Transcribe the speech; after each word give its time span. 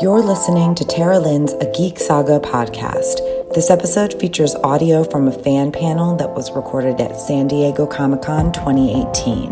You're 0.00 0.22
listening 0.22 0.74
to 0.74 0.84
Tara 0.84 1.18
Lynn's 1.20 1.52
A 1.52 1.70
Geek 1.70 2.00
Saga 2.00 2.40
podcast. 2.40 3.18
This 3.54 3.70
episode 3.70 4.12
features 4.20 4.54
audio 4.56 5.04
from 5.04 5.28
a 5.28 5.32
fan 5.32 5.70
panel 5.70 6.16
that 6.16 6.34
was 6.34 6.50
recorded 6.50 7.00
at 7.00 7.20
San 7.20 7.46
Diego 7.46 7.86
Comic 7.86 8.22
Con 8.22 8.50
2018. 8.52 9.50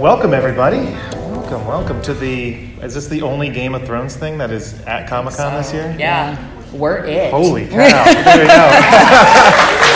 Welcome, 0.00 0.32
everybody. 0.32 0.92
Welcome, 1.32 1.66
welcome 1.66 2.00
to 2.02 2.14
the. 2.14 2.54
Is 2.82 2.94
this 2.94 3.08
the 3.08 3.22
only 3.22 3.50
Game 3.50 3.74
of 3.74 3.84
Thrones 3.84 4.14
thing 4.14 4.38
that 4.38 4.52
is 4.52 4.80
at 4.82 5.08
Comic 5.08 5.34
Con 5.34 5.54
this 5.54 5.72
year? 5.72 5.94
Yeah, 5.98 6.38
we're 6.72 7.04
it. 7.04 7.32
Holy 7.32 7.66
cow! 7.66 8.04
there 8.04 8.42
we 8.42 8.46
go. 8.46 9.88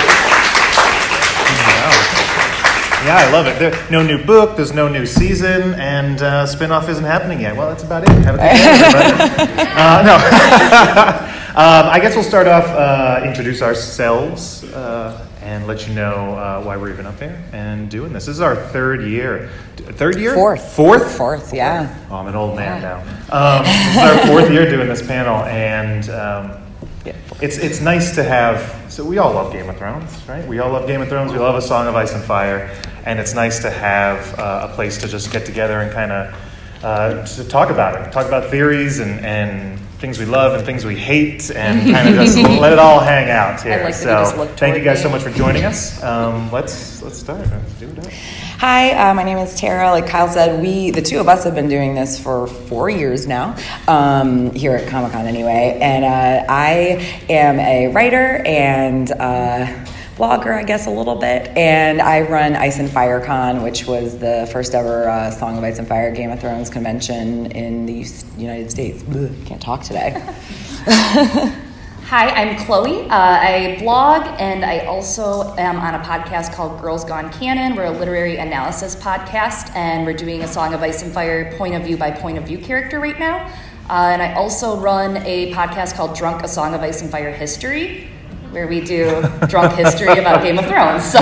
Yeah, 3.06 3.18
I 3.18 3.30
love 3.30 3.46
it. 3.46 3.56
There, 3.60 3.88
no 3.88 4.02
new 4.02 4.24
book, 4.24 4.56
there's 4.56 4.72
no 4.72 4.88
new 4.88 5.06
season, 5.06 5.74
and 5.74 6.20
uh, 6.20 6.44
spinoff 6.44 6.88
isn't 6.88 7.04
happening 7.04 7.40
yet. 7.40 7.56
Well, 7.56 7.68
that's 7.68 7.84
about 7.84 8.02
it. 8.02 8.08
Have 8.08 8.34
a 8.34 8.38
good 8.38 9.46
day, 9.46 9.72
uh, 9.76 10.02
no. 10.02 10.16
um, 11.54 11.86
I 11.88 12.00
guess 12.00 12.16
we'll 12.16 12.24
start 12.24 12.48
off, 12.48 12.64
uh, 12.64 13.22
introduce 13.24 13.62
ourselves, 13.62 14.64
uh, 14.64 15.24
and 15.40 15.68
let 15.68 15.86
you 15.86 15.94
know 15.94 16.34
uh, 16.34 16.64
why 16.64 16.76
we're 16.76 16.90
even 16.90 17.06
up 17.06 17.20
here 17.20 17.40
and 17.52 17.88
doing 17.88 18.12
this. 18.12 18.26
This 18.26 18.34
is 18.34 18.40
our 18.40 18.56
third 18.56 19.02
year. 19.02 19.50
Third 19.76 20.18
year? 20.18 20.34
Fourth. 20.34 20.74
Fourth? 20.74 21.16
Fourth, 21.16 21.54
yeah. 21.54 21.96
Oh, 22.10 22.16
I'm 22.16 22.26
an 22.26 22.34
old 22.34 22.56
man 22.56 22.82
now. 22.82 23.02
Um, 23.30 23.62
this 23.64 23.90
is 23.92 23.98
our 23.98 24.26
fourth 24.26 24.50
year 24.50 24.68
doing 24.68 24.88
this 24.88 25.06
panel, 25.06 25.44
and 25.44 26.10
um, 26.10 26.66
it's 27.40 27.58
it's 27.58 27.80
nice 27.80 28.14
to 28.16 28.24
have. 28.24 28.90
So 28.90 29.04
we 29.04 29.18
all 29.18 29.32
love 29.32 29.52
Game 29.52 29.68
of 29.68 29.76
Thrones, 29.76 30.26
right? 30.26 30.46
We 30.48 30.58
all 30.58 30.72
love 30.72 30.86
Game 30.88 31.02
of 31.02 31.08
Thrones. 31.08 31.32
We 31.32 31.38
love 31.38 31.54
A 31.54 31.62
Song 31.62 31.86
of 31.86 31.94
Ice 31.94 32.14
and 32.14 32.24
Fire, 32.24 32.74
and 33.06 33.20
it's 33.20 33.34
nice 33.34 33.60
to 33.60 33.70
have 33.70 34.38
uh, 34.38 34.68
a 34.70 34.74
place 34.74 34.98
to 34.98 35.08
just 35.08 35.32
get 35.32 35.46
together 35.46 35.80
and 35.80 35.92
kind 35.92 36.12
of 36.12 36.34
uh, 36.82 37.24
to 37.24 37.44
talk 37.44 37.70
about 37.70 38.00
it, 38.00 38.12
talk 38.12 38.26
about 38.26 38.50
theories 38.50 38.98
and 38.98 39.24
and 39.24 39.80
things 39.98 40.18
we 40.18 40.26
love 40.26 40.52
and 40.52 40.66
things 40.66 40.84
we 40.84 40.94
hate, 40.94 41.50
and 41.50 41.90
kind 41.94 42.08
of 42.08 42.14
just 42.16 42.36
let 42.36 42.72
it 42.72 42.78
all 42.78 43.00
hang 43.00 43.30
out 43.30 43.62
here. 43.62 43.82
Like 43.82 43.94
so 43.94 44.46
thank 44.56 44.76
you 44.76 44.84
guys 44.84 45.00
so 45.00 45.08
much 45.08 45.22
for 45.22 45.30
joining 45.30 45.64
us. 45.70 46.02
Um, 46.02 46.50
let's 46.52 47.00
let's 47.02 47.18
start. 47.18 47.48
Let's 47.48 47.72
do 47.74 47.88
it. 47.88 47.98
up. 47.98 48.12
Hi, 48.58 49.10
uh, 49.10 49.14
my 49.14 49.22
name 49.22 49.38
is 49.38 49.54
Tara. 49.54 49.90
Like 49.90 50.06
Kyle 50.06 50.28
said, 50.28 50.62
we, 50.62 50.90
the 50.90 51.02
two 51.02 51.20
of 51.20 51.28
us, 51.28 51.44
have 51.44 51.54
been 51.54 51.68
doing 51.68 51.94
this 51.94 52.18
for 52.18 52.46
four 52.46 52.88
years 52.88 53.26
now, 53.26 53.54
um, 53.86 54.50
here 54.52 54.74
at 54.74 54.88
Comic 54.88 55.12
Con 55.12 55.26
anyway. 55.26 55.78
And 55.80 56.04
uh, 56.04 56.46
I 56.48 57.22
am 57.28 57.60
a 57.60 57.88
writer 57.88 58.42
and 58.46 59.12
uh, 59.12 59.84
blogger, 60.16 60.56
I 60.56 60.64
guess, 60.64 60.86
a 60.86 60.90
little 60.90 61.16
bit. 61.16 61.48
And 61.56 62.00
I 62.00 62.22
run 62.22 62.56
Ice 62.56 62.78
and 62.78 62.90
Fire 62.90 63.24
Con, 63.24 63.62
which 63.62 63.86
was 63.86 64.18
the 64.18 64.48
first 64.50 64.74
ever 64.74 65.08
uh, 65.08 65.30
Song 65.30 65.58
of 65.58 65.64
Ice 65.64 65.78
and 65.78 65.86
Fire 65.86 66.10
Game 66.10 66.30
of 66.30 66.40
Thrones 66.40 66.70
convention 66.70 67.46
in 67.52 67.84
the 67.84 68.06
United 68.38 68.70
States. 68.70 69.04
Can't 69.44 69.60
talk 69.60 69.82
today. 69.82 70.22
Hi, 72.06 72.28
I'm 72.30 72.56
Chloe. 72.64 73.02
Uh, 73.02 73.08
I 73.10 73.76
blog 73.80 74.22
and 74.38 74.64
I 74.64 74.86
also 74.86 75.54
am 75.56 75.76
on 75.78 75.94
a 75.94 75.98
podcast 75.98 76.54
called 76.54 76.80
Girls 76.80 77.04
Gone 77.04 77.30
Canon. 77.32 77.74
We're 77.74 77.86
a 77.86 77.90
literary 77.90 78.36
analysis 78.36 78.94
podcast 78.94 79.74
and 79.74 80.06
we're 80.06 80.12
doing 80.12 80.42
a 80.42 80.48
Song 80.48 80.72
of 80.72 80.82
Ice 80.82 81.02
and 81.02 81.12
Fire 81.12 81.52
point 81.58 81.74
of 81.74 81.82
view 81.82 81.96
by 81.96 82.12
point 82.12 82.38
of 82.38 82.44
view 82.44 82.58
character 82.58 83.00
right 83.00 83.18
now. 83.18 83.46
Uh, 83.90 84.10
and 84.12 84.22
I 84.22 84.34
also 84.34 84.78
run 84.78 85.16
a 85.18 85.52
podcast 85.52 85.94
called 85.94 86.16
Drunk 86.16 86.42
A 86.42 86.48
Song 86.48 86.74
of 86.74 86.80
Ice 86.80 87.02
and 87.02 87.10
Fire 87.10 87.32
History, 87.32 88.08
where 88.50 88.66
we 88.66 88.80
do 88.80 89.22
drunk 89.48 89.72
history 89.74 90.18
about 90.18 90.42
Game 90.42 90.58
of 90.58 90.66
Thrones. 90.66 91.04
So 91.04 91.18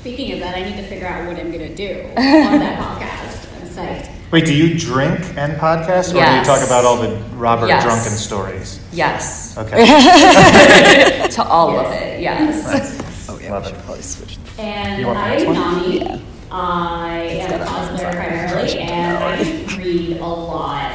Speaking 0.00 0.32
of 0.32 0.40
that, 0.40 0.56
I 0.56 0.62
need 0.62 0.76
to 0.76 0.82
figure 0.84 1.06
out 1.06 1.26
what 1.26 1.38
I'm 1.38 1.50
gonna 1.52 1.74
do 1.74 2.02
on 2.16 2.58
that 2.60 2.78
podcast. 2.78 3.60
I'm 3.60 3.68
psyched. 3.68 4.10
Wait, 4.30 4.44
do 4.44 4.54
you 4.54 4.78
drink 4.78 5.20
and 5.36 5.54
podcast, 5.58 6.10
or 6.10 6.12
do 6.24 6.36
you 6.38 6.44
talk 6.44 6.64
about 6.66 6.84
all 6.84 6.96
the 6.96 7.16
Robert 7.34 7.66
Yes. 7.68 7.82
drunken 7.84 8.12
stories? 8.12 8.80
yes, 8.92 9.56
Okay. 9.58 9.86
to 11.30 11.42
all 11.44 11.78
of 11.78 11.92
it, 11.92 12.20
yes. 12.20 13.28
Oh, 13.28 13.38
yeah, 13.38 13.52
Love 13.52 13.64
we 13.64 13.68
it. 13.70 13.74
should 13.74 13.84
probably 13.84 14.02
switch. 14.02 14.36
And 14.58 15.00
You 15.00 15.06
want 15.08 15.18
the 15.18 15.24
I'm 15.24 15.30
next? 15.54 15.58
Nami. 15.58 15.98
Yeah. 16.00 16.18
I 16.50 17.18
am 17.18 17.60
a 17.60 17.64
cosplayer 17.64 18.12
primarily, 18.12 18.78
and 18.80 19.18
I 19.18 19.76
read 19.76 20.16
a 20.18 20.26
lot 20.26 20.92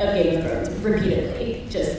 of 0.00 0.14
Game 0.14 0.38
of 0.38 0.44
Thrones 0.44 0.68
repeatedly. 0.80 1.66
Just, 1.70 1.96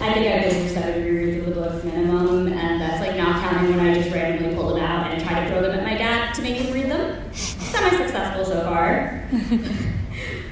I 0.00 0.12
think 0.12 0.26
I've 0.26 0.42
been 0.42 0.50
through 0.50 0.68
seven 0.74 1.02
rereads 1.02 1.38
of 1.40 1.46
the 1.46 1.60
books 1.60 1.84
minimum, 1.84 2.48
and 2.48 2.80
that's 2.80 3.00
like 3.00 3.16
not 3.16 3.40
counting 3.42 3.76
when 3.76 3.86
I 3.86 3.94
just 3.94 4.14
randomly 4.14 4.54
pull 4.54 4.74
them 4.74 4.84
out 4.84 5.10
and 5.10 5.22
try 5.22 5.42
to 5.42 5.50
throw 5.50 5.62
them 5.62 5.78
at 5.78 5.84
my 5.84 5.94
dad 5.96 6.34
to 6.34 6.42
make 6.42 6.56
him 6.56 6.72
read 6.72 6.90
them. 6.90 7.32
Semi-successful 7.34 8.44
so 8.44 8.60
far. 8.62 9.28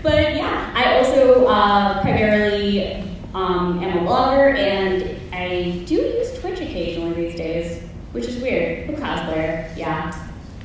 But 0.05 0.37
yeah, 0.37 0.71
I 0.75 0.99
also 0.99 1.47
uh, 1.47 2.03
primarily 2.03 2.93
um, 3.33 3.83
am 3.83 3.97
a 3.97 4.01
blogger, 4.03 4.55
and 4.55 5.19
I 5.35 5.83
do 5.87 5.95
use 5.95 6.39
Twitch 6.39 6.61
occasionally 6.61 7.15
these 7.15 7.35
days, 7.35 7.83
which 8.13 8.27
is 8.27 8.37
weird. 8.43 8.91
I'm 8.91 8.97
a 8.97 8.99
cosplayer, 8.99 9.75
yeah. 9.75 10.13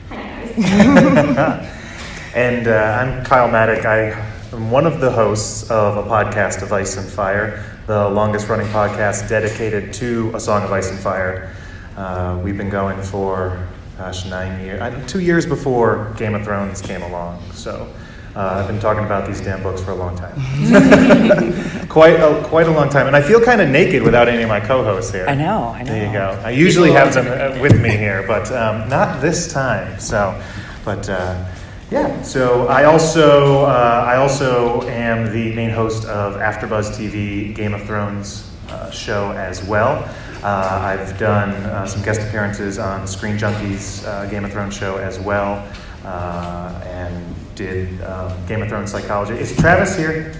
Hi 0.09 0.15
guys. 0.17 0.51
and 2.35 2.67
uh, 2.67 2.99
I'm 2.99 3.23
Kyle 3.23 3.49
Maddock. 3.49 3.85
I 3.85 4.09
am 4.51 4.71
one 4.71 4.85
of 4.85 4.99
the 4.99 5.09
hosts 5.09 5.71
of 5.71 5.95
a 5.95 6.03
podcast 6.09 6.61
of 6.61 6.73
Ice 6.73 6.97
and 6.97 7.09
Fire, 7.09 7.78
the 7.89 8.07
longest 8.07 8.47
running 8.47 8.67
podcast 8.67 9.27
dedicated 9.27 9.91
to 9.91 10.31
A 10.35 10.39
Song 10.39 10.61
of 10.61 10.71
Ice 10.71 10.91
and 10.91 10.99
Fire. 10.99 11.51
Uh, 11.97 12.39
we've 12.43 12.55
been 12.55 12.69
going 12.69 13.01
for, 13.01 13.67
gosh, 13.97 14.27
nine 14.27 14.63
years, 14.63 14.79
uh, 14.79 15.03
two 15.07 15.21
years 15.21 15.43
before 15.43 16.13
Game 16.15 16.35
of 16.35 16.43
Thrones 16.43 16.83
came 16.83 17.01
along. 17.01 17.41
So 17.51 17.91
uh, 18.35 18.59
I've 18.61 18.67
been 18.67 18.79
talking 18.79 19.05
about 19.05 19.25
these 19.25 19.41
damn 19.41 19.63
books 19.63 19.81
for 19.81 19.89
a 19.89 19.95
long 19.95 20.15
time. 20.15 20.35
quite, 21.89 22.19
a, 22.19 22.43
quite 22.45 22.67
a 22.67 22.71
long 22.71 22.89
time. 22.89 23.07
And 23.07 23.15
I 23.15 23.23
feel 23.23 23.43
kind 23.43 23.59
of 23.59 23.69
naked 23.69 24.03
without 24.03 24.27
any 24.27 24.43
of 24.43 24.49
my 24.49 24.59
co 24.59 24.83
hosts 24.83 25.11
here. 25.11 25.25
I 25.27 25.33
know, 25.33 25.69
I 25.69 25.83
There 25.83 26.05
you 26.05 26.13
go. 26.13 26.39
I 26.45 26.51
usually 26.51 26.91
have 26.91 27.11
them 27.15 27.25
uh, 27.25 27.59
with 27.59 27.81
me 27.81 27.89
here, 27.89 28.23
but 28.27 28.51
um, 28.51 28.87
not 28.87 29.19
this 29.19 29.51
time. 29.51 29.99
So, 29.99 30.39
but 30.85 31.09
uh, 31.09 31.43
yeah. 31.91 32.21
So 32.21 32.67
I 32.67 32.85
also 32.85 33.65
uh, 33.65 34.05
I 34.07 34.17
also 34.17 34.81
am 34.83 35.31
the 35.33 35.53
main 35.55 35.69
host 35.69 36.05
of 36.05 36.35
AfterBuzz 36.35 36.91
TV 36.91 37.53
Game 37.53 37.73
of 37.73 37.83
Thrones 37.83 38.49
uh, 38.69 38.91
show 38.91 39.31
as 39.31 39.63
well. 39.63 40.03
Uh, 40.43 40.79
I've 40.81 41.17
done 41.17 41.49
uh, 41.49 41.85
some 41.85 42.01
guest 42.01 42.21
appearances 42.21 42.79
on 42.79 43.05
Screen 43.07 43.37
Junkies 43.37 44.07
uh, 44.07 44.25
Game 44.27 44.45
of 44.45 44.51
Thrones 44.51 44.75
show 44.75 44.97
as 44.97 45.19
well, 45.19 45.67
uh, 46.05 46.81
and 46.85 47.35
did 47.55 48.01
um, 48.03 48.33
Game 48.45 48.61
of 48.61 48.69
Thrones 48.69 48.91
psychology. 48.91 49.33
Is 49.33 49.55
Travis 49.57 49.97
here? 49.97 50.33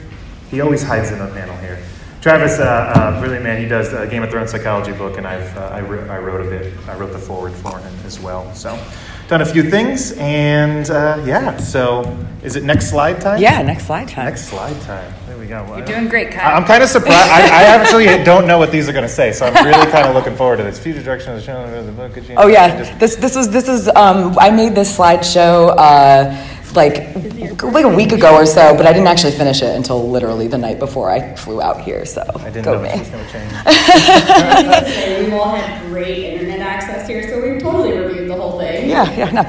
He 0.52 0.62
always 0.62 0.84
hides 0.84 1.12
in 1.12 1.20
the 1.20 1.28
panel 1.28 1.56
here. 1.58 1.80
Travis, 2.22 2.58
brilliant 3.20 3.44
man. 3.44 3.62
He 3.62 3.68
does 3.68 3.92
the 3.92 4.06
Game 4.06 4.24
of 4.24 4.30
Thrones 4.30 4.52
psychology 4.52 4.94
book, 4.94 5.18
and 5.18 5.28
I've 5.28 5.58
I, 5.58 5.82
wrote, 5.82 6.10
I 6.10 6.18
wrote 6.18 6.46
a 6.46 6.50
bit. 6.50 6.74
I 6.88 6.96
wrote 6.96 7.12
the 7.12 7.20
forward 7.20 7.54
for 7.54 7.78
him 7.78 7.94
as 8.06 8.20
well. 8.20 8.54
So, 8.54 8.80
done 9.30 9.42
a 9.42 9.46
few 9.46 9.64
things, 9.70 10.12
and 10.14 10.90
uh, 10.90 11.22
yeah. 11.26 11.56
So, 11.58 12.04
is 12.44 12.56
it 12.56 12.64
next 12.64 12.90
slide 12.90 13.22
time? 13.22 13.40
Yeah, 13.40 13.62
next 13.62 13.86
slide 13.86 14.08
time. 14.10 14.26
Next 14.26 14.46
slide 14.46 14.80
time. 14.82 15.14
There 15.28 15.38
we 15.38 15.46
go. 15.46 15.66
You're 15.78 15.86
doing 15.86 16.10
great, 16.10 16.30
I- 16.30 16.32
Kyle. 16.32 16.58
I'm 16.58 16.66
kind 16.66 16.82
of 16.84 16.90
surprised. 16.90 17.30
I, 17.30 17.42
I 17.42 17.64
actually 17.66 18.06
don't 18.24 18.48
know 18.48 18.58
what 18.58 18.72
these 18.72 18.90
are 18.90 18.94
going 18.94 19.04
to 19.08 19.10
say, 19.14 19.32
so 19.32 19.46
I'm 19.46 19.66
really 19.66 19.90
kind 19.92 20.08
of 20.08 20.16
looking 20.16 20.36
forward 20.36 20.58
to 20.58 20.64
this. 20.64 20.80
Future 20.80 21.04
direction 21.04 21.32
of 21.32 21.38
the 21.38 21.44
show. 21.44 21.84
The 21.86 21.92
book. 21.92 22.12
Oh 22.38 22.48
yeah, 22.48 22.98
this 22.98 23.16
this 23.16 23.36
was 23.36 23.50
this 23.50 23.70
is 23.70 23.88
um, 23.90 24.36
I 24.40 24.50
made 24.50 24.74
this 24.74 24.98
slideshow 24.98 25.76
uh, 25.78 26.36
like 26.76 27.16
like 27.64 27.86
a 27.86 27.96
week 27.96 28.12
ago 28.12 28.34
or 28.36 28.46
so, 28.46 28.76
but 28.76 28.86
I 28.86 28.94
didn't 28.94 29.08
actually 29.08 29.34
finish 29.34 29.62
it 29.62 29.76
until 29.76 30.10
literally 30.10 30.48
the 30.48 30.58
night 30.58 30.80
before 30.80 31.10
I 31.12 31.36
flew 31.36 31.62
out 31.62 31.82
here. 31.82 32.06
So 32.06 32.24
I 32.40 32.46
didn't 32.50 32.64
go 32.66 32.74
know 32.76 32.82
this 32.82 32.94
me. 32.94 33.00
was 33.00 33.10
going 33.10 33.26
to 33.26 33.32
change. 33.32 33.54
I 33.66 34.54
was 34.56 34.64
gonna 34.64 34.86
say, 34.90 35.24
we've 35.24 35.34
all 35.34 35.50
had 35.56 35.86
great 35.88 36.34
internet 36.34 36.60
access 36.60 37.08
here, 37.08 37.28
so 37.30 37.42
we've 37.42 37.62
totally 37.62 37.98
reviewed 37.98 38.30
the 38.30 38.36
whole 38.36 38.60
thing. 38.60 38.78
Yeah, 38.90 39.12
yeah, 39.18 39.32
no. 39.32 39.42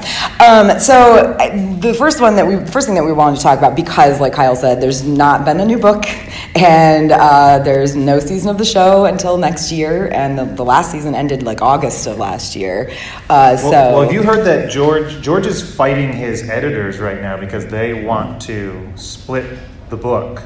Um, 0.45 0.79
so 0.79 1.35
I, 1.39 1.75
the 1.79 1.93
first 1.93 2.21
one 2.21 2.35
that 2.35 2.45
we 2.45 2.57
first 2.65 2.87
thing 2.87 2.95
that 2.95 3.03
we 3.03 3.11
wanted 3.11 3.37
to 3.37 3.43
talk 3.43 3.57
about 3.57 3.75
because, 3.75 4.19
like 4.19 4.33
Kyle 4.33 4.55
said, 4.55 4.81
there's 4.81 5.03
not 5.03 5.45
been 5.45 5.59
a 5.59 5.65
new 5.65 5.79
book, 5.79 6.05
and 6.55 7.11
uh, 7.11 7.59
there's 7.59 7.95
no 7.95 8.19
season 8.19 8.49
of 8.49 8.57
the 8.57 8.65
show 8.65 9.05
until 9.05 9.37
next 9.37 9.71
year, 9.71 10.09
and 10.13 10.37
the, 10.37 10.45
the 10.45 10.63
last 10.63 10.91
season 10.91 11.15
ended 11.15 11.43
like 11.43 11.61
August 11.61 12.07
of 12.07 12.17
last 12.17 12.55
year. 12.55 12.91
Uh, 13.29 13.57
so 13.57 13.69
Well, 13.69 13.93
well, 13.93 14.01
have 14.03 14.13
you 14.13 14.23
heard 14.23 14.45
that 14.45 14.69
George 14.69 15.21
George 15.21 15.47
is 15.47 15.75
fighting 15.75 16.13
his 16.13 16.49
editors 16.49 16.99
right 16.99 17.21
now 17.21 17.37
because 17.37 17.65
they 17.65 18.03
want 18.03 18.41
to 18.43 18.91
split 18.95 19.59
the 19.89 19.97
book? 19.97 20.43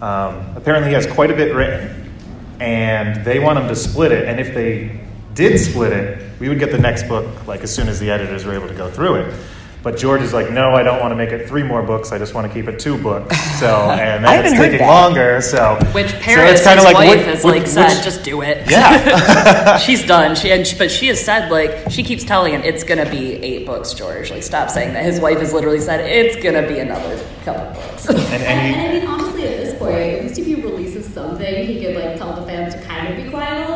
Um, 0.00 0.54
apparently, 0.56 0.88
he 0.88 0.94
has 0.94 1.06
quite 1.06 1.30
a 1.30 1.34
bit 1.34 1.54
written, 1.54 2.12
and 2.60 3.24
they 3.24 3.38
want 3.38 3.58
him 3.58 3.68
to 3.68 3.76
split 3.76 4.12
it. 4.12 4.28
And 4.28 4.38
if 4.38 4.52
they 4.52 5.05
did 5.36 5.58
split 5.60 5.92
it, 5.92 6.22
we 6.40 6.48
would 6.48 6.58
get 6.58 6.72
the 6.72 6.78
next 6.78 7.04
book 7.08 7.46
like 7.46 7.60
as 7.60 7.72
soon 7.74 7.88
as 7.88 8.00
the 8.00 8.10
editors 8.10 8.44
were 8.44 8.54
able 8.54 8.68
to 8.68 8.74
go 8.74 8.90
through 8.90 9.16
it. 9.16 9.34
But 9.82 9.96
George 9.98 10.20
is 10.22 10.32
like, 10.32 10.50
no, 10.50 10.72
I 10.74 10.82
don't 10.82 10.98
want 10.98 11.12
to 11.12 11.14
make 11.14 11.28
it 11.30 11.46
three 11.48 11.62
more 11.62 11.80
books. 11.80 12.10
I 12.10 12.18
just 12.18 12.34
want 12.34 12.44
to 12.48 12.52
keep 12.52 12.66
it 12.66 12.80
two 12.80 13.00
books. 13.00 13.38
So, 13.60 13.66
and 13.92 14.26
I 14.26 14.42
then 14.42 14.46
it's 14.46 14.56
taking 14.60 14.78
that. 14.78 14.86
longer. 14.88 15.40
So, 15.40 15.78
Which 15.92 16.10
so 16.10 16.18
Parris, 16.18 16.54
it's 16.58 16.62
kinda 16.66 16.82
his 16.82 16.84
like, 16.84 16.94
wife, 16.96 17.08
what- 17.18 17.26
has 17.26 17.44
what- 17.44 17.56
like 17.56 17.66
said, 17.68 17.94
which- 17.94 18.02
just 18.02 18.24
do 18.24 18.42
it. 18.42 18.68
yeah. 18.68 19.78
she's 19.86 20.04
done. 20.04 20.34
She 20.34 20.50
and 20.50 20.66
but 20.76 20.90
she 20.90 21.06
has 21.06 21.20
said 21.24 21.50
like 21.52 21.88
she 21.92 22.02
keeps 22.02 22.24
telling 22.24 22.52
him 22.52 22.62
it's 22.62 22.82
gonna 22.82 23.08
be 23.08 23.34
eight 23.44 23.64
books, 23.64 23.92
George. 23.94 24.32
Like 24.32 24.42
stop 24.42 24.70
saying 24.70 24.92
that. 24.94 25.04
His 25.04 25.20
wife 25.20 25.38
has 25.38 25.52
literally 25.52 25.78
said 25.80 26.00
it's 26.00 26.42
gonna 26.42 26.66
be 26.66 26.80
another 26.80 27.24
couple 27.44 27.80
books. 27.80 28.08
and, 28.08 28.18
And, 28.18 28.42
and 28.42 28.74
and 28.76 28.90
I 28.90 28.98
mean, 28.98 29.06
honestly, 29.06 29.44
at 29.46 29.56
this 29.58 29.78
point, 29.78 29.94
at 29.94 30.22
least 30.24 30.38
if 30.40 30.46
he 30.46 30.56
releases 30.56 31.06
something, 31.14 31.64
he 31.64 31.80
could 31.84 31.94
like 31.94 32.16
tell 32.16 32.32
the 32.34 32.42
fans 32.44 32.74
to 32.74 32.82
kind 32.82 33.06
of 33.16 33.22
be 33.24 33.30
quiet 33.30 33.56
a 33.58 33.70
little 33.70 33.75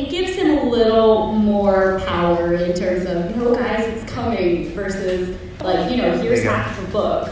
It 0.00 0.08
gives 0.10 0.34
him 0.34 0.56
a 0.58 0.62
little 0.64 1.32
more 1.32 2.00
power 2.06 2.54
in 2.54 2.72
terms 2.74 3.04
of, 3.06 3.30
you 3.36 3.42
know, 3.44 3.54
guys, 3.54 3.84
it's 3.86 4.10
coming 4.12 4.70
versus 4.70 5.36
like, 5.60 5.90
you 5.90 5.98
know, 5.98 6.16
here's 6.18 6.42
There 6.42 6.52
half 6.54 6.78
of 6.78 6.86
the 6.86 6.92
book. 6.92 7.28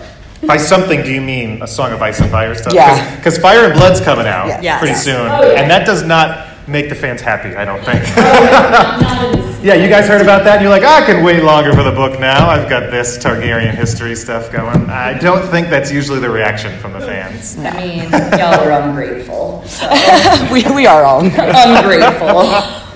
by 0.47 0.56
something, 0.59 1.03
do 1.03 1.11
you 1.12 1.20
mean 1.23 1.62
a 1.62 1.67
Song 1.67 1.93
of 1.93 2.03
Ice 2.03 2.20
and 2.20 2.31
Fire 2.31 2.55
stuff? 2.55 2.75
Yeah. 2.75 3.17
Because 3.17 3.38
Fire 3.38 3.65
and 3.65 3.73
Blood's 3.75 4.00
coming 4.00 4.26
out 4.26 4.49
Yes. 4.49 4.62
Yes. 4.62 4.79
pretty 4.81 4.94
soon. 4.97 5.15
Oh, 5.31 5.50
yeah. 5.50 5.61
And 5.62 5.70
that 5.70 5.87
does 5.87 6.03
not 6.05 6.48
make 6.69 6.88
the 6.88 6.94
fans 6.94 7.20
happy, 7.20 7.55
I 7.56 7.65
don't 7.65 7.82
think. 7.85 8.05
Oh, 8.19 8.20
not, 8.20 9.00
not 9.00 9.25
in 9.35 9.41
this- 9.41 9.49
Yeah, 9.65 9.75
you 9.75 9.88
guys 9.88 10.06
heard 10.06 10.23
about 10.23 10.44
that? 10.44 10.61
You're 10.62 10.70
like, 10.70 10.85
ah, 10.85 11.03
I 11.03 11.06
can 11.06 11.25
wait 11.25 11.43
longer 11.43 11.73
for 11.73 11.82
the 11.82 11.91
book 11.91 12.20
now. 12.20 12.49
I've 12.49 12.69
got 12.70 12.93
this 12.93 13.19
Targaryen 13.19 13.75
history 13.75 14.15
stuff 14.15 14.53
going. 14.53 14.88
I 14.88 15.19
don't 15.19 15.44
think 15.49 15.69
that's 15.69 15.91
usually 15.91 16.20
the 16.20 16.31
reaction 16.31 16.79
from 16.79 16.93
the 16.93 17.00
fans. 17.00 17.59
I 17.59 17.70
mean, 17.81 18.11
y'all 18.38 18.55
are 18.61 18.70
ungrateful. 18.82 19.65
So. 19.67 19.88
we, 20.53 20.62
we 20.73 20.87
are 20.87 21.05
all. 21.05 21.25
ungrateful. 21.25 22.88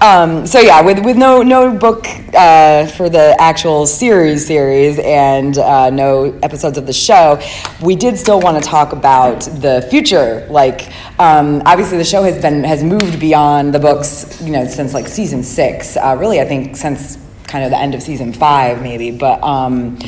Um, 0.00 0.46
so 0.46 0.60
yeah, 0.60 0.80
with 0.80 1.04
with 1.04 1.16
no 1.16 1.42
no 1.42 1.76
book 1.76 2.06
uh, 2.32 2.86
for 2.86 3.08
the 3.08 3.34
actual 3.40 3.84
series 3.84 4.46
series 4.46 4.98
and 5.00 5.58
uh, 5.58 5.90
no 5.90 6.38
episodes 6.42 6.78
of 6.78 6.86
the 6.86 6.92
show, 6.92 7.40
we 7.82 7.96
did 7.96 8.16
still 8.16 8.40
want 8.40 8.62
to 8.62 8.68
talk 8.68 8.92
about 8.92 9.40
the 9.40 9.86
future. 9.90 10.46
Like 10.50 10.92
um, 11.18 11.62
obviously, 11.66 11.98
the 11.98 12.04
show 12.04 12.22
has 12.22 12.40
been 12.40 12.62
has 12.62 12.84
moved 12.84 13.18
beyond 13.18 13.74
the 13.74 13.80
books, 13.80 14.40
you 14.40 14.52
know, 14.52 14.66
since 14.66 14.94
like 14.94 15.08
season 15.08 15.42
six. 15.42 15.96
Uh, 15.96 16.16
really, 16.16 16.40
I 16.40 16.44
think 16.44 16.76
since 16.76 17.18
kind 17.48 17.64
of 17.64 17.70
the 17.70 17.78
end 17.78 17.96
of 17.96 18.02
season 18.02 18.32
five, 18.32 18.80
maybe. 18.80 19.10
But 19.10 19.42
um, 19.42 19.98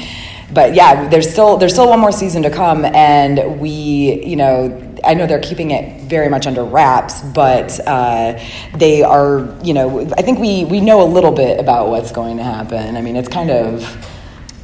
but 0.54 0.72
yeah, 0.72 1.08
there's 1.08 1.28
still 1.28 1.56
there's 1.56 1.72
still 1.72 1.88
one 1.88 1.98
more 1.98 2.12
season 2.12 2.44
to 2.44 2.50
come, 2.50 2.84
and 2.84 3.58
we, 3.60 4.22
you 4.24 4.36
know, 4.36 4.96
I 5.02 5.14
know 5.14 5.26
they're 5.26 5.40
keeping 5.40 5.72
it 5.72 5.99
very 6.10 6.28
much 6.28 6.46
under 6.46 6.64
wraps, 6.64 7.22
but 7.22 7.80
uh, 7.86 8.38
they 8.76 9.02
are, 9.02 9.56
you 9.62 9.72
know, 9.72 10.00
I 10.18 10.22
think 10.22 10.38
we 10.40 10.64
we 10.64 10.80
know 10.80 11.00
a 11.00 11.08
little 11.08 11.32
bit 11.32 11.58
about 11.58 11.88
what's 11.88 12.12
going 12.12 12.36
to 12.36 12.42
happen. 12.42 12.96
I 12.96 13.00
mean, 13.00 13.16
it's 13.16 13.28
kind 13.28 13.50
of 13.50 13.86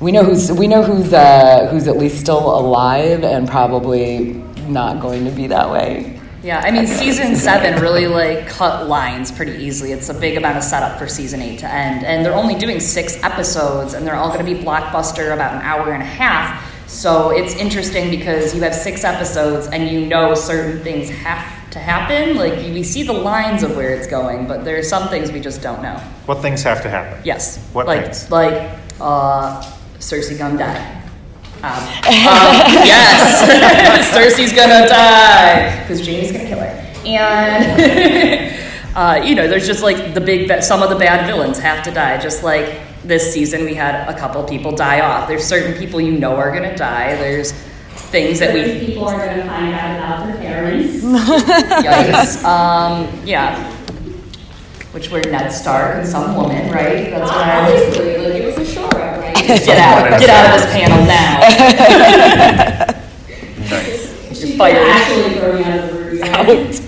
we 0.01 0.13
know 0.13 0.25
who's 0.25 0.53
we 0.53 0.67
know 0.67 0.83
who's 0.83 1.13
uh, 1.13 1.69
who's 1.71 1.87
at 1.89 1.97
least 1.97 2.21
still 2.21 2.59
alive, 2.59 3.25
and 3.25 3.49
probably 3.49 4.35
not 4.69 5.01
going 5.01 5.25
to 5.25 5.31
be 5.31 5.47
that 5.47 5.71
way. 5.71 6.21
Yeah, 6.43 6.61
I 6.61 6.71
mean, 6.71 6.87
season 6.87 7.35
seven 7.35 7.81
really 7.81 8.07
like 8.07 8.47
cut 8.47 8.89
lines 8.89 9.33
pretty 9.33 9.65
easily. 9.65 9.93
It's 9.93 10.09
a 10.11 10.15
big 10.15 10.37
amount 10.37 10.59
of 10.59 10.63
setup 10.63 10.99
for 10.99 11.09
season 11.09 11.43
eight 11.43 11.59
to 11.61 11.73
end, 11.73 12.05
and 12.05 12.25
they're 12.25 12.35
only 12.35 12.55
doing 12.55 12.79
six 12.79 13.21
episodes, 13.25 13.95
and 13.95 14.07
they're 14.07 14.15
all 14.15 14.29
going 14.33 14.45
to 14.45 14.55
be 14.55 14.63
blockbuster, 14.63 15.33
about 15.33 15.55
an 15.55 15.63
hour 15.63 15.93
and 15.93 16.03
a 16.03 16.07
half. 16.07 16.66
So 16.87 17.31
it's 17.31 17.55
interesting 17.55 18.11
because 18.11 18.55
you 18.55 18.63
have 18.63 18.75
six 18.75 19.05
episodes, 19.05 19.67
and 19.67 19.89
you 19.89 20.07
know 20.07 20.35
certain 20.35 20.81
things 20.83 21.09
have 21.11 21.71
to 21.71 21.79
happen. 21.79 22.37
Like 22.37 22.55
we 22.59 22.83
see 22.83 23.03
the 23.03 23.13
lines 23.13 23.63
of 23.63 23.77
where 23.77 23.93
it's 23.95 24.07
going, 24.07 24.47
but 24.47 24.65
there 24.65 24.79
are 24.79 24.83
some 24.83 25.09
things 25.09 25.33
we 25.33 25.41
just 25.41 25.61
don't 25.63 25.83
know. 25.83 25.97
What 26.27 26.41
things 26.43 26.63
have 26.63 26.83
to 26.83 26.89
happen? 26.89 27.21
Yes, 27.25 27.59
What 27.73 27.87
like 27.87 28.05
things? 28.05 28.31
like 28.31 28.79
uh, 29.01 29.63
Cersei 29.99 30.39
gonna 30.39 30.59
die. 30.59 30.93
Um, 31.63 31.73
um, 31.73 32.85
yes, 32.87 34.13
Cersei's 34.15 34.53
gonna 34.53 34.87
die 34.89 35.81
because 35.83 36.07
Jaime's 36.07 36.31
gonna 36.33 36.47
kill 36.49 36.61
her, 36.61 36.85
and 37.05 38.55
uh, 38.97 39.25
you 39.25 39.35
know, 39.35 39.49
there's 39.49 39.67
just 39.67 39.83
like 39.83 40.15
the 40.15 40.21
big. 40.21 40.47
Ba- 40.49 40.63
some 40.63 40.83
of 40.83 40.91
the 40.91 40.97
bad 40.97 41.27
villains 41.27 41.59
have 41.59 41.83
to 41.85 41.91
die. 41.91 42.19
Just 42.21 42.45
like 42.45 42.79
this 43.07 43.33
season, 43.33 43.65
we 43.65 43.75
had 43.75 44.09
a 44.09 44.15
couple 44.19 44.43
people 44.45 44.73
die 44.73 45.01
off. 45.01 45.29
There's 45.29 45.45
certain 45.45 45.75
people 45.79 46.01
you 46.01 46.19
know 46.19 46.35
are 46.37 46.51
gonna 46.53 46.77
die. 46.77 47.15
There's 47.17 47.53
things 48.11 48.39
that 48.39 48.53
Certain 48.53 48.79
we. 48.79 48.87
people 48.87 49.07
are 49.09 49.17
going 49.19 49.37
to 49.37 49.45
find 49.47 49.75
out 49.75 49.97
about 49.97 50.27
their 50.27 50.37
parents. 50.37 51.03
Yikes. 51.03 52.45
Um, 52.45 53.09
yeah. 53.25 53.73
Which 54.93 55.11
were 55.11 55.21
Ned 55.21 55.51
Stark 55.53 55.97
and 55.97 56.07
some 56.07 56.35
woman, 56.37 56.71
right? 56.71 57.11
That's 57.11 57.31
what 57.31 57.47
I 57.47 57.71
was. 57.71 57.83
Obviously, 57.83 58.17
like 58.19 58.35
it 58.41 58.47
was 58.47 58.57
a 58.69 58.73
show, 58.73 58.89
right? 58.89 59.35
Get 59.35 59.79
out! 59.79 60.21
Get 60.21 60.31
out 60.31 60.55
of 60.55 60.61
this 60.63 60.71
panel 60.73 61.05
now. 61.07 62.93
Nice. 63.69 64.39
She's 64.39 64.55
fired. 64.57 64.87
actually 64.87 65.35
throw 65.41 65.53
me 65.59 65.65
out 65.65 65.79
of 65.81 65.87
the 65.93 65.99
room. 66.05 66.19
guys. 66.21 66.81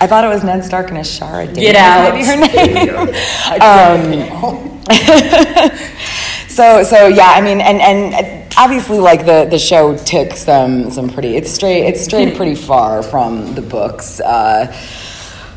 I 0.00 0.06
thought 0.06 0.24
it 0.24 0.28
was 0.28 0.42
Ned 0.44 0.64
Stark 0.64 0.88
and 0.90 0.98
Ashara 0.98 1.46
Davis. 1.46 1.62
Get 1.62 1.76
out. 1.76 2.12
Maybe 2.12 2.24
her 2.26 2.36
name. 2.36 2.74
There 2.74 4.14
you 4.14 4.30
go. 4.30 5.78
So 6.52 6.82
so 6.82 7.06
yeah, 7.06 7.30
I 7.30 7.40
mean, 7.40 7.62
and 7.62 7.80
and 7.80 8.52
obviously, 8.58 8.98
like 8.98 9.24
the 9.24 9.46
the 9.50 9.58
show 9.58 9.96
took 9.96 10.32
some 10.32 10.90
some 10.90 11.08
pretty. 11.08 11.34
It's 11.34 11.50
straight. 11.50 11.86
It's 11.86 12.04
strayed 12.04 12.36
pretty 12.36 12.54
far 12.56 13.02
from 13.02 13.54
the 13.54 13.62
books. 13.62 14.20
Uh, 14.20 14.66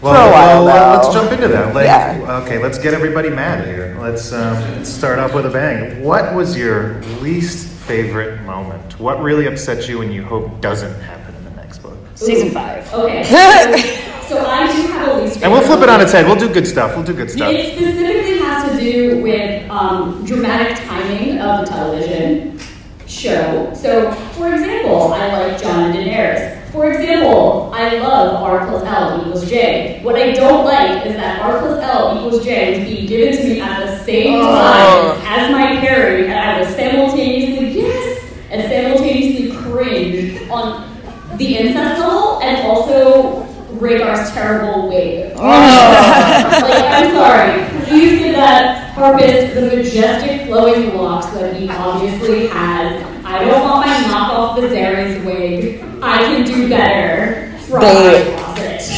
Well, 0.01 0.13
for 0.13 0.29
a 0.29 0.31
while, 0.31 0.65
well, 0.65 0.95
let's 0.97 1.13
jump 1.13 1.31
into 1.33 1.49
that. 1.49 1.75
Like, 1.75 1.85
Yeah. 1.85 2.41
Okay, 2.43 2.59
let's 2.59 2.77
get 2.77 2.93
everybody 2.93 3.29
mad 3.29 3.65
here. 3.67 3.97
Let's 3.99 4.31
um, 4.31 4.85
start 4.85 5.19
off 5.19 5.33
with 5.33 5.45
a 5.47 5.49
bang. 5.49 6.01
What 6.01 6.33
was 6.33 6.55
your 6.55 7.01
least 7.19 7.67
favorite 7.67 8.41
moment? 8.43 8.97
What 8.97 9.21
really 9.21 9.47
upset 9.47 9.89
you 9.89 10.01
and 10.01 10.13
you 10.13 10.23
hope 10.23 10.61
doesn't 10.61 10.95
happen 11.01 11.35
in 11.35 11.43
the 11.43 11.55
next 11.61 11.79
book? 11.79 11.97
Season 12.15 12.51
five. 12.51 12.87
Okay. 12.93 14.01
So, 14.27 14.35
so 14.35 14.45
I 14.45 14.71
do 14.71 14.87
have 14.87 15.07
a 15.07 15.21
least 15.21 15.41
And 15.41 15.51
we'll 15.51 15.61
flip 15.61 15.81
it 15.81 15.89
on 15.89 16.01
its 16.01 16.11
head. 16.11 16.25
We'll 16.25 16.35
do 16.35 16.51
good 16.51 16.67
stuff. 16.67 16.95
We'll 16.95 17.05
do 17.05 17.13
good 17.13 17.29
stuff. 17.29 17.51
It 17.51 17.75
specifically 17.77 18.39
has 18.39 18.71
to 18.71 18.79
do 18.79 19.21
with 19.21 19.69
um, 19.69 20.25
dramatic 20.25 20.83
timing 20.85 21.39
of 21.39 21.65
the 21.65 21.71
television 21.71 22.59
show. 23.07 23.71
So, 23.75 24.11
for 24.33 24.51
example, 24.53 25.13
I 25.13 25.27
like 25.49 25.61
Jon 25.61 25.91
and 25.91 25.95
Daenerys. 25.95 26.63
For 26.71 26.91
example, 26.91 27.71
I 27.73 27.99
love 27.99 28.43
R 28.43 28.67
plus 28.67 28.83
L 28.83 29.21
equals 29.21 29.49
J. 29.49 30.01
What 30.03 30.15
I 30.15 30.33
don't 30.33 30.65
like 30.65 31.05
is 31.05 31.13
that 31.13 31.41
R 31.41 31.59
plus 31.59 31.81
L 31.81 32.17
equals 32.17 32.43
J 32.43 32.81
is 32.81 32.89
being 32.89 33.07
given 33.07 33.37
to 33.37 33.47
me 33.47 33.61
at 33.61 33.85
the 33.85 34.03
same 34.03 34.41
time 34.41 35.21
as 35.23 35.51
my 35.51 35.79
pairing, 35.79 36.25
and 36.29 36.37
I 36.37 36.59
was 36.59 36.67
simultaneously 36.75 37.79
yes 37.79 38.33
and 38.49 38.61
simultaneously 38.69 39.55
cringe 39.55 40.49
on 40.49 40.91
the 41.37 41.57
incest 41.57 41.99
level 41.99 42.41
and 42.41 42.67
also 42.67 43.44
Rhaegar's 43.79 44.31
terrible 44.31 44.89
wig. 44.89 45.33
Oh. 45.35 45.39
like, 45.41 46.83
I'm 46.85 47.11
sorry. 47.11 47.85
Please 47.85 48.19
give 48.19 48.35
that 48.35 48.93
harpist 48.93 49.55
the 49.55 49.61
majestic 49.61 50.47
flowing 50.47 50.95
locks 50.95 51.27
that 51.27 51.55
he 51.55 51.69
obviously 51.69 52.47
has. 52.47 53.03
I 53.25 53.43
don't 53.45 53.61
want 53.61 53.85
my 53.85 53.93
knockoff 53.95 54.57
Viserys 54.57 55.23
wig. 55.25 55.83
I 56.01 56.17
can 56.23 56.45
do 56.45 56.69
better 56.69 57.57
from 57.67 57.81
They- 57.81 58.35
my 58.35 58.45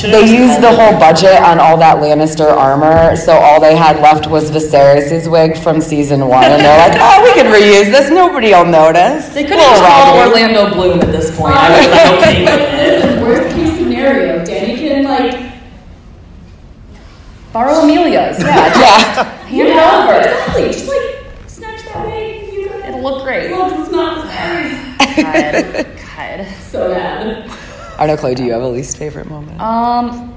they 0.02 0.26
used 0.30 0.62
the 0.62 0.70
whole 0.76 1.00
budget 1.00 1.42
on 1.42 1.60
all 1.60 1.78
that 1.78 1.98
Lannister 1.98 2.52
armor, 2.52 3.16
so 3.16 3.34
all 3.34 3.60
they 3.62 3.76
had 3.76 4.00
left 4.02 4.28
was 4.28 4.52
Viserys' 4.52 5.30
wig 5.32 5.58
from 5.58 5.80
season 5.82 6.28
one, 6.28 6.44
and 6.44 6.62
they're 6.64 6.90
like, 6.90 7.00
"Oh, 7.02 7.24
we 7.24 7.34
can 7.34 7.46
reuse 7.52 7.92
this. 7.92 8.10
Nobody 8.12 8.50
will 8.52 8.66
notice." 8.66 9.30
They 9.30 9.44
could 9.44 9.56
We'll 9.56 9.64
have 9.70 9.80
just 9.80 9.90
called. 9.90 10.28
Orlando 10.28 10.74
Bloom 10.74 11.00
at 11.00 11.12
this 11.12 11.36
point. 11.38 11.56
I 11.56 11.70
would 11.70 11.90
have 11.90 12.20
been 12.20 12.20
okay 12.20 12.44
with 12.46 12.60
it. 12.60 13.04
Listen, 13.04 13.22
worst 13.22 13.56
case 13.56 13.78
scenario, 13.78 14.40
Dany 14.44 14.50
can 14.50 14.66
like 14.66 14.67
Borrow 17.58 17.80
Emilia's. 17.82 18.38
Yeah, 18.44 18.46
Yeah. 18.46 19.24
hand 19.48 19.68
it 19.68 19.78
over. 19.78 20.20
Exactly. 20.20 20.72
Just 20.72 20.88
like 20.88 21.50
snatch 21.50 21.82
that 21.86 22.06
wig. 22.06 22.54
You 22.54 22.70
got 22.70 22.76
it. 22.82 22.86
It'll 22.90 23.02
look 23.02 23.18
As 23.18 23.24
great. 23.24 23.52
long 23.52 23.72
as 23.74 23.80
it's 23.80 23.92
not 23.92 24.28
Viserys. 24.28 24.98
God. 25.88 26.46
God. 26.46 26.56
So 26.62 26.94
bad. 26.94 27.50
I 27.98 28.06
don't 28.06 28.16
know, 28.16 28.18
Chloe. 28.18 28.36
Do 28.36 28.44
you 28.46 28.52
have 28.54 28.62
a 28.62 28.68
least 28.68 28.98
favorite 28.98 29.28
moment? 29.28 29.60
Um. 29.60 30.36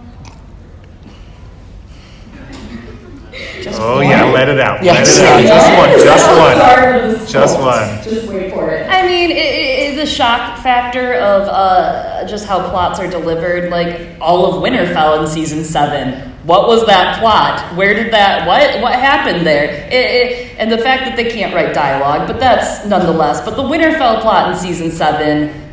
Just 3.60 3.78
Oh 3.78 3.96
one. 3.96 4.08
yeah, 4.08 4.24
let 4.24 4.48
it 4.48 4.58
out. 4.58 4.82
Yeah. 4.82 4.92
Let 4.94 5.06
it 5.06 5.24
out. 5.26 5.42
Just 5.42 5.78
one. 5.78 5.90
Just 5.90 6.38
one. 6.38 6.56
Start 6.56 7.04
of 7.04 7.20
the 7.20 7.26
Just 7.30 7.58
one. 7.60 8.02
Just 8.02 8.28
wait 8.32 8.50
for 8.54 8.70
it. 8.70 8.88
I 8.88 9.06
mean, 9.06 9.30
it, 9.30 9.36
it, 9.36 9.96
the 9.96 10.06
shock 10.06 10.58
factor 10.62 11.12
of 11.16 11.42
uh, 11.48 12.26
just 12.26 12.46
how 12.46 12.66
plots 12.70 12.98
are 12.98 13.10
delivered, 13.10 13.70
like 13.70 14.16
all 14.22 14.46
of 14.46 14.62
Winterfell 14.62 15.20
in 15.20 15.26
season 15.28 15.64
seven. 15.64 16.29
What 16.44 16.68
was 16.68 16.86
that 16.86 17.20
plot? 17.20 17.76
Where 17.76 17.92
did 17.92 18.12
that? 18.12 18.46
What 18.46 18.82
what 18.82 18.94
happened 18.94 19.46
there? 19.46 19.86
It, 19.88 19.92
it, 19.92 20.56
and 20.58 20.72
the 20.72 20.78
fact 20.78 21.04
that 21.04 21.16
they 21.16 21.30
can't 21.30 21.54
write 21.54 21.74
dialogue, 21.74 22.26
but 22.26 22.40
that's 22.40 22.86
nonetheless. 22.86 23.44
But 23.44 23.56
the 23.56 23.62
Winterfell 23.62 24.22
plot 24.22 24.50
in 24.50 24.56
season 24.58 24.90
seven, 24.90 25.70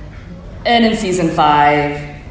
and 0.66 0.86
in 0.86 0.96
season 0.96 1.30
five, 1.30 2.22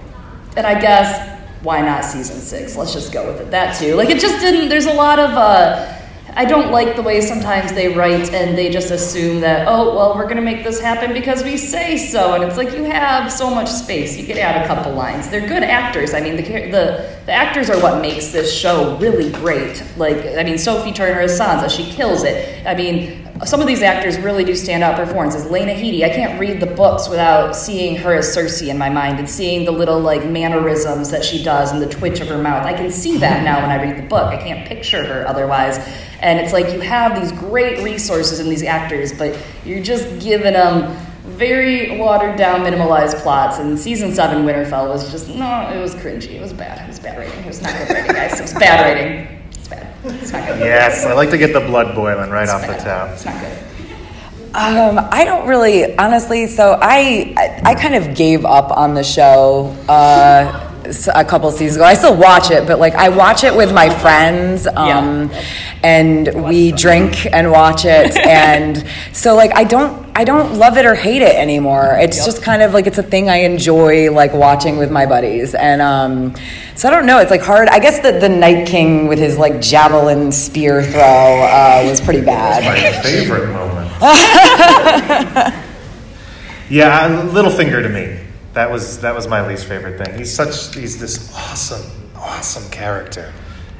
and 0.57 0.67
I 0.67 0.79
guess 0.79 1.41
why 1.63 1.81
not 1.81 2.05
season 2.05 2.41
six? 2.41 2.77
Let's 2.77 2.93
just 2.93 3.11
go 3.11 3.27
with 3.27 3.41
it. 3.41 3.51
That 3.51 3.79
too. 3.79 3.95
Like 3.95 4.11
it 4.11 4.21
just 4.21 4.39
didn't. 4.41 4.69
There's 4.69 4.87
a 4.87 4.95
lot 4.95 5.19
of. 5.19 5.31
Uh, 5.31 5.96
I 6.39 6.45
don't 6.45 6.71
like 6.71 6.97
the 6.97 7.03
way 7.03 7.23
sometimes 7.23 7.73
they 7.73 7.89
write 7.95 8.31
and 8.35 8.59
they 8.59 8.71
just 8.71 8.91
assume 8.91 9.41
that, 9.41 9.67
oh, 9.67 9.97
well, 9.97 10.15
we're 10.15 10.25
going 10.25 10.37
to 10.37 10.43
make 10.43 10.65
this 10.65 10.79
happen 10.79 11.15
because 11.15 11.43
we 11.43 11.57
say 11.57 11.97
so. 11.97 12.35
And 12.35 12.45
it's 12.45 12.59
like 12.59 12.73
you 12.73 12.85
have 12.85 13.33
so 13.33 13.49
much 13.49 13.71
space. 13.71 14.19
You 14.19 14.27
could 14.27 14.37
add 14.37 14.63
a 14.63 14.67
couple 14.67 14.93
lines. 14.93 15.31
They're 15.31 15.49
good 15.49 15.63
actors. 15.63 16.13
I 16.13 16.21
mean, 16.21 16.37
the, 16.37 16.43
the, 16.43 17.17
the 17.25 17.33
actors 17.33 17.71
are 17.71 17.81
what 17.81 18.03
makes 18.03 18.33
this 18.33 18.55
show 18.55 18.99
really 18.99 19.33
great. 19.33 19.83
Like, 19.97 20.19
I 20.37 20.43
mean, 20.43 20.59
Sophie 20.59 20.93
Turner 20.93 21.21
as 21.21 21.41
Sansa, 21.41 21.71
she 21.71 21.91
kills 21.91 22.23
it. 22.23 22.67
I 22.67 22.75
mean, 22.75 23.26
some 23.45 23.61
of 23.61 23.67
these 23.67 23.83
actors 23.83 24.19
really 24.19 24.45
do 24.45 24.55
stand 24.55 24.83
out 24.83 24.97
performances. 24.97 25.51
Lena 25.51 25.73
Headey, 25.73 26.05
I 26.05 26.09
can't 26.09 26.41
read 26.41 26.61
the 26.61 26.67
books 26.67 27.09
without 27.09 27.55
seeing 27.55 27.97
her 27.97 28.15
as 28.15 28.35
Cersei 28.35 28.69
in 28.69 28.79
my 28.79 28.89
mind 28.89 29.19
and 29.19 29.29
seeing 29.29 29.65
the 29.65 29.73
little 29.73 30.01
like 30.01 30.25
mannerisms 30.25 31.11
that 31.11 31.25
she 31.25 31.43
does 31.43 31.71
and 31.71 31.83
the 31.83 31.89
twitch 31.89 32.21
of 32.21 32.29
her 32.29 32.39
mouth. 32.39 32.65
I 32.65 32.73
can 32.73 32.91
see 32.91 33.19
that 33.19 33.45
now 33.45 33.61
when 33.61 33.71
I 33.71 33.83
read 33.83 33.99
the 34.03 34.09
book. 34.09 34.33
I 34.33 34.39
can't 34.39 34.67
picture 34.67 35.05
her 35.05 35.27
otherwise. 35.29 35.79
And 36.21 36.39
it's 36.39 36.53
like 36.53 36.73
you 36.73 36.81
have 36.81 37.21
these 37.21 37.33
great 37.33 37.83
resources 37.83 38.41
in 38.41 38.49
these 38.49 38.63
actors, 38.63 39.13
but 39.13 39.39
you're 39.65 39.83
just 39.83 40.19
giving 40.21 40.55
them 40.55 40.97
very 41.25 41.99
watered 41.99 42.37
down, 42.37 42.61
minimalized 42.61 43.21
plots. 43.23 43.59
And 43.59 43.79
season 43.79 44.15
seven 44.15 44.45
Winterfell 44.45 44.89
was 44.89 45.11
just 45.11 45.29
no, 45.29 45.71
it 45.71 45.81
was 45.81 45.95
cringy. 45.95 46.37
It 46.37 46.41
was 46.41 46.55
bad. 46.55 46.83
It 46.83 46.89
was 46.89 46.99
bad 46.99 47.19
writing. 47.19 47.39
It 47.41 47.47
was 47.47 47.61
not 47.61 47.77
good 47.77 47.91
writing, 47.91 48.13
guys. 48.13 48.41
It 48.41 48.43
was 48.43 48.55
bad 48.55 48.81
writing. 48.81 49.36
It's 49.67 49.69
bad. 49.69 49.95
It's 50.23 50.33
not 50.33 50.47
good. 50.47 50.61
Yes, 50.61 51.05
I 51.05 51.13
like 51.15 51.31
to 51.31 51.39
get 51.39 51.53
the 51.53 51.61
blood 51.61 51.95
boiling 51.95 52.31
right 52.31 52.49
off 52.49 52.63
the 52.63 52.69
bad. 52.69 52.85
top. 52.85 53.11
It's 53.15 53.25
not 53.25 53.41
good. 53.41 53.59
Um, 54.55 54.99
I 55.11 55.25
don't 55.25 55.47
really, 55.49 55.97
honestly. 55.99 56.47
So 56.47 56.79
I, 56.81 57.35
I, 57.37 57.63
I 57.73 57.75
kind 57.75 57.95
of 57.95 58.15
gave 58.15 58.45
up 58.45 58.71
on 58.71 58.95
the 58.95 59.05
show 59.05 59.77
uh, 59.89 60.73
s- 60.85 61.09
a 61.15 61.25
couple 61.25 61.51
seasons 61.51 61.77
ago. 61.77 61.85
I 61.85 61.95
still 61.95 62.17
watch 62.17 62.51
it, 62.51 62.67
but 62.67 62.79
like 62.79 62.95
I 62.95 63.09
watch 63.11 63.45
it 63.45 63.55
with 63.55 63.75
my 63.75 63.91
friends, 63.91 64.67
um, 64.69 65.31
and 65.83 66.45
we 66.49 66.73
drink 66.73 67.27
and 67.33 67.51
watch 67.51 67.85
it, 67.85 68.17
and 68.27 68.83
so 69.13 69.35
like 69.35 69.51
I 69.55 69.65
don't, 69.65 70.06
I 70.17 70.25
don't 70.25 70.55
love 70.55 70.79
it 70.79 70.87
or 70.87 70.95
hate 70.95 71.21
it 71.21 71.37
anymore. 71.37 71.95
It's 72.01 72.25
just 72.25 72.43
kind 72.43 72.63
of 72.63 72.73
like 72.73 72.87
it's 72.87 72.97
a 72.97 73.03
thing 73.03 73.29
I 73.29 73.41
enjoy 73.41 74.11
like 74.11 74.33
watching 74.33 74.79
with 74.79 74.91
my 74.91 75.05
buddies, 75.05 75.55
and 75.55 75.83
um, 75.83 76.35
so 76.75 76.89
I 76.89 76.91
don't 76.91 77.05
know. 77.05 77.19
It's 77.19 77.31
like 77.31 77.43
hard. 77.43 77.69
I 77.69 77.79
guess 77.79 78.01
that 78.01 78.23
the 78.23 78.29
Night 78.31 78.67
King 78.67 79.09
with 79.09 79.19
his 79.19 79.37
like 79.37 79.61
javelin 79.61 80.33
spear 80.33 80.83
throw 80.83 81.03
uh, 81.03 81.83
was 81.87 82.01
pretty 82.01 82.23
bad. 82.25 82.65
My 82.65 83.03
favorite 83.03 83.53
moment. 83.53 83.91
yeah, 86.71 87.11
Littlefinger 87.27 87.83
to 87.83 87.91
me. 87.91 88.19
That 88.55 88.71
was 88.71 89.03
that 89.03 89.15
was 89.15 89.29
my 89.29 89.47
least 89.47 89.67
favorite 89.67 90.03
thing. 90.03 90.17
He's 90.17 90.35
such 90.35 90.75
he's 90.75 90.99
this 90.99 91.31
awesome, 91.35 91.85
awesome 92.17 92.67
character. 92.71 93.35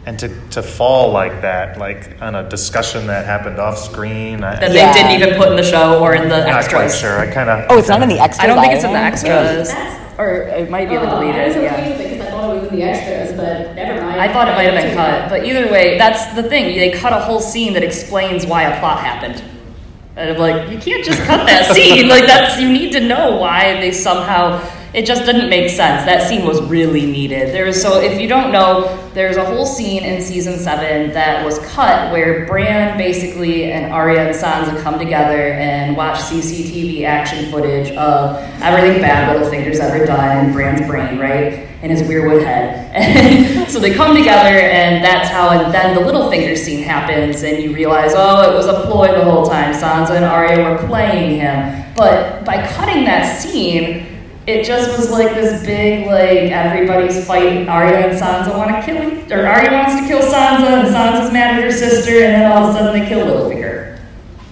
And 0.07 0.17
to, 0.21 0.29
to 0.51 0.63
fall 0.63 1.11
like 1.11 1.43
that, 1.43 1.79
like 1.79 2.17
on 2.23 2.37
a 2.37 2.49
discussion 2.49 3.09
that 3.09 3.27
happened 3.27 3.59
off 3.59 3.77
screen, 3.77 4.45
I, 4.45 4.55
That 4.61 4.73
Yeah. 4.73 4.93
they 4.93 5.03
didn't 5.03 5.21
even 5.21 5.37
put 5.37 5.49
in 5.51 5.57
the 5.57 5.65
show 5.65 6.01
or 6.01 6.15
in 6.15 6.29
the 6.29 6.37
I'm 6.45 6.51
not 6.51 6.69
quite 6.69 6.85
extras. 6.85 7.01
sure. 7.01 7.19
I 7.19 7.27
kind 7.27 7.51
of. 7.51 7.67
Oh, 7.71 7.79
it's 7.79 7.89
not 7.89 8.01
in 8.03 8.09
the 8.09 8.21
extras. 8.21 8.45
I 8.45 8.47
don't 8.47 8.61
think 8.63 8.73
it's 8.75 8.85
in 8.85 8.93
the 8.93 8.99
extras. 9.01 9.69
That's- 9.73 10.01
Or 10.19 10.31
it 10.31 10.71
might 10.71 10.89
be 10.89 10.95
in 10.95 11.01
the 11.03 11.09
Oh, 11.11 11.17
I 11.19 11.25
was 11.25 11.35
deleted, 11.35 11.57
okay 11.57 11.63
yeah. 11.65 11.89
with 11.91 12.01
it 12.01 12.09
because 12.11 12.27
I 12.27 12.31
thought 12.31 12.57
it 12.57 12.61
was 12.63 12.69
in 12.71 12.77
the 12.77 12.83
extras, 12.85 13.33
but 13.37 13.75
never 13.75 14.01
mind. 14.01 14.21
I 14.21 14.33
thought 14.33 14.49
it 14.49 14.53
might 14.53 14.63
have 14.73 14.81
been 14.83 14.95
cut, 14.95 15.29
but 15.29 15.45
either 15.45 15.71
way, 15.71 15.99
that's 15.99 16.33
the 16.35 16.43
thing. 16.45 16.75
They 16.77 16.91
cut 16.93 17.13
a 17.13 17.19
whole 17.21 17.41
scene 17.41 17.73
that 17.75 17.83
explains 17.83 18.47
why 18.47 18.63
a 18.63 18.79
plot 18.81 19.01
happened. 19.01 19.43
And 20.17 20.31
I'm 20.31 20.39
like, 20.39 20.71
you 20.71 20.79
can't 20.79 21.05
just 21.05 21.21
cut 21.25 21.45
that 21.47 21.67
scene. 21.75 22.09
Like 22.09 22.25
that's 22.27 22.59
you 22.61 22.71
need 22.73 22.93
to 22.93 23.01
know 23.01 23.37
why 23.37 23.75
they 23.81 23.91
somehow. 23.93 24.61
It 24.97 25.05
just 25.05 25.27
didn't 25.27 25.51
make 25.51 25.69
sense. 25.69 26.07
That 26.07 26.27
scene 26.27 26.47
was 26.47 26.63
really 26.63 27.05
needed. 27.05 27.55
There 27.55 27.67
was 27.67 27.83
so 27.83 28.01
if 28.01 28.19
you 28.19 28.27
don't 28.27 28.51
know, 28.51 28.97
there's 29.13 29.37
a 29.37 29.45
whole 29.45 29.67
scene 29.67 30.03
in 30.03 30.23
season 30.23 30.59
seven 30.59 31.13
that 31.13 31.45
was 31.45 31.59
cut 31.59 32.11
where 32.11 32.47
Bran 32.47 32.97
basically 32.97 33.71
and 33.71 33.93
Arya 33.93 34.29
and 34.29 34.35
Sansa 34.35 34.83
come 34.83 34.99
together 34.99 35.53
and 35.53 35.99
watch 35.99 36.19
CCTV 36.21 37.05
action 37.05 37.51
footage 37.51 37.95
of 37.95 38.37
everything 38.63 39.03
bad 39.03 39.37
Littlefinger's 39.37 39.81
ever 39.81 40.07
done 40.07 40.47
in 40.47 40.55
Bran's 40.55 40.87
brain, 40.87 41.19
right? 41.19 41.69
In 41.83 41.91
his 41.91 42.01
weirwood 42.01 42.43
head. 42.43 42.91
And 42.95 43.69
so 43.71 43.79
they 43.79 43.93
come 43.93 44.17
together 44.17 44.49
and 44.49 45.05
that's 45.05 45.29
how 45.29 45.51
and 45.51 45.75
then 45.75 45.95
the 45.95 46.01
Littlefinger 46.11 46.57
scene 46.57 46.83
happens 46.83 47.43
and 47.43 47.63
you 47.63 47.75
realize, 47.75 48.13
oh, 48.17 48.51
it 48.51 48.55
was 48.55 48.67
a 48.67 48.87
ploy 48.87 49.09
the 49.09 49.25
whole 49.25 49.45
time. 49.45 49.75
Sansa 49.75 50.17
and 50.17 50.25
Arya 50.25 50.71
were 50.71 50.89
playing 50.89 51.41
him. 51.41 51.85
But 51.95 52.47
by 52.47 52.67
cutting 52.67 53.05
that 53.05 53.25
scene, 53.25 54.16
it 54.47 54.65
just 54.65 54.97
was 54.97 55.11
like 55.11 55.35
this 55.35 55.65
big, 55.67 56.07
like 56.07 56.51
everybody's 56.53 57.27
fighting. 57.27 57.69
Arya 57.69 58.09
and 58.09 58.19
Sansa 58.19 58.57
want 58.57 58.71
to 58.71 58.83
kill, 58.83 59.33
or 59.33 59.47
Arya 59.47 59.73
wants 59.73 60.01
to 60.01 60.07
kill 60.07 60.21
Sansa, 60.21 60.85
and 60.85 60.89
Sansa's 60.89 61.33
mad 61.33 61.59
at 61.59 61.65
her 61.65 61.73
sister, 61.73 62.23
and 62.25 62.35
then 62.35 62.53
all 62.53 62.69
of 62.69 62.75
a 62.75 62.79
sudden 62.79 63.01
they 63.01 63.09
kill 63.09 63.27
Littlefinger. 63.27 64.01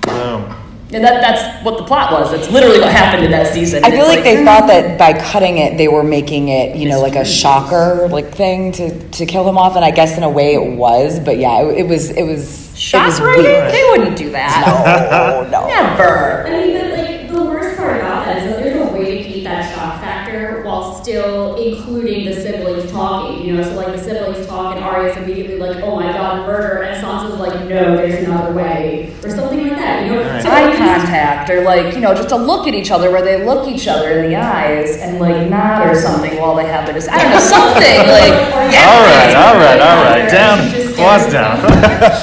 Boom. 0.03 0.61
And 0.93 1.03
that, 1.03 1.21
that's 1.21 1.65
what 1.65 1.77
the 1.77 1.85
plot 1.85 2.13
was. 2.13 2.31
That's 2.31 2.51
literally 2.51 2.79
what 2.79 2.93
happened 2.93 3.25
in 3.25 3.33
that 3.33 3.53
season. 3.53 3.85
I 3.85 3.91
feel 3.91 4.01
It's 4.01 4.09
like 4.09 4.23
they 4.23 4.37
mm-hmm. 4.37 4.45
thought 4.45 4.69
that 4.69 4.97
by 4.97 5.13
cutting 5.13 5.59
it, 5.59 5.77
they 5.77 5.89
were 5.89 6.05
making 6.05 6.51
it, 6.51 6.77
you 6.77 6.89
know, 6.89 7.01
like 7.01 7.17
a 7.17 7.25
shocker 7.25 8.07
like 8.09 8.33
thing 8.33 8.71
to, 8.73 9.09
to 9.11 9.27
kill 9.27 9.43
them 9.45 9.59
off, 9.59 9.75
and 9.75 9.85
I 9.85 9.91
guess 9.91 10.17
in 10.17 10.23
a 10.23 10.31
way 10.31 10.55
it 10.55 10.77
was, 10.77 11.19
but 11.19 11.39
yeah, 11.39 11.63
it, 11.63 11.79
it 11.79 11.89
was 11.89 12.11
it 12.11 12.23
was 12.23 12.79
shock 12.79 13.03
it 13.03 13.07
was 13.07 13.21
writing. 13.21 13.45
weird. 13.45 13.73
They 13.73 13.85
wouldn't 13.91 14.17
do 14.17 14.31
that. 14.31 14.65
No, 15.11 15.49
no. 15.51 15.67
Never. 15.67 16.47
I 16.47 16.51
mean, 16.51 16.75
but 16.75 16.99
like 16.99 17.29
the 17.29 17.45
worst 17.45 17.77
part 17.77 17.97
about 17.97 18.27
that 18.27 18.39
is 18.39 18.45
that 18.45 18.63
there's 18.63 18.89
a 18.89 18.93
way 18.93 19.19
to 19.19 19.29
keep 19.29 19.43
that 19.45 19.75
shock 19.75 20.01
factor 20.01 20.63
while 20.63 20.94
still 21.05 21.57
including 21.57 22.25
the 22.25 22.33
siblings 22.33 22.91
talking. 22.91 23.45
You 23.45 23.57
know, 23.57 23.63
so 23.63 23.75
like 23.75 23.89
the 23.89 23.99
siblings 23.99 24.47
talk 24.47 24.77
and 24.77 24.85
Arya's 24.85 25.17
immediately 25.19 25.59
like, 25.59 25.77
"Oh 25.85 25.97
my 25.97 26.11
god, 26.11 26.47
murder," 26.47 26.83
and 26.83 26.97
Sansa's 27.05 27.39
like, 27.39 27.61
"No, 27.69 27.95
there's 27.97 28.27
another 28.27 28.55
way," 28.55 29.15
or 29.23 29.29
something 29.29 29.69
like 29.69 29.77
that. 29.77 30.07
You 30.07 30.15
know, 30.15 30.25
Right. 30.25 30.43
So 30.43 30.51
Eye 30.51 30.75
contact, 30.77 31.51
or 31.51 31.63
like 31.63 31.95
you 31.95 32.01
know, 32.01 32.15
just 32.15 32.31
to 32.31 32.37
look 32.37 32.67
at 32.67 32.75
each 32.75 32.91
other 32.91 33.11
where 33.11 33.23
they 33.23 33.45
look 33.45 33.69
each 33.69 33.87
other 33.87 34.19
in 34.21 34.31
the 34.31 34.37
eyes 34.37 34.97
and 34.97 35.21
like 35.21 35.49
nod 35.51 35.87
or 35.87 35.95
something 35.95 36.41
while 36.41 36.55
they 36.57 36.67
have 36.67 36.93
this. 36.93 37.07
I 37.07 37.23
don't 37.23 37.33
know 37.33 37.39
something 37.39 37.99
like. 38.09 38.33
All 38.33 39.03
right, 39.05 39.35
all 39.37 39.55
right, 39.57 39.81
all 39.81 40.05
right. 40.05 40.31
Down, 40.31 40.95
claws 40.95 41.31
down. 41.31 41.61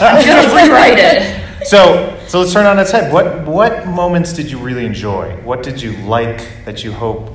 I'm 0.01 0.25
gonna 0.25 0.55
rewrite 0.55 0.97
it. 0.97 1.67
So, 1.67 2.17
so 2.27 2.39
let's 2.39 2.51
turn 2.51 2.65
on 2.65 2.79
its 2.79 2.89
head. 2.89 3.13
What 3.13 3.45
what 3.45 3.85
moments 3.85 4.33
did 4.33 4.49
you 4.49 4.57
really 4.57 4.85
enjoy? 4.85 5.35
What 5.43 5.61
did 5.61 5.79
you 5.79 5.91
like 5.97 6.65
that 6.65 6.83
you 6.83 6.91
hope 6.91 7.31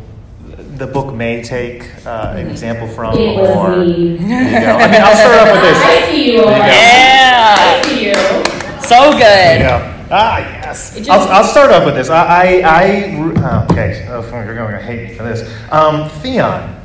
the 0.76 0.86
book 0.86 1.14
may 1.14 1.42
take 1.42 1.84
uh, 2.06 2.34
an 2.36 2.48
example 2.48 2.86
from? 2.88 3.16
It 3.18 3.36
was 3.36 3.48
or 3.50 3.76
me. 3.84 4.16
There 4.16 4.44
you 4.44 4.60
go. 4.60 4.72
I 4.76 4.90
mean, 4.90 5.00
I'll 5.00 5.16
start 5.16 5.48
off 5.48 5.52
with 5.52 5.62
this. 5.62 5.78
I 5.84 6.06
see 6.10 6.26
you. 6.26 6.32
You 6.32 6.44
go. 6.44 6.50
Yeah, 6.50 7.54
I 7.58 7.82
see 7.86 8.04
you. 8.06 8.14
so 8.86 9.12
good. 9.12 9.20
There 9.20 9.58
you 9.58 9.68
go. 9.68 9.92
Ah, 10.10 10.38
yes. 10.38 10.96
Just- 10.96 11.10
I'll, 11.10 11.28
I'll 11.28 11.44
start 11.44 11.72
off 11.72 11.84
with 11.84 11.94
this. 11.94 12.10
I, 12.10 12.24
I, 12.26 12.62
I 12.64 13.16
oh, 13.16 13.66
okay. 13.70 14.06
Oh, 14.08 14.22
you're 14.44 14.54
going 14.54 14.72
to 14.72 14.82
hate 14.82 15.08
me 15.08 15.14
for 15.16 15.24
this. 15.24 15.42
Um, 15.72 16.08
Theon, 16.20 16.80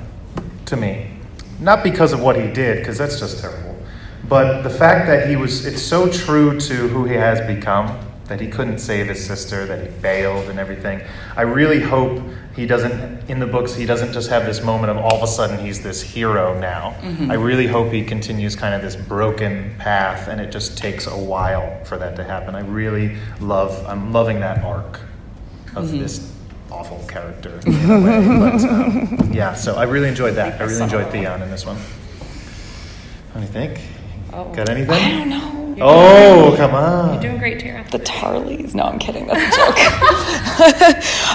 to 0.65 0.77
me, 0.77 1.11
not 1.59 1.83
because 1.83 2.13
of 2.13 2.21
what 2.21 2.35
he 2.35 2.51
did, 2.51 2.79
because 2.79 2.97
that's 2.97 3.19
just 3.19 3.39
terrible, 3.39 3.77
but 4.27 4.61
the 4.63 4.69
fact 4.69 5.07
that 5.07 5.29
he 5.29 5.35
was, 5.35 5.65
it's 5.65 5.81
so 5.81 6.09
true 6.09 6.59
to 6.61 6.73
who 6.87 7.05
he 7.05 7.13
has 7.15 7.39
become 7.45 7.99
that 8.27 8.39
he 8.39 8.47
couldn't 8.47 8.79
save 8.79 9.07
his 9.07 9.23
sister, 9.23 9.65
that 9.65 9.85
he 9.85 9.91
failed 9.99 10.49
and 10.49 10.57
everything. 10.57 11.01
I 11.35 11.41
really 11.41 11.81
hope 11.81 12.23
he 12.61 12.67
doesn't, 12.67 13.27
in 13.27 13.39
the 13.39 13.47
books, 13.47 13.73
he 13.73 13.87
doesn't 13.87 14.13
just 14.13 14.29
have 14.29 14.45
this 14.45 14.63
moment 14.63 14.91
of 14.91 14.97
all 14.97 15.15
of 15.15 15.23
a 15.23 15.27
sudden 15.27 15.57
he's 15.65 15.81
this 15.81 15.99
hero 15.99 16.57
now. 16.59 16.95
I 17.27 17.33
really 17.33 17.65
hope 17.65 17.91
he 17.91 18.03
continues 18.03 18.55
kind 18.55 18.75
of 18.75 18.83
this 18.83 18.95
broken 18.95 19.73
path 19.79 20.27
and 20.27 20.39
it 20.39 20.51
just 20.51 20.77
takes 20.77 21.07
a 21.07 21.17
while 21.17 21.83
for 21.85 21.97
that 21.97 22.15
to 22.17 22.23
happen. 22.23 22.53
I 22.53 22.59
really 22.61 23.17
love, 23.39 23.83
I'm 23.87 24.13
loving 24.13 24.39
that 24.41 24.63
arc 24.63 24.99
of 25.75 25.91
this 25.91 26.31
awful 26.69 27.03
character 27.07 27.59
in 27.65 27.89
a 27.89 27.99
way. 27.99 28.27
But, 28.39 28.63
um, 28.63 29.31
yeah, 29.33 29.55
so 29.55 29.75
I 29.75 29.83
really 29.83 30.07
enjoyed 30.07 30.35
that. 30.35 30.61
I 30.61 30.65
really 30.65 30.83
enjoyed 30.83 31.11
Theon 31.11 31.41
in 31.41 31.49
this 31.49 31.65
one. 31.65 31.77
What 31.77 33.35
do 33.35 33.41
you 33.41 33.47
think? 33.47 33.79
Got 34.31 34.69
anything? 34.69 34.91
I 34.91 35.09
don't 35.09 35.29
know. 35.29 35.60
Oh, 35.79 36.53
come 36.57 36.73
on. 36.73 37.13
You're 37.13 37.21
doing 37.21 37.37
great, 37.37 37.59
Tara. 37.59 37.85
The 37.91 37.99
Tarleys? 37.99 38.73
No, 38.75 38.83
I'm 38.83 38.99
kidding. 38.99 39.27
That's 39.27 39.55
a 39.55 39.57
joke. 39.57 39.77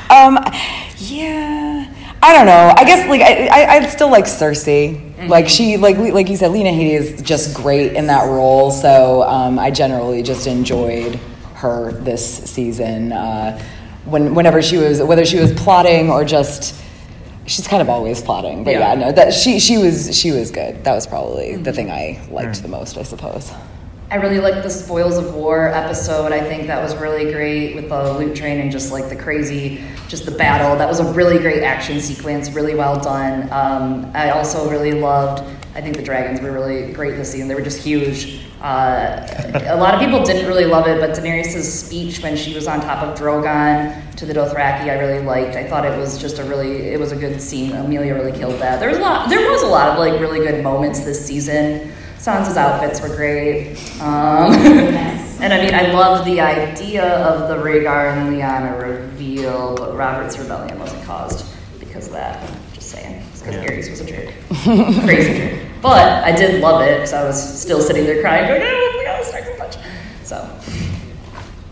um, 0.11 0.39
yeah, 0.99 1.93
I 2.23 2.33
don't 2.33 2.47
know. 2.47 2.73
I 2.77 2.85
guess 2.85 3.09
like 3.09 3.21
I, 3.21 3.47
I, 3.47 3.77
I 3.77 3.87
still 3.87 4.11
like 4.11 4.25
Cersei. 4.25 5.29
Like 5.29 5.49
she, 5.49 5.77
like 5.77 5.97
like 5.99 6.29
you 6.29 6.37
said, 6.37 6.51
Lena 6.53 6.71
Headey 6.71 6.93
is 6.99 7.23
just 7.23 7.55
great 7.57 7.93
in 7.95 8.07
that 8.09 8.29
role. 8.29 8.71
So 8.71 9.23
um, 9.23 9.59
I 9.59 9.71
generally 9.71 10.23
just 10.23 10.47
enjoyed 10.47 11.17
her 11.55 11.93
this 11.93 12.45
season. 12.51 13.13
Uh, 13.13 13.59
when 14.05 14.35
whenever 14.35 14.63
she 14.63 14.77
was, 14.77 15.03
whether 15.03 15.25
she 15.25 15.39
was 15.39 15.53
plotting 15.53 16.11
or 16.11 16.25
just. 16.25 16.83
She's 17.49 17.69
kind 17.69 17.81
of 17.81 17.89
always 17.89 18.21
plotting, 18.21 18.65
but 18.65 18.73
yeah, 18.73 18.93
Yeah. 18.95 18.95
no, 19.07 19.13
that 19.13 19.33
she 19.33 19.61
she 19.61 19.79
was 19.79 20.19
she 20.19 20.33
was 20.33 20.51
good. 20.51 20.83
That 20.83 20.97
was 20.97 21.07
probably 21.07 21.55
the 21.55 21.73
thing 21.73 21.93
I 21.93 22.21
liked 22.29 22.61
the 22.61 22.67
most, 22.67 22.99
I 22.99 23.05
suppose. 23.05 23.53
I 24.09 24.17
really 24.17 24.39
liked 24.39 24.63
the 24.63 24.71
Spoils 24.71 25.19
of 25.19 25.35
War 25.35 25.69
episode. 25.69 26.33
I 26.33 26.41
think 26.41 26.69
that 26.69 26.81
was 26.81 26.95
really 26.97 27.33
great 27.33 27.75
with 27.75 27.89
the 27.89 28.13
loot 28.13 28.37
train 28.37 28.61
and 28.61 28.71
just 28.71 28.93
like 28.93 29.09
the 29.09 29.17
crazy, 29.17 29.83
just 30.07 30.25
the 30.25 30.31
battle. 30.31 30.77
That 30.77 30.89
was 30.89 31.01
a 31.01 31.13
really 31.13 31.39
great 31.39 31.65
action 31.65 32.01
sequence, 32.01 32.53
really 32.53 32.77
well 32.77 33.01
done. 33.01 33.49
Um, 33.51 34.11
I 34.15 34.31
also 34.31 34.71
really 34.71 34.93
loved 34.93 35.43
I 35.77 35.83
think 35.83 35.95
the 35.95 36.03
dragons 36.03 36.41
were 36.41 36.53
really 36.53 36.91
great 36.91 37.17
this 37.17 37.33
season. 37.33 37.49
They 37.49 37.55
were 37.55 37.61
just 37.61 37.83
huge. 37.83 38.41
Uh, 38.63 39.27
a 39.67 39.77
lot 39.77 39.93
of 39.93 40.01
people 40.01 40.25
didn't 40.25 40.47
really 40.47 40.65
love 40.65 40.87
it, 40.87 40.99
but 40.99 41.11
Daenerys' 41.11 41.65
speech 41.65 42.23
when 42.23 42.35
she 42.35 42.55
was 42.55 42.67
on 42.67 42.81
top 42.81 43.03
of 43.03 43.19
Drogon 43.19 44.17
to 44.17 44.25
the 44.25 44.33
Dothraki, 44.33 44.89
I 44.89 44.99
really 44.99 45.23
liked. 45.23 45.55
I 45.55 45.69
thought 45.69 45.85
it 45.85 45.95
was 45.99 46.17
just 46.17 46.39
a 46.39 46.45
really, 46.45 46.89
it 46.89 46.99
was 46.99 47.13
a 47.13 47.17
good 47.17 47.43
scene. 47.43 47.73
Emilia 47.73 48.15
really 48.15 48.33
killed 48.33 48.59
that. 48.63 48.81
There 48.81 48.89
was 48.89 48.97
a 48.97 49.03
lot, 49.03 49.29
there 49.29 49.51
was 49.51 49.61
a 49.61 49.67
lot 49.67 49.91
of 49.91 49.99
like 49.99 50.19
really 50.19 50.39
good 50.39 50.65
moments 50.65 51.01
this 51.01 51.23
season. 51.23 51.93
Sansa's 52.19 52.57
outfits 52.57 53.01
were 53.01 53.15
great. 53.15 53.77
Um, 54.01 54.53
and 55.41 55.53
I 55.53 55.65
mean, 55.65 55.75
I 55.75 55.93
loved 55.93 56.27
the 56.27 56.41
idea 56.41 57.05
of 57.05 57.49
the 57.49 57.57
Rhaegar 57.57 58.13
and 58.13 58.35
Lyanna 58.35 58.81
reveal, 58.81 59.77
but 59.77 59.95
Robert's 59.97 60.39
rebellion 60.39 60.79
wasn't 60.79 61.05
caused 61.05 61.45
because 61.79 62.07
of 62.09 62.15
that. 62.15 62.51
Just 62.73 62.91
saying. 62.91 63.23
Because 63.39 63.55
Yeah. 63.55 63.65
Aerys 63.65 63.91
was 63.91 64.01
a 64.01 64.05
jerk. 64.05 64.33
Crazy 65.05 65.39
jerk. 65.39 65.61
But 65.83 66.25
I 66.25 66.33
did 66.35 66.61
love 66.61 66.83
it 66.83 66.97
because 66.97 67.13
I 67.13 67.25
was 67.25 67.61
still 67.63 67.81
sitting 67.81 68.05
there 68.05 68.21
crying, 68.21 68.49
going, 68.49 68.63
oh 68.63 68.95
my 68.97 69.05
god, 69.05 69.21
this 69.21 69.31
sucks 69.31 69.47
so 69.47 69.57
much. 69.59 69.77
So, 70.25 70.59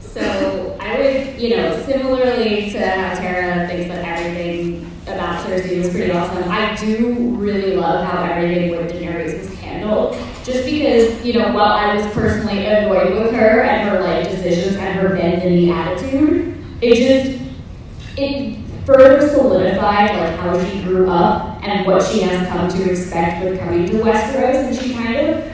So 0.01 0.77
I 0.79 0.99
would, 1.01 1.41
you 1.41 1.57
know, 1.57 1.83
similarly 1.85 2.71
to 2.71 2.79
how 2.91 3.15
Tara 3.15 3.67
thinks 3.67 3.89
that 3.89 4.05
everything 4.05 4.89
about 5.07 5.45
Cersei 5.45 5.79
was 5.79 5.91
pretty 5.91 6.13
awesome, 6.13 6.49
I 6.51 6.77
do 6.77 7.35
really 7.37 7.77
love 7.77 8.07
how 8.07 8.23
everything 8.25 8.71
with 8.71 8.93
Daenerys 8.93 9.37
was 9.39 9.53
handled. 9.59 10.17
Just 10.45 10.67
because, 10.67 11.25
you 11.25 11.33
know, 11.33 11.53
while 11.53 11.73
I 11.73 11.97
was 11.97 12.07
personally 12.13 12.67
annoyed 12.67 13.15
with 13.15 13.33
her 13.33 13.63
and 13.63 13.89
her 13.89 14.03
like 14.03 14.31
decisions 14.31 14.77
and 14.77 15.01
her 15.01 15.17
bend 15.17 15.41
the 15.41 15.71
attitude, 15.71 16.63
it 16.83 16.97
just 16.97 17.43
it 18.19 18.59
further 18.85 19.27
solidified 19.27 20.11
like 20.11 20.39
how 20.41 20.63
she 20.63 20.83
grew 20.83 21.09
up 21.09 21.63
and 21.63 21.87
what 21.87 22.03
she 22.03 22.21
has 22.21 22.47
come 22.49 22.69
to 22.69 22.91
expect 22.91 23.43
with 23.43 23.59
coming 23.59 23.87
to 23.87 23.95
Westeros, 23.95 24.67
and 24.67 24.77
she 24.77 24.93
kind 24.93 25.17
of 25.17 25.51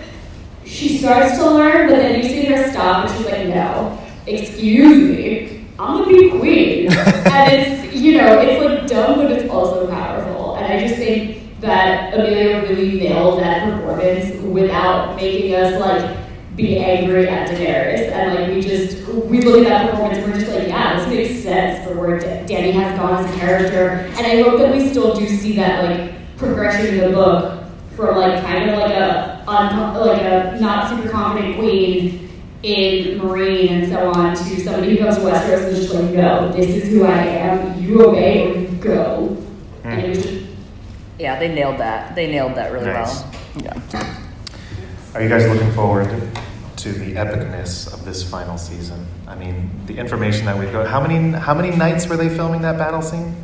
she 0.64 0.98
starts 0.98 1.38
to 1.38 1.48
learn, 1.48 1.88
but 1.88 1.96
then 1.96 2.20
you 2.20 2.28
see 2.28 2.46
her 2.46 2.68
stop, 2.70 3.08
and 3.08 3.16
she's 3.16 3.26
like, 3.26 3.46
"No, 3.46 3.96
excuse 4.26 5.16
me, 5.16 5.66
I'm 5.78 5.98
gonna 5.98 6.08
be 6.08 6.30
queen," 6.30 6.92
and 6.92 7.52
it's 7.52 7.94
you 7.94 8.18
know 8.18 8.40
it's 8.40 8.64
like 8.64 8.88
dumb, 8.88 9.20
but 9.20 9.30
it's 9.30 9.48
also 9.48 9.88
powerful, 9.88 10.56
and 10.56 10.66
I 10.66 10.80
just 10.84 10.96
think 10.96 11.39
that 11.60 12.14
Emilia 12.14 12.62
really 12.62 12.98
nailed 13.00 13.40
that 13.40 13.70
performance 13.70 14.40
without 14.42 15.16
making 15.16 15.54
us 15.54 15.78
like 15.80 16.16
be 16.56 16.78
angry 16.78 17.28
at 17.28 17.48
Daenerys, 17.48 18.10
and 18.10 18.34
like 18.34 18.48
we 18.54 18.60
just 18.60 19.06
we 19.26 19.40
look 19.40 19.58
at 19.64 19.68
that 19.68 19.90
performance 19.90 20.18
and 20.18 20.32
we're 20.32 20.38
just 20.40 20.50
like, 20.52 20.68
yeah, 20.68 20.98
this 20.98 21.08
makes 21.08 21.42
sense 21.42 21.86
for 21.86 21.98
where 21.98 22.18
Da- 22.18 22.44
Dany 22.46 22.72
has 22.72 22.98
gone 22.98 23.24
as 23.24 23.34
a 23.34 23.38
character, 23.38 23.88
and 24.18 24.26
I 24.26 24.42
hope 24.42 24.58
that 24.58 24.72
we 24.74 24.88
still 24.88 25.14
do 25.14 25.26
see 25.28 25.54
that 25.56 25.84
like 25.84 26.14
progression 26.36 26.94
in 26.98 27.00
the 27.10 27.10
book 27.10 27.64
from 27.94 28.16
like 28.16 28.42
kind 28.42 28.70
of 28.70 28.78
like 28.78 28.92
a 28.94 29.44
un- 29.46 29.94
like 30.06 30.22
a 30.22 30.58
not 30.60 30.88
super 30.88 31.08
confident 31.08 31.56
queen 31.58 32.28
in 32.62 33.18
Meereen 33.20 33.70
and 33.70 33.88
so 33.92 34.10
on 34.12 34.34
to 34.36 34.60
somebody 34.60 34.90
who 34.96 34.98
comes 34.98 35.16
to 35.16 35.22
Westeros 35.22 35.64
and 35.66 35.76
is 35.76 35.80
just 35.80 35.94
like, 35.94 36.10
no, 36.14 36.52
this 36.52 36.66
is 36.68 36.88
who 36.90 37.04
I 37.04 37.16
am. 37.22 37.82
You 37.82 38.04
obey 38.06 38.50
or 38.50 38.58
you 38.58 38.68
go. 38.78 39.36
And 39.82 40.00
it 40.02 40.08
was 40.10 40.22
just 40.22 40.39
yeah, 41.20 41.38
they 41.38 41.48
nailed 41.54 41.78
that. 41.78 42.14
They 42.14 42.26
nailed 42.26 42.54
that 42.54 42.72
really 42.72 42.86
Nice. 42.86 43.22
well. 43.22 43.34
Yeah. 43.62 44.16
Are 45.14 45.22
you 45.22 45.28
guys 45.28 45.46
looking 45.48 45.70
forward 45.72 46.08
to 46.76 46.92
the 46.92 47.14
epicness 47.14 47.92
of 47.92 48.04
this 48.04 48.22
final 48.28 48.56
season? 48.56 49.06
I 49.26 49.34
mean, 49.34 49.70
the 49.86 49.98
information 49.98 50.46
that 50.46 50.58
we've 50.58 50.72
got. 50.72 50.86
How 50.88 51.00
many 51.06 51.32
how 51.36 51.54
many 51.54 51.76
nights 51.76 52.06
were 52.08 52.16
they 52.16 52.28
filming 52.28 52.62
that 52.62 52.78
battle 52.78 53.02
scene? 53.02 53.34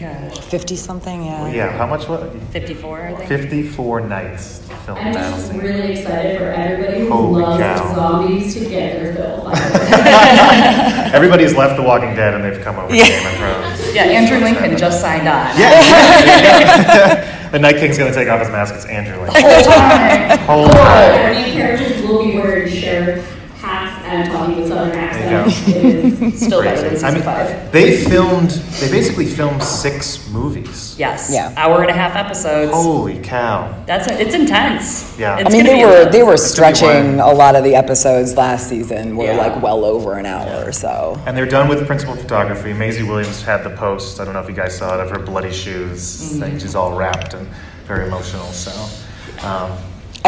Oh 0.00 0.30
50 0.30 0.76
something, 0.76 1.24
yeah. 1.24 1.42
Well, 1.42 1.54
yeah, 1.54 1.76
how 1.76 1.86
much 1.86 2.08
was 2.08 2.30
54, 2.52 3.02
I 3.02 3.14
think. 3.14 3.28
54 3.28 4.00
nights 4.02 4.58
to 4.60 4.74
film 4.76 4.98
I'm 4.98 5.12
the 5.12 5.18
battle 5.18 5.36
just 5.38 5.50
scene. 5.50 5.60
really 5.60 5.92
excited 5.92 6.38
for 6.38 6.44
everybody 6.44 7.00
who 7.00 7.10
Holy 7.12 7.42
loves 7.42 7.62
cow. 7.62 7.94
zombies 7.94 8.54
to 8.54 8.60
get 8.60 9.00
their 9.02 9.14
fill. 9.14 9.50
Everybody's 11.14 11.54
left 11.54 11.76
The 11.76 11.82
Walking 11.82 12.14
Dead 12.14 12.34
and 12.34 12.44
they've 12.44 12.62
come 12.62 12.76
over 12.76 12.88
to 12.88 12.94
Game 12.94 13.26
of 13.26 13.32
Thrones. 13.34 13.94
Yeah, 13.94 14.04
Andrew 14.04 14.38
Lincoln 14.38 14.76
just 14.78 15.00
signed 15.00 15.26
on. 15.28 15.48
Yeah. 15.58 17.50
the 17.50 17.58
Night 17.58 17.76
King's 17.76 17.96
gonna 17.98 18.12
take 18.12 18.28
off 18.28 18.40
his 18.40 18.50
mask. 18.50 18.74
It's 18.74 18.84
Andrew 18.86 19.16
Lincoln. 19.20 19.42
Whole 20.46 20.68
time. 20.68 21.14
Our 21.24 21.32
main 21.32 21.52
characters 21.52 22.02
will 22.02 22.24
be 22.24 22.36
wearing 22.38 22.70
sheriff 22.70 23.24
hats 23.24 23.37
and 24.08 24.30
talking 24.32 24.56
with 24.56 24.68
southern 24.68 24.90
There 24.90 25.30
you 25.30 25.46
accents. 25.46 25.68
It 25.68 25.76
is 26.34 26.40
Still 26.46 26.62
better 26.62 26.80
than 26.80 26.90
Crazy. 26.90 27.06
I 27.06 27.10
mean, 27.14 27.22
five. 27.22 27.72
they 27.72 27.96
filmed. 28.04 28.50
They 28.50 28.90
basically 28.90 29.26
filmed 29.26 29.62
six 29.62 30.28
movies. 30.30 30.96
Yes. 30.98 31.30
Yeah. 31.32 31.52
Hour 31.56 31.82
and 31.82 31.90
a 31.90 31.94
half 31.94 32.16
episodes. 32.16 32.72
Holy 32.72 33.18
cow! 33.20 33.82
That's 33.86 34.06
it's 34.08 34.34
intense. 34.34 35.18
Yeah. 35.18 35.38
It's 35.38 35.48
I 35.48 35.52
mean, 35.52 35.64
they 35.64 35.76
be 35.76 35.84
were 35.84 35.96
intense. 35.98 36.12
they 36.12 36.22
were 36.22 36.34
It's 36.34 36.58
gonna 36.58 36.70
be 36.70 36.74
stretching 36.76 37.20
a 37.20 37.32
lot 37.32 37.56
of 37.56 37.64
the 37.64 37.74
episodes 37.74 38.36
last 38.36 38.68
season 38.68 39.16
were 39.16 39.24
Yeah. 39.26 39.36
like 39.36 39.62
well 39.62 39.84
over 39.84 40.14
an 40.14 40.26
hour 40.26 40.64
or 40.66 40.72
so. 40.72 41.20
And 41.26 41.36
they're 41.36 41.46
done 41.46 41.68
with 41.68 41.86
principal 41.86 42.14
photography. 42.16 42.72
Maisie 42.72 43.02
Williams 43.02 43.42
had 43.42 43.62
the 43.64 43.70
post. 43.70 44.20
I 44.20 44.24
don't 44.24 44.34
know 44.34 44.40
if 44.40 44.48
you 44.48 44.54
guys 44.54 44.76
saw 44.76 44.94
it 44.94 45.00
of 45.00 45.10
her 45.10 45.18
bloody 45.18 45.52
shoes. 45.52 46.00
Mm-hmm. 46.32 46.40
Like, 46.42 46.52
she's 46.60 46.74
all 46.74 46.96
wrapped 46.96 47.34
and 47.34 47.46
very 47.86 48.06
emotional. 48.06 48.46
So, 48.46 48.70
um, 49.46 49.72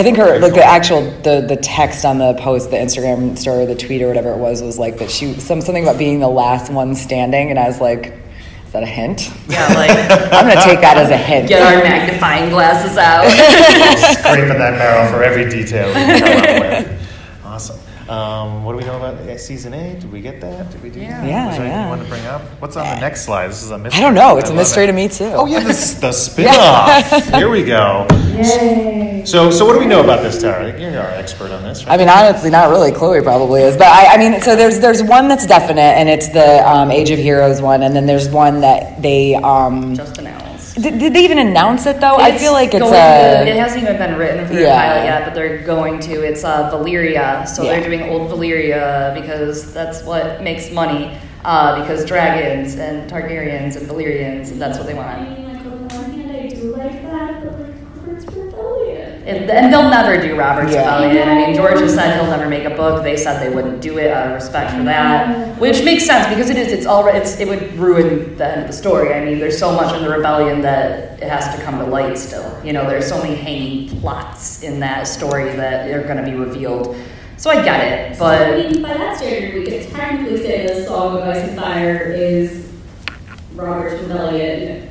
I 0.00 0.02
think 0.02 0.16
her 0.16 0.24
Very 0.24 0.38
like 0.40 0.54
the 0.54 0.64
actual 0.64 1.02
the 1.20 1.42
the 1.46 1.56
text 1.56 2.06
on 2.06 2.16
the 2.16 2.32
post, 2.32 2.70
the 2.70 2.78
Instagram 2.78 3.36
story, 3.36 3.66
the 3.66 3.74
tweet 3.74 4.00
or 4.00 4.08
whatever 4.08 4.30
it 4.30 4.38
was, 4.38 4.62
was 4.62 4.78
like 4.78 4.96
that 4.96 5.10
she 5.10 5.34
some 5.34 5.60
something 5.60 5.82
about 5.82 5.98
being 5.98 6.20
the 6.20 6.28
last 6.28 6.72
one 6.72 6.94
standing, 6.94 7.50
and 7.50 7.58
I 7.58 7.66
was 7.66 7.82
like, 7.82 8.06
is 8.64 8.72
that 8.72 8.82
a 8.82 8.86
hint? 8.86 9.30
Yeah, 9.46 9.68
like 9.74 9.90
I'm 10.32 10.48
gonna 10.48 10.64
take 10.64 10.80
that 10.80 10.96
as 10.96 11.10
a 11.10 11.18
hint. 11.18 11.50
get 11.50 11.60
our 11.60 11.84
magnifying 11.84 12.48
glasses 12.48 12.96
out. 12.96 13.28
scraping 14.16 14.56
that 14.56 14.78
barrel 14.78 15.12
for 15.12 15.22
every 15.22 15.50
detail 15.50 15.88
we 15.88 15.92
can 15.92 16.20
come 16.20 16.38
up 16.38 16.88
with. 16.88 17.44
Awesome. 17.44 17.78
Um, 18.10 18.64
what 18.64 18.72
do 18.72 18.78
we 18.78 18.84
know 18.84 18.96
about 19.00 19.38
season 19.38 19.72
eight? 19.72 20.00
Did 20.00 20.10
we 20.10 20.20
get 20.20 20.40
that? 20.40 20.68
Did 20.72 20.82
we 20.82 20.90
do 20.90 20.98
Yeah. 20.98 21.20
that? 21.20 21.28
Yeah, 21.28 21.46
Was 21.46 21.56
there 21.58 21.64
anything 21.66 21.78
yeah. 21.78 21.84
you 21.84 21.90
want 21.90 22.02
to 22.02 22.08
bring 22.08 22.26
up? 22.26 22.42
What's 22.58 22.76
on 22.76 22.84
the 22.96 23.00
next 23.00 23.24
slide? 23.24 23.46
This 23.46 23.62
is 23.62 23.70
a 23.70 23.78
mystery. 23.78 24.00
I 24.00 24.04
don't 24.04 24.14
know. 24.14 24.36
It's 24.36 24.46
I 24.50 24.52
a 24.52 24.56
love 24.56 24.62
mystery 24.62 24.84
it. 24.84 24.86
to 24.88 24.92
me 24.92 25.08
too. 25.08 25.26
Oh 25.32 25.46
yeah, 25.46 25.60
the, 25.60 25.66
the 26.00 26.10
spin-off. 26.26 27.26
Here 27.28 27.48
we 27.48 27.62
go. 27.64 28.08
Yay. 28.34 29.22
So, 29.24 29.52
so 29.52 29.64
what 29.64 29.74
do 29.74 29.78
we 29.78 29.86
know 29.86 30.02
about 30.02 30.22
this, 30.22 30.40
Tara? 30.40 30.76
You're 30.80 31.00
our 31.00 31.10
expert 31.10 31.52
on 31.52 31.62
this, 31.62 31.84
right? 31.86 31.94
I 31.94 31.96
mean, 31.98 32.08
honestly, 32.08 32.50
not 32.50 32.70
really. 32.70 32.90
Chloe 32.90 33.20
probably 33.22 33.62
is, 33.62 33.76
but 33.76 33.86
I, 33.86 34.14
I 34.14 34.16
mean, 34.16 34.40
so 34.40 34.56
there's 34.56 34.80
there's 34.80 35.04
one 35.04 35.28
that's 35.28 35.46
definite, 35.46 35.80
and 35.80 36.08
it's 36.08 36.30
the 36.30 36.68
um, 36.68 36.90
Age 36.90 37.10
of 37.10 37.18
Heroes 37.20 37.60
one, 37.62 37.84
and 37.84 37.94
then 37.94 38.06
there's 38.06 38.28
one 38.28 38.60
that 38.62 39.00
they 39.00 39.36
um, 39.36 39.94
Just 39.94 40.18
announced. 40.18 40.29
Did, 40.82 40.98
did 40.98 41.14
they 41.14 41.24
even 41.24 41.38
announce 41.38 41.86
it 41.86 42.00
though? 42.00 42.16
I 42.16 42.36
feel 42.36 42.52
like 42.52 42.74
it's 42.74 42.80
going 42.82 42.94
a 42.94 43.44
to, 43.44 43.48
it 43.50 43.56
hasn't 43.56 43.82
even 43.82 43.96
been 43.96 44.16
written 44.16 44.46
for 44.46 44.54
the 44.54 44.62
Yeah. 44.62 44.80
pilot 44.80 45.04
yet, 45.04 45.24
but 45.24 45.34
they're 45.34 45.58
going 45.64 46.00
to. 46.00 46.22
It's 46.22 46.44
uh, 46.44 46.70
Valyria, 46.70 47.46
so 47.46 47.62
Yeah. 47.62 47.72
they're 47.80 47.84
doing 47.84 48.10
old 48.10 48.30
Valyria 48.30 49.14
because 49.14 49.72
that's 49.72 50.02
what 50.02 50.42
makes 50.42 50.70
money. 50.70 51.16
Uh, 51.42 51.80
because 51.80 52.04
dragons 52.04 52.74
and 52.76 53.10
Targaryens 53.10 53.74
and 53.76 53.88
Valyrians, 53.88 54.50
and 54.50 54.60
that's 54.60 54.76
what 54.76 54.86
they 54.86 54.92
want. 54.92 55.22
mean, 55.22 55.48
like, 55.54 55.64
on 55.64 55.88
the 55.88 55.94
one 55.94 56.10
hand, 56.12 56.30
I 56.36 56.48
do 56.48 56.76
like 56.76 57.02
that, 57.02 57.42
but 57.42 57.58
like, 57.60 57.74
Robert's 57.96 58.26
rebellion. 58.26 59.19
And, 59.30 59.48
and 59.48 59.72
they'll 59.72 59.88
never 59.88 60.20
do 60.20 60.36
Robert's 60.36 60.72
Yeah. 60.72 60.96
Rebellion. 61.00 61.28
I 61.28 61.34
mean, 61.46 61.54
George 61.54 61.78
has 61.78 61.94
said 61.94 62.20
he'll 62.20 62.30
never 62.30 62.48
make 62.48 62.64
a 62.64 62.70
book. 62.70 63.02
They 63.04 63.16
said 63.16 63.40
they 63.40 63.54
wouldn't 63.54 63.80
do 63.80 63.98
it 63.98 64.10
out 64.10 64.26
of 64.28 64.34
respect 64.34 64.72
for 64.72 64.82
that, 64.84 65.56
which 65.58 65.84
makes 65.84 66.04
sense 66.04 66.26
because 66.28 66.50
it 66.50 66.56
is. 66.56 66.72
It's 66.72 66.86
already. 66.86 67.18
It's, 67.18 67.38
it 67.38 67.46
would 67.48 67.74
ruin 67.74 68.36
the 68.36 68.46
end 68.46 68.62
of 68.62 68.66
the 68.66 68.72
story. 68.72 69.14
I 69.14 69.24
mean, 69.24 69.38
there's 69.38 69.58
so 69.58 69.72
much 69.72 69.94
in 69.96 70.02
the 70.02 70.10
rebellion 70.10 70.62
that 70.62 71.22
it 71.22 71.28
has 71.28 71.54
to 71.56 71.62
come 71.62 71.78
to 71.78 71.84
light. 71.86 72.18
Still, 72.18 72.60
you 72.64 72.72
know, 72.72 72.88
there's 72.88 73.06
so 73.06 73.22
many 73.22 73.36
hanging 73.36 74.00
plots 74.00 74.62
in 74.62 74.80
that 74.80 75.04
story 75.06 75.54
that 75.56 75.88
are 75.90 76.02
going 76.02 76.16
to 76.16 76.28
be 76.28 76.36
revealed. 76.36 76.96
So 77.36 77.48
I 77.48 77.64
get 77.64 78.10
it, 78.12 78.16
So, 78.18 78.26
I 78.26 78.38
but 78.50 78.72
mean, 78.72 78.82
by 78.82 78.92
that 78.92 79.16
standard, 79.16 79.54
we 79.54 79.64
could 79.64 79.88
technically 79.90 80.36
say 80.36 80.66
the 80.66 80.84
Song 80.84 81.16
of 81.16 81.22
Ice 81.22 81.38
and 81.38 81.58
Fire 81.58 81.96
is 82.12 82.70
Robert's 83.54 84.02
Rebellion 84.02 84.89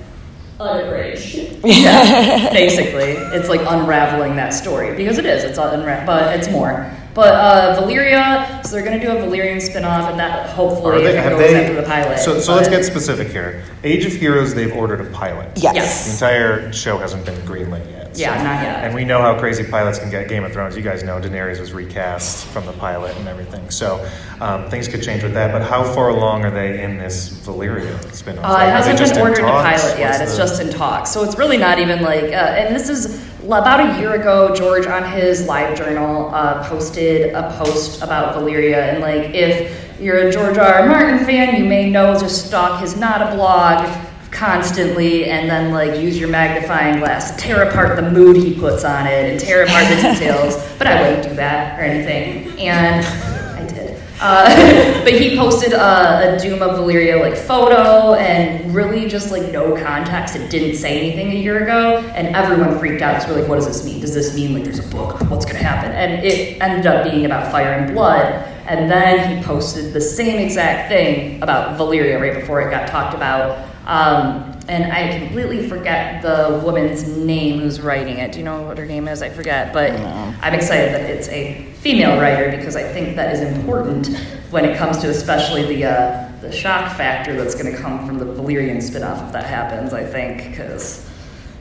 unabridged. 0.60 1.36
yeah, 1.64 2.50
basically, 2.54 3.12
it's 3.38 3.50
like 3.50 3.62
unraveling 3.62 4.36
that 4.36 4.50
story 4.54 4.96
because 4.96 5.18
it 5.18 5.26
is. 5.26 5.44
It's 5.44 5.58
unra- 5.60 6.06
but 6.06 6.38
it's 6.38 6.50
more. 6.50 6.92
But 7.16 7.34
uh, 7.34 7.82
Valyria, 7.82 8.66
so 8.66 8.76
they're 8.76 8.86
going 8.86 9.00
to 9.00 9.06
do 9.06 9.12
a 9.12 9.16
Valyrian 9.16 9.60
spin-off, 9.62 10.10
and 10.10 10.20
that 10.20 10.50
hopefully 10.52 11.04
they- 11.04 11.16
have 11.16 11.32
goes 11.32 11.40
they- 11.52 11.64
after 11.66 11.76
the 11.82 11.84
pilot. 11.88 12.20
So, 12.20 12.40
so 12.40 12.56
let's 12.56 12.70
get 12.70 12.86
specific 12.86 13.30
here. 13.30 13.64
Age 13.84 14.06
of 14.06 14.14
Heroes, 14.14 14.54
they've 14.54 14.72
ordered 14.74 15.02
a 15.02 15.10
pilot. 15.12 15.50
yes. 15.58 15.76
Yes. 15.76 16.06
The 16.06 16.26
entire 16.26 16.72
show 16.72 16.98
hasn't 16.98 17.26
been 17.26 17.36
greenlit 17.42 17.90
yet. 17.92 17.99
Yeah, 18.16 18.42
not 18.44 18.64
yet. 18.64 18.84
And 18.84 18.94
we 18.96 19.06
know 19.06 19.22
how 19.22 19.38
crazy 19.40 19.64
pilots 19.64 20.00
can 20.00 20.10
get. 20.10 20.28
Game 20.28 20.44
of 20.44 20.52
Thrones, 20.52 20.76
you 20.76 20.82
guys 20.82 21.04
know 21.04 21.20
Daenerys 21.20 21.60
was 21.60 21.74
recast 21.74 22.48
from 22.48 22.66
the 22.66 22.74
pilot 22.74 23.16
and 23.18 23.28
everything. 23.28 23.70
So 23.70 24.06
um, 24.42 24.70
things 24.70 24.88
could 24.88 25.04
change 25.04 25.24
with 25.24 25.34
that. 25.34 25.52
But 25.52 25.62
how 25.62 25.84
far 25.84 26.10
along 26.10 26.44
are 26.46 26.52
they 26.52 26.82
in 26.84 26.98
this 26.98 27.30
Valyria 27.46 28.00
spin-off? 28.14 28.46
Uh, 28.46 28.64
it 28.64 28.72
hasn't 28.72 28.98
been 29.00 29.22
ordered 29.22 29.36
to 29.38 29.42
pilot 29.44 30.00
yet. 30.00 30.10
What's 30.12 30.22
It's 30.22 30.32
the- 30.34 30.38
just 30.38 30.62
in 30.62 30.70
talks. 30.70 31.12
So 31.12 31.24
it's 31.24 31.38
really 31.38 31.58
not 31.58 31.80
even 31.80 32.02
like. 32.02 32.26
Uh, 32.26 32.28
and 32.60 32.76
this 32.76 32.90
is 32.90 33.24
about 33.44 33.80
a 33.96 34.00
year 34.00 34.14
ago. 34.16 34.54
George 34.56 34.86
on 34.86 35.04
his 35.12 35.46
live 35.48 35.78
journal 35.78 36.34
uh, 36.34 36.68
posted 36.68 37.34
a 37.34 37.52
post 37.58 38.02
about 38.02 38.36
Valyria, 38.36 38.94
and 38.94 39.02
like 39.02 39.34
if 39.34 40.00
you're 40.00 40.28
a 40.28 40.32
George 40.32 40.58
R. 40.58 40.82
R. 40.82 40.88
Martin 40.88 41.20
fan, 41.26 41.56
you 41.62 41.66
may 41.68 41.90
know 41.90 42.18
just 42.18 42.48
stalk 42.48 42.82
his 42.82 42.96
not 42.98 43.22
a 43.22 43.36
blog 43.36 43.86
constantly 44.32 45.26
and 45.26 45.50
then 45.50 45.74
like 45.74 46.00
use 46.00 46.18
your 46.18 46.30
magnifying 46.30 47.00
glass 47.00 47.32
to 47.32 47.38
tear 47.38 47.64
apart 47.64 47.96
the 47.96 48.10
mood 48.10 48.38
he 48.38 48.58
puts 48.60 48.84
on 48.84 49.08
it 49.08 49.32
and 49.32 49.40
tear 49.40 49.64
apart 49.64 49.88
the 49.90 49.96
details. 49.96 50.66
But 50.80 50.88
I 50.88 51.02
wouldn't 51.02 51.28
do 51.28 51.36
that 51.36 51.78
or 51.78 51.84
anything. 51.84 52.58
And 52.58 53.06
I 53.06 53.68
did. 53.68 54.02
Uh, 54.22 55.04
but 55.04 55.12
he 55.12 55.36
posted 55.36 55.74
a, 55.74 56.36
a 56.36 56.40
Doom 56.40 56.62
of 56.62 56.80
Valyria 56.80 57.20
like 57.20 57.36
photo 57.36 58.14
and 58.14 58.74
really 58.74 59.10
just 59.10 59.30
like 59.30 59.52
no 59.52 59.76
context. 59.76 60.38
It 60.38 60.50
didn't 60.50 60.78
say 60.78 61.02
anything 61.02 61.32
a 61.32 61.36
year 61.36 61.64
ago, 61.64 61.98
and 62.16 62.34
everyone 62.34 62.80
freaked 62.80 63.02
out 63.02 63.16
because 63.16 63.30
we're 63.30 63.42
like, 63.42 63.50
"What 63.50 63.56
does 63.56 63.68
this 63.68 63.84
mean? 63.84 64.00
Does 64.00 64.14
this 64.14 64.34
mean 64.34 64.54
like 64.54 64.64
there's 64.64 64.80
a 64.80 64.88
book? 64.88 65.20
What's 65.30 65.46
gonna 65.46 65.60
happen?" 65.60 65.92
And 65.92 66.26
it 66.26 66.62
ended 66.62 66.88
up 66.88 67.04
being 67.04 67.26
about 67.26 67.52
fire 67.52 67.74
and 67.74 67.94
blood. 67.94 68.46
And 68.68 68.90
then 68.90 69.36
he 69.36 69.44
posted 69.44 69.92
the 69.92 70.02
same 70.02 70.40
exact 70.40 70.90
thing 70.90 71.42
about 71.42 71.78
Valyria 71.78 72.22
right 72.22 72.36
before 72.36 72.62
it 72.62 72.72
got 72.72 72.88
talked 72.88 73.16
about. 73.16 73.69
Um, 73.90 74.56
and 74.68 74.94
I 74.94 75.18
completely 75.18 75.68
forget 75.68 76.22
the 76.22 76.62
woman's 76.64 77.08
name 77.08 77.60
who's 77.60 77.82
writing 77.82 78.20
it. 78.20 78.32
Do 78.32 78.38
you 78.38 78.46
know 78.46 78.62
what 78.62 78.78
her 78.78 78.86
name 78.86 79.08
is? 79.08 79.24
I 79.24 79.30
forget. 79.30 79.74
But 79.74 79.94
I'm 79.94 80.54
excited 80.54 80.94
that 80.94 81.10
it's 81.10 81.28
a 81.30 81.64
female 81.80 82.22
writer 82.22 82.56
because 82.56 82.76
I 82.76 82.84
think 82.84 83.16
that 83.16 83.34
is 83.34 83.42
important 83.42 84.16
when 84.52 84.64
it 84.64 84.78
comes 84.78 85.00
to 85.00 85.10
especially 85.10 85.66
the 85.74 85.86
uh, 85.86 86.32
the 86.42 86.52
shock 86.52 86.96
factor 86.96 87.36
that's 87.36 87.56
going 87.56 87.74
to 87.76 87.82
come 87.82 88.06
from 88.06 88.20
the 88.20 88.26
Valyrian 88.26 88.78
spinoff 88.78 89.26
if 89.26 89.34
that 89.34 89.46
happens. 89.46 89.92
I 89.92 90.06
think 90.06 90.52
because 90.52 91.10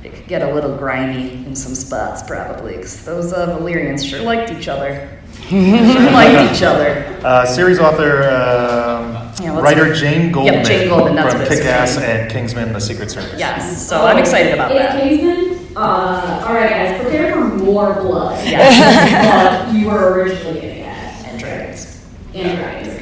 it 0.05 0.12
could 0.12 0.29
get 0.29 0.43
a 0.43 0.55
little 0.55 0.77
grimy 0.77 1.47
in 1.47 1.57
some 1.57 1.75
spots 1.75 2.23
probably 2.23 2.77
because 2.77 3.05
those 3.07 3.33
uh, 3.33 3.59
Valyrians 3.59 4.09
sure 4.09 4.21
liked 4.21 4.53
each 4.53 4.69
other. 4.69 5.19
sure 5.49 6.11
liked 6.12 6.55
each 6.55 6.62
other. 6.62 7.19
Uh, 7.25 7.47
series 7.47 7.79
author, 7.79 8.29
um, 8.29 9.17
Yeah, 9.40 9.53
what's 9.53 9.62
writer 9.64 9.87
her- 9.87 9.94
Jane 9.94 10.33
Goldman, 10.33 10.55
Yep, 10.55 10.64
Jane 10.66 10.88
Goldman, 10.88 11.14
that's 11.14 11.33
from 11.33 11.42
what 11.42 11.51
it 11.51 11.53
is. 11.55 11.59
Kick-Ass 11.61 11.98
and 11.98 12.31
Kingsman: 12.31 12.72
The 12.72 12.81
Secret 12.81 13.11
Service. 13.11 13.35
Yes, 13.38 13.87
so 13.88 14.05
I'm 14.05 14.18
excited 14.18 14.55
about 14.55 14.72
It's 14.72 14.81
that. 14.81 15.01
Kingsman. 15.01 15.77
Uh, 15.77 16.44
all 16.48 16.55
right, 16.55 16.70
guys, 16.70 17.01
prepare 17.03 17.33
for 17.35 17.40
more 17.44 17.94
blood. 17.94 18.44
Yes. 18.44 19.64
blood 19.66 19.77
you 19.77 19.87
were 19.88 20.12
originally 20.14 20.61
getting 20.61 20.83
at. 20.83 21.24
And 21.27 21.38
dragons. 21.38 22.05
And 22.35 22.59
dragons. 22.59 22.94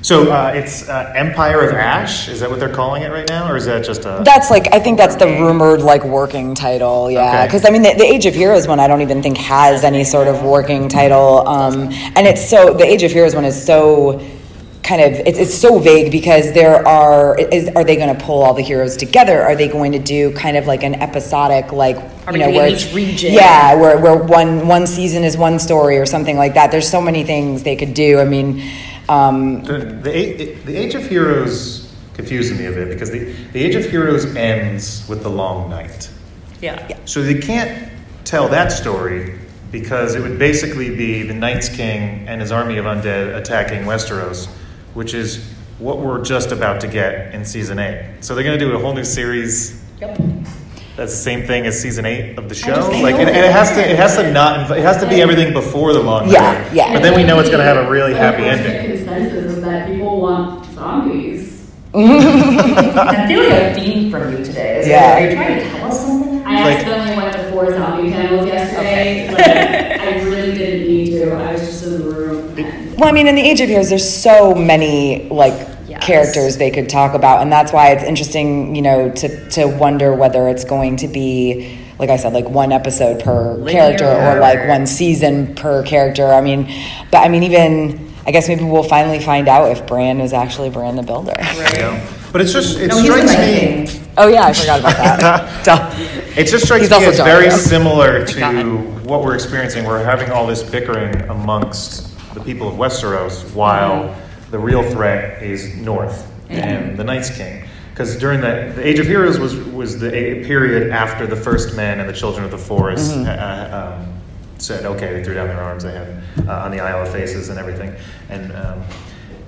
So 0.00 0.30
uh, 0.30 0.52
it's 0.54 0.88
uh, 0.88 1.12
Empire 1.16 1.68
of 1.68 1.74
Ash. 1.74 2.28
Is 2.28 2.40
that 2.40 2.48
what 2.48 2.60
they're 2.60 2.72
calling 2.72 3.02
it 3.02 3.10
right 3.10 3.28
now, 3.28 3.50
or 3.50 3.56
is 3.56 3.66
that 3.66 3.84
just 3.84 4.04
a? 4.06 4.22
That's 4.24 4.48
like 4.48 4.72
I 4.72 4.78
think 4.78 4.96
that's 4.96 5.16
the 5.16 5.26
rumored 5.26 5.82
like 5.82 6.02
working 6.04 6.54
title, 6.54 7.10
yeah. 7.10 7.28
Okay. 7.40 7.46
Because 7.46 7.66
I 7.66 7.70
mean, 7.70 7.82
the, 7.82 7.94
the 7.94 8.06
Age 8.06 8.24
of 8.24 8.34
Heroes 8.34 8.66
one 8.68 8.78
I 8.80 8.86
don't 8.86 9.02
even 9.02 9.20
think 9.22 9.36
has 9.38 9.82
any 9.84 10.04
sort 10.04 10.28
of 10.28 10.42
working 10.44 10.88
title, 10.88 11.46
um, 11.48 11.90
and 12.14 12.26
it's 12.26 12.48
so 12.48 12.72
the 12.72 12.86
Age 12.86 13.02
of 13.02 13.10
Heroes 13.10 13.34
one 13.34 13.44
is 13.44 13.60
so 13.62 14.20
kind 14.88 15.02
of 15.02 15.12
it's, 15.26 15.38
it's 15.38 15.54
so 15.54 15.78
vague 15.78 16.10
because 16.10 16.52
there 16.54 16.86
are 16.88 17.38
is 17.38 17.68
are 17.76 17.84
they 17.84 17.96
going 17.96 18.14
to 18.16 18.24
pull 18.24 18.42
all 18.42 18.54
the 18.54 18.62
heroes 18.62 18.96
together? 18.96 19.42
Are 19.42 19.54
they 19.54 19.68
going 19.68 19.92
to 19.92 19.98
do 19.98 20.32
kind 20.32 20.56
of 20.56 20.66
like 20.66 20.82
an 20.82 20.94
episodic 20.96 21.72
like 21.72 21.96
Are 22.26 22.32
you 22.32 22.38
know 22.38 22.50
where 22.50 22.66
it's- 22.66 22.86
each 22.88 22.94
region? 22.94 23.34
yeah 23.34 23.74
where 23.74 23.98
where 23.98 24.16
one 24.16 24.66
one 24.66 24.86
season 24.86 25.24
is 25.24 25.36
one 25.36 25.58
story 25.58 25.98
or 25.98 26.06
something 26.06 26.36
like 26.38 26.54
that. 26.54 26.70
There's 26.70 26.88
so 26.88 27.00
many 27.02 27.22
things 27.24 27.62
they 27.62 27.76
could 27.76 27.94
do. 27.94 28.18
I 28.18 28.24
mean. 28.24 28.62
Um, 29.10 29.62
The, 29.64 29.78
the, 29.78 30.52
the 30.66 30.76
Age 30.76 30.94
of 30.94 31.06
Heroes 31.08 31.90
confuses 32.14 32.58
me 32.58 32.66
a 32.66 32.72
bit 32.72 32.88
because 32.90 33.10
the, 33.10 33.20
the 33.54 33.60
Age 33.64 33.74
of 33.74 33.84
Heroes 33.90 34.26
ends 34.36 35.08
with 35.08 35.22
the 35.22 35.30
Long 35.30 35.70
Night. 35.70 36.10
Yeah. 36.60 36.94
So 37.06 37.22
they 37.22 37.38
can't 37.38 37.90
tell 38.24 38.48
that 38.48 38.70
story 38.70 39.38
because 39.72 40.14
it 40.14 40.20
would 40.20 40.38
basically 40.38 40.94
be 40.94 41.22
the 41.22 41.32
Night's 41.32 41.70
King 41.70 42.28
and 42.28 42.38
his 42.42 42.52
army 42.52 42.76
of 42.76 42.84
undead 42.84 43.34
attacking 43.34 43.84
Westeros, 43.84 44.46
which 44.98 45.14
is 45.14 45.48
what 45.78 45.98
we're 46.00 46.20
just 46.24 46.50
about 46.50 46.80
to 46.80 46.88
get 46.88 47.32
in 47.32 47.44
season 47.44 47.78
eight. 47.78 48.16
So 48.20 48.34
they're 48.34 48.42
going 48.42 48.58
to 48.58 48.64
do 48.64 48.74
a 48.74 48.78
whole 48.80 48.92
new 48.94 49.04
series 49.04 49.80
Yep. 50.00 50.16
that's 50.96 51.12
the 51.12 51.22
same 51.30 51.46
thing 51.46 51.66
as 51.66 51.80
season 51.80 52.04
eight 52.04 52.36
of 52.36 52.48
the 52.48 52.54
show. 52.56 52.74
just 52.74 52.90
Like, 52.90 53.14
and, 53.14 53.28
and 53.30 53.44
it 53.46 53.52
has 53.52 53.70
to, 53.76 53.80
it 53.88 53.96
has 53.96 54.16
to 54.16 54.32
not, 54.32 54.58
inv- 54.68 54.76
it 54.76 54.82
has 54.82 54.96
to 55.00 55.08
be 55.08 55.22
everything 55.22 55.52
before 55.52 55.92
the 55.92 56.02
long 56.02 56.28
Yeah, 56.28 56.40
night. 56.40 56.72
yeah. 56.74 56.92
But 56.94 57.02
then 57.02 57.14
we 57.14 57.22
know 57.22 57.38
it's 57.38 57.48
going 57.48 57.60
to 57.60 57.64
have 57.64 57.76
a 57.76 57.88
really 57.88 58.12
happy 58.12 58.42
Unfortunate 58.42 58.74
ending. 58.76 58.96
consensus 59.06 59.52
is 59.56 59.62
that 59.62 59.88
people 59.88 60.20
want 60.20 60.64
zombies. 60.74 61.70
I 61.94 63.26
feel 63.28 63.42
like 63.48 63.52
a 63.62 63.74
theme 63.76 64.10
from 64.10 64.32
you 64.32 64.44
today. 64.44 64.80
Is 64.80 64.88
Yeah. 64.88 65.18
It, 65.18 65.26
are 65.26 65.30
you 65.30 65.36
trying 65.36 65.58
to 65.60 65.70
tell 65.78 65.92
us 65.92 66.04
something? 66.06 66.44
I 66.44 66.60
Like- 66.64 66.76
accidentally 66.78 67.16
went 67.16 67.32
to 67.36 67.50
four 67.52 67.70
zombie 67.70 68.10
panels 68.10 68.46
yesterday. 68.48 69.28
Like, 69.32 69.87
Well, 72.98 73.08
I 73.08 73.12
mean, 73.12 73.26
in 73.28 73.34
the 73.36 73.42
Age 73.42 73.60
of 73.60 73.68
Heroes, 73.68 73.88
there's 73.90 74.08
so 74.08 74.54
many 74.54 75.28
like 75.30 75.54
Yes. 75.88 76.04
characters 76.04 76.58
they 76.58 76.70
could 76.70 76.88
talk 76.90 77.14
about, 77.14 77.40
and 77.40 77.50
that's 77.50 77.72
why 77.72 77.92
it's 77.92 78.02
interesting, 78.04 78.74
you 78.76 78.82
know, 78.82 79.08
to 79.10 79.48
to 79.50 79.66
wonder 79.66 80.12
whether 80.14 80.46
it's 80.48 80.64
going 80.64 80.96
to 80.96 81.08
be, 81.08 81.78
like 81.98 82.10
I 82.10 82.16
said, 82.16 82.34
like 82.34 82.46
one 82.50 82.72
episode 82.72 83.22
per 83.24 83.54
Linear 83.54 83.72
character 83.96 84.04
or 84.06 84.36
or- 84.36 84.40
like 84.40 84.68
one 84.68 84.86
season 84.86 85.54
per 85.54 85.82
character. 85.84 86.26
I 86.26 86.42
mean, 86.42 86.70
but 87.10 87.18
I 87.18 87.28
mean, 87.28 87.42
even 87.44 88.12
I 88.26 88.32
guess 88.32 88.48
maybe 88.48 88.64
we'll 88.64 88.82
finally 88.82 89.18
find 89.20 89.48
out 89.48 89.70
if 89.70 89.86
Bran 89.86 90.20
is 90.20 90.34
actually 90.34 90.68
Bran 90.68 90.96
the 90.96 91.02
Builder. 91.02 91.32
You 91.38 91.78
know? 91.78 92.06
But 92.32 92.42
it's 92.42 92.52
just, 92.52 92.78
it 92.78 92.88
No, 92.88 93.02
strikes 93.02 93.34
me. 93.38 93.88
Oh 94.18 94.28
yeah, 94.28 94.42
I 94.44 94.52
forgot 94.52 94.80
about 94.80 94.96
that. 94.98 95.64
Duh. 95.64 95.90
It 96.36 96.44
just 96.44 96.66
strikes 96.66 96.82
He's 96.82 96.90
me 96.90 96.96
also 96.96 97.10
as 97.12 97.16
very 97.20 97.44
Dario. 97.48 97.56
similar 97.56 98.26
to 98.26 98.76
what 99.08 99.24
we're 99.24 99.34
experiencing. 99.34 99.86
We're 99.86 100.04
having 100.04 100.30
all 100.30 100.46
this 100.46 100.62
bickering 100.62 101.14
amongst 101.30 102.02
the 102.02 102.07
people 102.48 102.66
of 102.66 102.76
Westeros 102.76 103.54
while 103.54 104.16
the 104.50 104.58
real 104.58 104.82
threat 104.82 105.42
is 105.42 105.76
north 105.76 106.32
and 106.48 106.96
the 106.98 107.04
Night's 107.04 107.36
King. 107.36 107.68
Because 107.90 108.16
during 108.16 108.40
the, 108.40 108.72
the 108.74 108.86
Age 108.86 108.98
of 108.98 109.06
Heroes 109.06 109.38
was, 109.38 109.54
was 109.54 110.00
the 110.00 110.14
a 110.14 110.46
period 110.46 110.90
after 110.90 111.26
the 111.26 111.36
first 111.36 111.76
men 111.76 112.00
and 112.00 112.08
the 112.08 112.12
children 112.14 112.46
of 112.46 112.50
the 112.50 112.56
forest 112.56 113.12
Mm-hmm. 113.12 113.28
uh, 113.28 113.98
um, 114.00 114.14
said, 114.56 114.86
okay, 114.86 115.12
they 115.12 115.22
threw 115.22 115.34
down 115.34 115.48
their 115.48 115.60
arms 115.60 115.84
they 115.84 115.92
had 115.92 116.22
uh, 116.48 116.64
on 116.64 116.70
the 116.70 116.80
Isle 116.80 117.02
of 117.02 117.12
Faces 117.12 117.50
and 117.50 117.58
everything. 117.58 117.94
And, 118.30 118.50
um, 118.52 118.82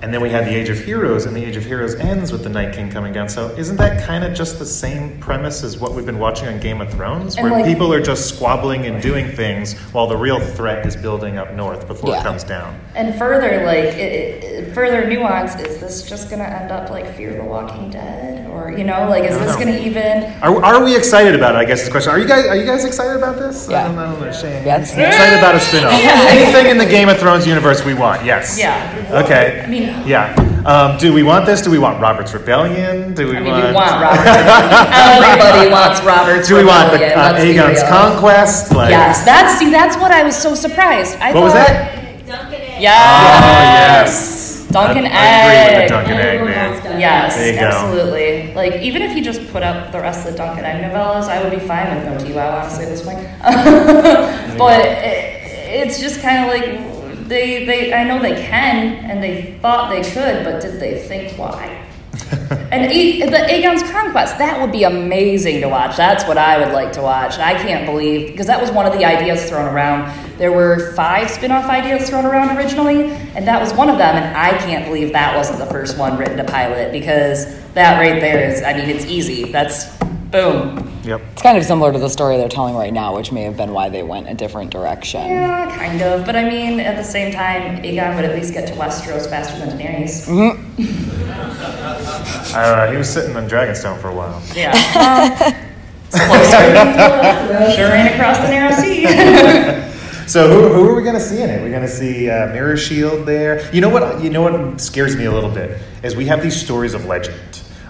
and 0.01 0.11
then 0.13 0.19
we 0.21 0.29
had 0.29 0.45
the 0.45 0.55
Age 0.55 0.69
of 0.69 0.79
Heroes, 0.83 1.25
and 1.27 1.35
the 1.35 1.43
Age 1.45 1.55
of 1.55 1.63
Heroes 1.63 1.93
ends 1.95 2.31
with 2.31 2.43
the 2.43 2.49
Night 2.49 2.73
King 2.73 2.89
coming 2.89 3.13
down. 3.13 3.29
So 3.29 3.49
isn't 3.55 3.75
that 3.77 4.03
kind 4.03 4.23
of 4.23 4.33
just 4.33 4.57
the 4.57 4.65
same 4.65 5.19
premise 5.19 5.63
as 5.63 5.77
what 5.77 5.93
we've 5.93 6.05
been 6.05 6.17
watching 6.17 6.47
on 6.47 6.59
Game 6.59 6.81
of 6.81 6.91
Thrones, 6.91 7.35
And 7.37 7.43
where 7.43 7.59
like- 7.61 7.65
people 7.65 7.93
are 7.93 8.01
just 8.01 8.29
squabbling 8.33 8.85
and 8.87 9.01
doing 9.01 9.29
things 9.31 9.73
while 9.93 10.07
the 10.07 10.17
real 10.17 10.39
threat 10.39 10.85
is 10.87 10.95
building 10.95 11.37
up 11.37 11.53
north 11.53 11.87
before 11.87 12.09
Yeah. 12.11 12.21
it 12.21 12.23
comes 12.23 12.43
down? 12.43 12.79
And 12.95 13.13
further, 13.15 13.63
like, 13.65 13.85
it, 13.95 14.43
it, 14.43 14.73
further 14.73 15.05
nuance, 15.07 15.55
is 15.61 15.77
this 15.79 16.01
just 16.03 16.29
gonna 16.31 16.43
end 16.45 16.71
up 16.71 16.89
like 16.89 17.15
Fear 17.15 17.33
the 17.35 17.43
Walking 17.43 17.89
Dead? 17.91 18.47
Or, 18.49 18.71
you 18.71 18.83
know, 18.83 19.07
like, 19.07 19.23
is 19.23 19.37
this 19.39 19.55
gonna 19.55 19.77
even. 19.77 20.23
Are, 20.41 20.63
are 20.63 20.83
we 20.83 20.95
excited 20.95 21.35
about 21.35 21.55
it? 21.55 21.59
I 21.59 21.65
guess 21.65 21.79
is 21.79 21.85
the 21.85 21.91
question. 21.91 22.11
Are 22.11 22.19
you 22.19 22.27
guys 22.27 22.45
are 22.47 22.55
you 22.55 22.65
guys 22.65 22.85
excited 22.85 23.15
about 23.17 23.37
this? 23.37 23.67
Yeah. 23.69 23.85
I 23.85 23.87
don't, 23.87 23.97
understand. 23.97 24.65
Yes. 24.65 24.91
Excited 24.97 25.37
about 25.39 25.55
a 25.55 25.59
spin-off. 25.59 25.93
Anything 25.93 26.65
in 26.71 26.77
the 26.77 26.85
Game 26.85 27.07
of 27.07 27.17
Thrones 27.17 27.45
universe 27.47 27.85
we 27.85 27.93
want. 27.93 28.25
Yes. 28.25 28.57
Yeah. 28.59 29.21
Okay. 29.23 29.61
I 29.63 29.67
mean- 29.67 29.90
yeah. 30.05 30.35
Um, 30.65 30.97
do 30.99 31.11
we 31.13 31.23
want 31.23 31.45
this? 31.45 31.61
Do 31.61 31.71
we 31.71 31.79
want 31.79 31.99
Robert's 31.99 32.33
Rebellion? 32.33 33.13
Do 33.15 33.27
we 33.27 33.37
I 33.37 33.39
mean, 33.39 33.51
want? 33.51 33.65
we 33.67 33.73
want 33.73 34.01
Robert. 34.01 34.27
Everybody 35.25 35.69
wants 35.71 36.01
Robert's 36.01 36.47
Do 36.47 36.55
we 36.57 36.63
want 36.63 36.91
the, 36.91 36.99
Rebellion, 36.99 37.59
uh, 37.59 37.73
Aegon's 37.73 37.83
conquest? 37.89 38.71
Like, 38.73 38.91
Yes, 38.91 39.23
that's 39.25 39.57
see, 39.57 39.71
that's 39.71 39.97
what 39.97 40.11
I 40.11 40.23
was 40.23 40.35
so 40.35 40.53
surprised. 40.55 41.17
I 41.17 41.33
What 41.33 41.43
was 41.43 41.53
thought, 41.53 41.67
that? 41.67 42.25
Dunk 42.27 42.53
and 42.53 42.63
Egg. 42.63 42.81
Yes. 42.81 44.67
Oh, 44.69 44.73
Duncan 44.73 45.05
I, 45.05 45.09
I 45.09 45.43
agree 45.43 45.57
with 45.57 45.81
Egg. 45.81 45.89
the 45.89 45.93
Dunk 45.93 46.07
and 46.07 46.19
Egg, 46.19 46.39
Everyone 46.39 46.51
man. 46.53 46.99
Yes, 47.01 47.35
There 47.35 47.53
you 47.53 47.59
go. 47.59 47.65
absolutely. 47.67 48.53
Like 48.53 48.75
even 48.81 49.01
if 49.01 49.17
you 49.17 49.23
just 49.23 49.45
put 49.51 49.63
up 49.63 49.91
the 49.91 49.99
rest 49.99 50.25
of 50.25 50.31
the 50.31 50.37
Dunk 50.37 50.57
and 50.59 50.65
Egg 50.65 50.81
novellas, 50.89 51.23
I 51.27 51.43
would 51.43 51.51
be 51.51 51.59
fine 51.65 51.93
with 51.93 52.05
no 52.05 52.33
TWOW, 52.33 52.59
honestly, 52.61 52.85
at 52.85 52.89
this 52.89 53.01
point. 53.03 53.19
but 54.57 54.79
it, 54.79 55.83
it's 55.83 55.99
just 55.99 56.21
kind 56.21 56.45
of 56.45 56.47
like 56.55 57.00
they 57.31 57.65
they 57.65 57.93
I 57.93 58.03
know 58.03 58.19
they 58.21 58.35
can 58.35 59.05
and 59.09 59.23
they 59.23 59.57
thought 59.61 59.89
they 59.89 60.03
could, 60.03 60.43
but 60.43 60.61
did 60.61 60.79
they 60.79 60.99
think 61.07 61.37
why? 61.39 61.87
And 62.71 62.89
A- 62.89 63.25
the 63.25 63.37
Aegon's 63.53 63.83
Conquest, 63.91 64.37
that 64.37 64.59
would 64.61 64.71
be 64.71 64.83
amazing 64.83 65.61
to 65.61 65.67
watch. 65.67 65.97
That's 65.97 66.25
what 66.25 66.37
I 66.37 66.57
would 66.57 66.73
like 66.73 66.93
to 66.93 67.01
watch. 67.01 67.37
I 67.37 67.53
can't 67.53 67.85
believe, 67.85 68.27
because 68.27 68.47
that 68.47 68.61
was 68.61 68.71
one 68.71 68.85
of 68.85 68.93
the 68.93 69.03
ideas 69.05 69.49
thrown 69.49 69.67
around. 69.73 70.09
There 70.37 70.51
were 70.53 70.93
five 70.93 71.29
spin 71.29 71.51
off 71.51 71.65
ideas 71.69 72.09
thrown 72.09 72.25
around 72.25 72.57
originally, 72.57 73.11
and 73.35 73.45
that 73.47 73.61
was 73.61 73.73
one 73.73 73.89
of 73.89 73.97
them. 73.97 74.15
And 74.15 74.37
I 74.37 74.57
can't 74.59 74.85
believe 74.85 75.11
that 75.13 75.35
wasn't 75.35 75.59
the 75.59 75.65
first 75.65 75.97
one 75.97 76.17
written 76.17 76.37
to 76.37 76.45
pilot, 76.45 76.91
because 76.93 77.45
that 77.73 77.99
right 77.99 78.19
there 78.21 78.49
is, 78.49 78.61
I 78.63 78.73
mean, 78.73 78.89
it's 78.89 79.05
easy. 79.05 79.51
That's 79.51 79.85
boom. 80.31 81.01
Yep. 81.03 81.21
It's 81.33 81.41
kind 81.41 81.57
of 81.57 81.63
similar 81.65 81.91
to 81.91 81.99
the 81.99 82.09
story 82.09 82.37
they're 82.37 82.49
telling 82.49 82.75
right 82.75 82.93
now, 82.93 83.15
which 83.15 83.31
may 83.31 83.43
have 83.43 83.57
been 83.57 83.73
why 83.73 83.89
they 83.89 84.03
went 84.03 84.29
a 84.29 84.33
different 84.33 84.71
direction. 84.71 85.21
Yeah, 85.25 85.75
kind 85.75 86.01
of. 86.01 86.25
But 86.25 86.35
I 86.35 86.49
mean, 86.49 86.79
at 86.79 86.95
the 86.95 87.03
same 87.03 87.33
time, 87.33 87.81
Aegon 87.83 88.15
would 88.15 88.25
at 88.25 88.35
least 88.35 88.53
get 88.53 88.67
to 88.67 88.73
Westeros 88.73 89.29
faster 89.29 89.57
than 89.63 89.77
Daenerys. 89.77 90.27
I 92.53 92.65
don't 92.65 92.77
know. 92.77 92.91
He 92.91 92.97
was 92.97 93.09
sitting 93.09 93.35
on 93.35 93.49
Dragonstone 93.49 93.99
for 93.99 94.09
a 94.09 94.15
while. 94.15 94.41
Yeah. 94.55 95.57
Well, 96.13 97.71
sure 97.73 97.89
ain't 97.93 98.13
across 98.13 98.37
the 98.39 98.49
narrow 98.49 98.75
sea. 98.75 99.87
So 100.31 100.47
who, 100.47 100.73
who 100.73 100.87
are 100.89 100.95
we 100.95 101.03
going 101.03 101.15
to 101.15 101.19
see 101.19 101.41
in 101.41 101.49
it? 101.49 101.61
We're 101.61 101.71
going 101.71 101.81
to 101.81 101.89
see 101.89 102.29
uh, 102.29 102.47
Mirror 102.53 102.77
Shield 102.77 103.25
there. 103.25 103.69
You 103.75 103.81
know 103.81 103.89
what? 103.89 104.23
You 104.23 104.29
know 104.29 104.41
what 104.41 104.79
scares 104.79 105.17
me 105.17 105.25
a 105.25 105.31
little 105.31 105.49
bit 105.49 105.81
is 106.03 106.15
we 106.15 106.25
have 106.27 106.41
these 106.41 106.55
stories 106.55 106.93
of 106.93 107.03
legend 107.03 107.37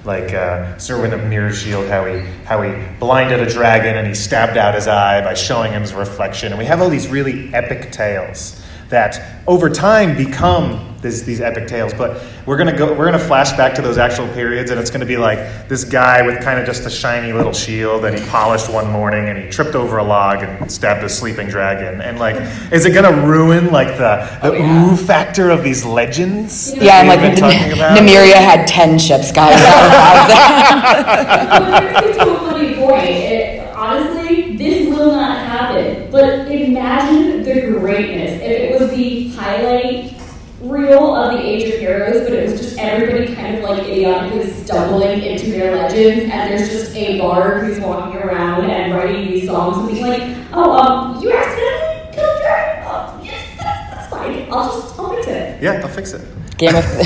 like 0.05 0.33
uh, 0.33 0.75
Serwyn 0.77 1.13
of 1.13 1.23
Mirror 1.27 1.53
Shield, 1.53 1.87
how 1.87 2.05
he 2.05 2.19
how 2.45 2.61
he 2.61 2.73
blinded 2.99 3.39
a 3.39 3.49
dragon 3.49 3.97
and 3.97 4.07
he 4.07 4.13
stabbed 4.13 4.57
out 4.57 4.75
his 4.75 4.87
eye 4.87 5.21
by 5.21 5.33
showing 5.33 5.71
him 5.71 5.81
his 5.81 5.93
reflection, 5.93 6.51
and 6.51 6.59
we 6.59 6.65
have 6.65 6.81
all 6.81 6.89
these 6.89 7.07
really 7.07 7.53
epic 7.53 7.91
tales 7.91 8.60
that 8.91 9.41
over 9.47 9.69
time 9.69 10.15
become 10.15 10.87
this, 11.01 11.23
these 11.23 11.41
epic 11.41 11.67
tales. 11.67 11.93
But 11.95 12.21
we're 12.45 12.57
gonna 12.57 12.77
go, 12.77 12.93
we're 12.93 13.05
gonna 13.05 13.17
flash 13.17 13.51
back 13.53 13.73
to 13.75 13.81
those 13.81 13.97
actual 13.97 14.27
periods, 14.29 14.69
and 14.69 14.79
it's 14.79 14.91
gonna 14.91 15.05
be 15.05 15.17
like 15.17 15.67
this 15.67 15.83
guy 15.83 16.21
with 16.21 16.43
kind 16.43 16.59
of 16.59 16.65
just 16.67 16.85
a 16.85 16.91
shiny 16.91 17.33
little 17.33 17.53
shield 17.53 18.03
that 18.03 18.13
he 18.17 18.23
polished 18.29 18.71
one 18.71 18.87
morning, 18.91 19.27
and 19.29 19.37
he 19.43 19.49
tripped 19.49 19.73
over 19.73 19.97
a 19.97 20.03
log 20.03 20.43
and 20.43 20.71
stabbed 20.71 21.03
a 21.03 21.09
sleeping 21.09 21.47
dragon. 21.47 22.01
And 22.01 22.19
like, 22.19 22.35
is 22.71 22.85
it 22.85 22.91
gonna 22.93 23.25
ruin 23.25 23.71
like 23.71 23.97
the 23.97 24.27
the 24.43 24.49
Oh, 24.49 24.53
yeah. 24.53 24.91
ooh 24.91 24.95
factor 24.95 25.49
of 25.49 25.63
these 25.63 25.83
legends? 25.83 26.71
Yeah, 26.75 26.99
and 27.01 27.09
we've 27.09 27.17
like 27.19 27.31
been 27.31 27.39
talking 27.39 27.73
about? 27.73 27.97
Nymeria 27.97 28.35
had 28.35 28.67
ten 28.67 28.99
ships, 28.99 29.31
guys. 29.31 29.59
But 30.91 32.03
it's 32.05 32.17
to 32.17 32.31
a 32.31 32.39
funny 32.39 32.75
point. 32.75 33.05
It, 33.05 33.73
honestly, 33.75 34.55
this 34.55 34.87
will 34.89 35.11
not 35.11 35.37
happen. 35.37 36.09
But 36.11 36.47
imagine 36.51 37.43
the 37.43 37.79
greatness 37.79 38.41
if 38.41 38.49
it 38.51 38.79
was 38.79 38.89
the 38.91 39.31
highlight 39.61 40.21
reel 40.61 41.15
of 41.15 41.33
the 41.33 41.39
Age 41.39 41.73
of 41.73 41.79
Heroes, 41.79 42.23
but 42.23 42.33
it 42.33 42.49
was 42.49 42.59
just 42.59 42.77
everybody 42.77 43.33
kind 43.35 43.57
of 43.57 43.63
like 43.63 43.83
idiotically 43.83 44.49
stumbling 44.51 45.21
into 45.21 45.51
their 45.51 45.75
legends, 45.75 46.31
and 46.31 46.51
there's 46.51 46.69
just 46.69 46.95
a 46.95 47.19
bard 47.19 47.65
who's 47.65 47.79
walking 47.79 48.21
around 48.21 48.69
and 48.69 48.93
writing 48.93 49.25
these 49.31 49.47
songs 49.47 49.77
and 49.77 49.87
being 49.87 50.05
like, 50.05 50.21
"Oh, 50.53 50.71
um, 50.71 51.21
you 51.21 51.31
accidentally 51.31 52.13
killed 52.13 52.37
a 52.37 52.41
dragon. 52.41 52.83
Oh, 52.87 53.21
yes, 53.23 53.57
that's, 53.57 53.89
that's 53.89 54.09
fine. 54.09 54.47
I'll 54.51 54.81
just 54.81 54.99
I'll 54.99 55.09
fix 55.15 55.27
it." 55.27 55.63
Yeah, 55.63 55.81
I'll 55.81 55.87
fix 55.87 56.13
it. 56.13 56.21
Game 56.57 56.75
of 56.75 56.83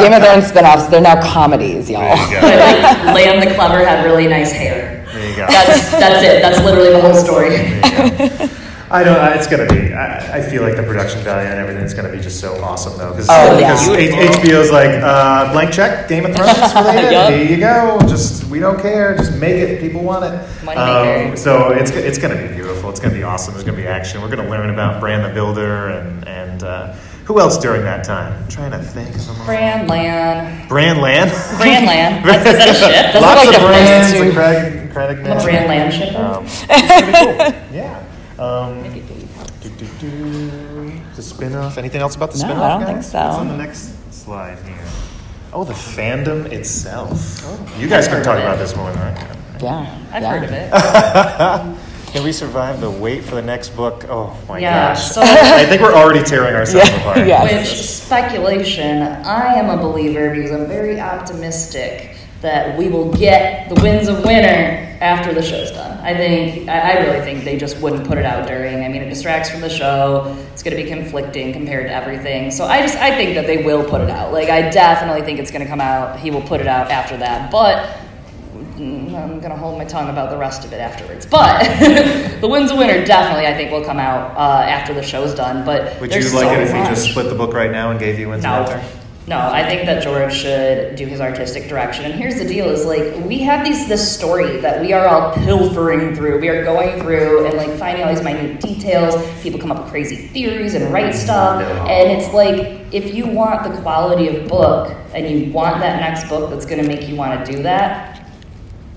Game 0.00 0.12
of 0.14 0.22
Thrones 0.22 0.46
spin-offs, 0.46 0.86
they're 0.86 1.02
now 1.02 1.20
comedies, 1.30 1.90
y'all. 1.90 2.00
There 2.00 2.16
you 2.16 2.34
go. 2.34 2.40
But 2.40 3.14
like 3.14 3.14
Lann 3.14 3.46
the 3.46 3.54
Clever 3.54 3.84
had 3.84 4.04
really 4.06 4.26
nice 4.26 4.50
hair. 4.50 5.04
There 5.12 5.28
you 5.30 5.36
go. 5.36 5.46
That's 5.46 5.90
that's 5.90 6.22
it. 6.22 6.40
That's 6.40 6.58
literally 6.60 6.90
the 6.90 7.00
whole 7.02 7.14
story. 7.14 8.60
There 8.94 9.02
you 9.02 9.14
go. 9.14 9.20
I 9.20 9.20
don't. 9.20 9.32
I- 9.32 9.34
It's 9.36 9.46
gonna 9.46 9.66
be. 9.66 9.92
I, 9.94 10.38
I 10.38 10.42
feel 10.42 10.62
like 10.62 10.76
the 10.76 10.82
production 10.82 11.20
value 11.22 11.48
and 11.48 11.58
everything's 11.58 11.94
gonna 11.94 12.10
be 12.10 12.20
just 12.20 12.40
so 12.40 12.62
awesome 12.62 12.96
though, 12.98 13.10
because 13.10 13.28
Oh, 13.30 13.58
yeah. 13.58 13.76
HBO's 13.76 14.70
like 14.70 14.90
uh, 15.02 15.52
blank 15.52 15.72
check, 15.72 16.08
Game 16.08 16.26
of 16.26 16.34
Thrones 16.36 16.74
related. 16.74 17.12
Yup. 17.12 17.30
Here 17.32 17.44
you 17.44 17.56
go. 17.58 17.98
Just 18.08 18.44
we 18.44 18.58
don't 18.60 18.80
care. 18.80 19.16
Just 19.16 19.32
make 19.38 19.56
it. 19.56 19.80
People 19.80 20.02
want 20.02 20.24
it. 20.24 20.32
Moneymaker. 20.62 21.36
so 21.38 21.70
it's 21.72 21.90
it's 21.90 22.18
gonna 22.18 22.36
be 22.40 22.48
beautiful. 22.54 22.90
It's 22.90 23.00
gonna 23.00 23.14
be 23.14 23.22
awesome. 23.22 23.54
There's 23.54 23.64
gonna 23.64 23.76
be 23.76 23.86
action. 23.86 24.20
We're 24.22 24.28
gonna 24.34 24.48
learn 24.48 24.70
about 24.70 25.00
Bran 25.00 25.22
the 25.22 25.34
Builder 25.34 25.88
and 25.88 26.26
and 26.28 26.62
uh, 26.62 26.92
who 27.24 27.40
else 27.40 27.56
during 27.58 27.82
that 27.82 28.04
time. 28.04 28.32
I'm 28.42 28.48
trying 28.48 28.70
to 28.72 28.78
think 28.78 29.08
of 29.16 29.26
them. 29.26 29.40
all. 29.40 29.46
Bran 29.46 29.86
Lan. 29.88 30.68
Bran 30.68 31.00
Land. 31.00 31.30
Bran 31.58 31.86
Lan. 31.86 32.22
That's, 32.26 32.46
is 32.46 32.58
that 32.58 32.68
a 32.68 32.74
ship? 32.74 33.12
That's 33.12 33.20
Lots 33.20 33.46
like 33.46 33.56
of 33.56 33.62
the 33.62 33.66
brands. 33.66 34.12
first 34.12 34.22
and 34.22 34.30
two. 34.30 34.36
Craig, 34.36 34.92
Craig 34.92 35.18
I'm 35.26 35.38
a 35.38 35.42
Bran 35.42 35.68
Lan 35.68 35.90
shipper. 35.90 36.18
um, 36.18 36.44
it's 36.44 36.64
pretty 36.66 37.12
cool. 37.12 37.74
Yeah. 37.74 38.03
Um, 38.38 38.82
do, 39.62 39.68
do, 39.70 39.86
do. 40.00 41.00
The 41.14 41.22
spin-off. 41.22 41.78
Anything 41.78 42.00
else 42.00 42.16
about 42.16 42.32
the 42.32 42.38
No, 42.38 42.44
spin-off? 42.46 42.62
I 42.64 42.68
don't 42.70 42.80
guys? 42.80 42.88
think 42.92 43.02
so. 43.12 43.18
What's 43.28 43.38
on 43.38 43.48
the 43.48 43.56
next 43.56 44.12
slide 44.14 44.58
here? 44.64 44.76
Oh, 45.52 45.62
the 45.64 45.72
fandom 45.72 46.46
itself. 46.50 47.44
you 47.78 47.88
guys 47.88 48.08
can 48.08 48.22
talk 48.24 48.38
about 48.38 48.58
this 48.58 48.74
more 48.74 48.92
than 48.92 49.02
I 49.02 49.14
can. 49.14 49.36
Yeah, 49.60 49.98
I've 50.12 50.22
yeah. 50.22 50.30
heard 50.38 50.44
of 50.44 50.50
it. 50.52 51.80
Can 52.14 52.22
we 52.22 52.30
survive 52.30 52.80
the 52.80 52.88
wait 52.90 53.24
for 53.24 53.34
the 53.34 53.42
next 53.42 53.70
book? 53.70 54.04
Oh 54.08 54.36
my 54.48 54.58
Yeah, 54.60 54.90
gosh. 54.94 55.10
so- 55.10 55.20
I 55.24 55.64
think 55.66 55.82
we're 55.82 55.94
already 55.94 56.22
tearing 56.22 56.54
ourselves 56.54 56.88
Yeah, 56.88 57.00
apart. 57.00 57.18
yeah. 57.26 57.42
Which 57.42 57.66
speculation, 57.66 59.02
I 59.02 59.54
am 59.54 59.76
a 59.76 59.82
believer 59.82 60.32
because 60.32 60.52
I'm 60.52 60.66
very 60.68 61.00
optimistic 61.00 62.13
that 62.44 62.78
we 62.78 62.88
will 62.88 63.10
get 63.12 63.68
the 63.68 63.82
Winds 63.82 64.06
of 64.06 64.24
Winter 64.24 64.96
after 65.00 65.34
the 65.34 65.42
show's 65.42 65.70
done. 65.70 65.98
I 66.04 66.14
think, 66.14 66.68
I, 66.68 66.92
I 66.92 67.04
really 67.04 67.20
think 67.24 67.42
they 67.44 67.56
just 67.56 67.78
wouldn't 67.78 68.06
put 68.06 68.18
it 68.18 68.24
out 68.24 68.46
during. 68.46 68.84
I 68.84 68.88
mean, 68.88 69.02
it 69.02 69.08
distracts 69.08 69.50
from 69.50 69.62
the 69.62 69.70
show. 69.70 70.36
It's 70.52 70.62
going 70.62 70.76
to 70.76 70.82
be 70.82 70.88
conflicting 70.88 71.52
compared 71.52 71.86
to 71.86 71.92
everything. 71.92 72.50
So 72.50 72.66
I 72.66 72.82
just, 72.82 72.96
I 72.98 73.16
think 73.16 73.34
that 73.34 73.46
they 73.46 73.64
will 73.64 73.82
put 73.82 74.02
it 74.02 74.10
out. 74.10 74.32
Like, 74.32 74.50
I 74.50 74.68
definitely 74.70 75.22
think 75.22 75.38
it's 75.40 75.50
going 75.50 75.64
to 75.64 75.68
come 75.68 75.80
out. 75.80 76.20
He 76.20 76.30
will 76.30 76.42
put 76.42 76.60
it 76.60 76.66
out 76.66 76.90
after 76.90 77.16
that. 77.16 77.50
But 77.50 77.96
mm, 78.76 79.14
I'm 79.14 79.40
gonna 79.40 79.56
hold 79.56 79.78
my 79.78 79.84
tongue 79.84 80.10
about 80.10 80.30
the 80.30 80.36
rest 80.36 80.64
of 80.64 80.72
it 80.72 80.80
afterwards. 80.80 81.26
But 81.26 81.62
the 82.40 82.48
Winds 82.48 82.70
of 82.70 82.78
Winter 82.78 83.04
definitely, 83.04 83.46
I 83.46 83.54
think, 83.54 83.70
will 83.70 83.84
come 83.84 83.98
out 83.98 84.36
uh, 84.36 84.64
after 84.68 84.92
the 84.92 85.02
show's 85.02 85.34
done. 85.34 85.64
But 85.64 86.00
Would 86.00 86.14
you 86.14 86.20
like 86.20 86.30
so 86.30 86.52
it 86.52 86.60
if 86.60 86.72
we 86.72 86.78
just 86.80 87.10
split 87.10 87.28
the 87.28 87.34
book 87.34 87.54
right 87.54 87.70
now 87.70 87.90
and 87.90 87.98
gave 87.98 88.18
you 88.18 88.28
Winds 88.28 88.44
No. 88.44 88.62
of 88.62 88.68
Winter? 88.68 89.03
No, 89.26 89.38
I 89.38 89.66
think 89.66 89.86
that 89.86 90.02
George 90.02 90.34
should 90.34 90.96
do 90.96 91.06
his 91.06 91.18
artistic 91.18 91.66
direction. 91.66 92.04
And 92.04 92.12
here's 92.12 92.38
the 92.38 92.44
deal: 92.44 92.68
is 92.68 92.84
like 92.84 93.24
we 93.24 93.38
have 93.38 93.64
these 93.64 93.88
this 93.88 94.14
story 94.14 94.58
that 94.58 94.82
we 94.82 94.92
are 94.92 95.08
all 95.08 95.32
pilfering 95.32 96.14
through. 96.14 96.40
We 96.40 96.48
are 96.48 96.62
going 96.62 97.00
through 97.00 97.46
and 97.46 97.56
like 97.56 97.70
finding 97.78 98.04
all 98.04 98.14
these 98.14 98.22
minute 98.22 98.60
details. 98.60 99.14
People 99.42 99.58
come 99.58 99.72
up 99.72 99.82
with 99.82 99.90
crazy 99.90 100.28
theories 100.28 100.74
and 100.74 100.92
write 100.92 101.14
mm-hmm. 101.14 101.24
stuff, 101.24 101.62
and 101.88 102.12
it's 102.12 102.34
like 102.34 102.92
if 102.92 103.14
you 103.14 103.26
want 103.26 103.64
the 103.64 103.80
quality 103.80 104.28
of 104.28 104.46
book 104.46 104.94
and 105.14 105.26
you 105.26 105.50
want 105.52 105.80
that 105.80 106.00
next 106.00 106.28
book 106.28 106.50
that's 106.50 106.66
going 106.66 106.82
to 106.82 106.86
make 106.86 107.08
you 107.08 107.16
want 107.16 107.44
to 107.44 107.52
do 107.52 107.62
that, 107.62 108.28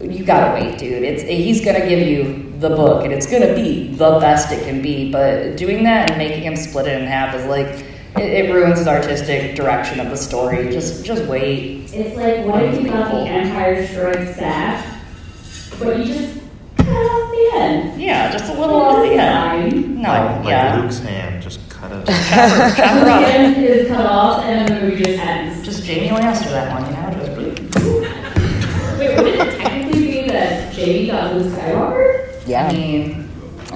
you 0.01 0.25
gotta 0.25 0.53
wait, 0.53 0.77
dude. 0.77 1.03
It's 1.03 1.23
he's 1.23 1.63
gonna 1.63 1.87
give 1.87 2.05
you 2.05 2.53
the 2.59 2.69
book, 2.69 3.05
and 3.05 3.13
it's 3.13 3.25
gonna 3.25 3.55
be 3.55 3.93
the 3.93 4.19
best 4.19 4.51
it 4.51 4.63
can 4.65 4.81
be. 4.81 5.09
But 5.09 5.55
doing 5.55 5.85
that 5.85 6.11
and 6.11 6.17
making 6.17 6.43
him 6.43 6.57
split 6.57 6.87
it 6.87 7.01
in 7.01 7.07
half 7.07 7.33
is 7.33 7.45
like 7.45 7.85
it, 8.19 8.45
it 8.45 8.53
ruins 8.53 8.77
his 8.79 8.87
artistic 8.87 9.55
direction 9.55 9.99
of 9.99 10.09
the 10.09 10.17
story. 10.17 10.69
Just 10.69 11.05
just 11.05 11.23
wait. 11.25 11.91
It's 11.93 12.15
like, 12.17 12.45
what 12.45 12.63
if 12.63 12.81
you 12.81 12.89
got 12.89 13.11
the 13.11 13.19
Empire 13.21 13.85
Strikes 13.87 14.37
Back, 14.37 15.01
but 15.79 15.97
you 15.99 16.05
just 16.05 16.39
cut 16.77 16.87
off 16.87 17.31
the 17.31 17.49
end? 17.59 18.01
Yeah, 18.01 18.31
just 18.31 18.45
a 18.53 18.59
little 18.59 18.75
off 18.81 19.01
the 19.03 19.13
end. 19.13 19.97
No, 20.01 20.09
like, 20.09 20.45
like 20.45 20.81
Luke's 20.83 20.99
hand, 20.99 21.41
just 21.41 21.59
cut 21.69 21.91
it. 21.91 22.05
chop 22.05 22.15
her, 22.51 22.75
chop 22.75 22.89
her 22.97 23.05
The 23.05 23.27
end 23.27 23.63
is 23.65 23.87
cut 23.87 24.05
off, 24.05 24.43
and 24.43 24.67
then 24.69 24.79
the 24.81 24.87
movie 24.89 25.03
just 25.03 25.19
ends. 25.19 25.65
Just 25.65 25.85
Jaime 25.87 26.09
Lannister 26.09 26.49
that 26.51 26.71
one, 26.71 26.85
you 26.85 26.91
know, 27.17 27.25
just. 27.25 27.37
Wait, 28.99 29.15
would 29.17 29.27
it 29.27 29.59
technically 29.59 29.99
be 30.23 30.27
that 30.29 30.73
Jaime 30.73 31.07
got 31.07 31.33
Luke 31.35 31.53
Skywalker? 31.53 32.29
I 32.29 32.43
Yeah, 32.47 32.71
mean, 32.71 33.26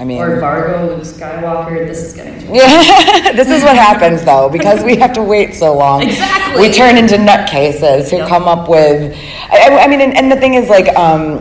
I 0.02 0.04
mean, 0.04 0.20
or 0.20 0.40
Vargo, 0.40 0.88
Luke 0.88 1.02
Skywalker. 1.02 1.86
This 1.86 2.02
is 2.02 2.12
getting 2.12 2.40
too. 2.40 2.46
this 3.36 3.48
is 3.48 3.62
what 3.62 3.76
happens 3.76 4.24
though 4.24 4.48
because 4.50 4.82
we 4.82 4.96
have 4.96 5.12
to 5.12 5.22
wait 5.22 5.54
so 5.54 5.72
long. 5.78 6.02
Exactly. 6.02 6.60
We 6.60 6.72
turn 6.72 6.96
into 6.98 7.14
nutcases 7.14 8.10
who 8.10 8.16
Yep. 8.16 8.28
come 8.28 8.48
up 8.48 8.68
with. 8.68 9.16
I, 9.48 9.68
I- 9.68 9.84
I 9.84 9.86
mean, 9.86 10.00
and, 10.00 10.16
and 10.16 10.30
the 10.32 10.34
thing 10.36 10.54
is, 10.54 10.68
like, 10.68 10.88
um, 10.96 11.36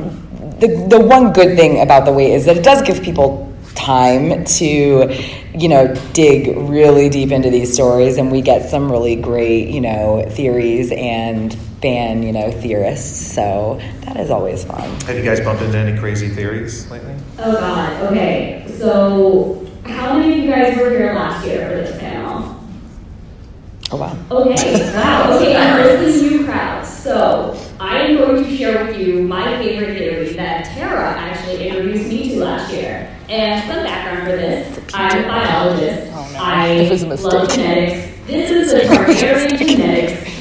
the 0.59 0.67
the 0.89 0.99
one 0.99 1.33
good 1.33 1.57
thing 1.57 1.81
about 1.81 2.05
the 2.05 2.11
wait 2.13 2.33
is 2.33 2.45
that 2.45 2.55
it 2.55 2.63
does 2.63 2.83
give 2.83 3.01
people 3.01 3.51
time 3.73 4.45
to, 4.45 5.09
you 5.55 5.67
know, 5.67 5.95
dig 6.13 6.55
really 6.69 7.09
deep 7.09 7.31
into 7.31 7.49
these 7.49 7.73
stories, 7.73 8.17
and 8.17 8.31
we 8.31 8.41
get 8.43 8.69
some 8.69 8.91
really 8.91 9.15
great, 9.15 9.69
you 9.69 9.81
know, 9.81 10.23
theories 10.29 10.91
and 10.91 11.57
fan, 11.81 12.23
you 12.23 12.31
know, 12.31 12.51
theorists. 12.51 13.33
So 13.33 13.79
that 14.01 14.17
is 14.17 14.29
always 14.29 14.63
fun. 14.63 14.89
Have 15.01 15.15
you 15.17 15.23
guys 15.23 15.39
bumped 15.41 15.61
into 15.63 15.77
any 15.77 15.97
crazy 15.99 16.29
theories 16.29 16.89
lately? 16.91 17.15
Oh 17.39 17.53
god, 17.53 18.03
okay. 18.11 18.65
So, 18.77 19.67
how 19.85 20.17
many 20.17 20.33
of 20.33 20.39
you 20.45 20.49
guys 20.51 20.77
were 20.77 20.89
here 20.91 21.13
last 21.13 21.45
year 21.45 21.67
for 21.69 21.75
this 21.75 21.97
panel? 21.99 22.57
Oh 23.91 23.97
wow. 23.97 24.17
Okay, 24.31 24.93
wow, 24.95 25.33
okay, 25.37 25.55
I'm 25.55 25.81
listening 25.83 26.29
to 26.29 26.35
you 26.35 26.45
crowds. 26.45 26.87
So, 26.89 27.59
I 27.79 27.99
am 28.03 28.17
going 28.17 28.43
to 28.43 28.57
share 28.57 28.85
with 28.85 28.97
you 28.97 29.23
my 29.23 29.57
favorite 29.57 29.97
theory 29.97 30.33
that 30.33 30.65
Tara 30.65 31.09
actually 31.17 31.67
introduced 31.67 32.07
me 32.07 32.29
to 32.29 32.39
last 32.43 32.71
year. 32.71 33.15
And 33.27 33.63
some 33.65 33.83
background 33.83 34.29
for 34.29 34.35
this 34.35 34.93
I'm 34.93 35.23
a 35.23 35.27
biologist. 35.27 36.11
Oh, 36.13 36.29
no. 36.33 36.39
I 36.39 36.67
It 36.67 36.91
was 36.91 37.03
a 37.03 37.07
love 37.07 37.21
mistake. 37.47 37.49
genetics. 37.65 38.27
This 38.27 38.51
is 38.51 38.71
the 38.71 38.79
Targaryen 38.93 39.57
genetics 39.67 40.40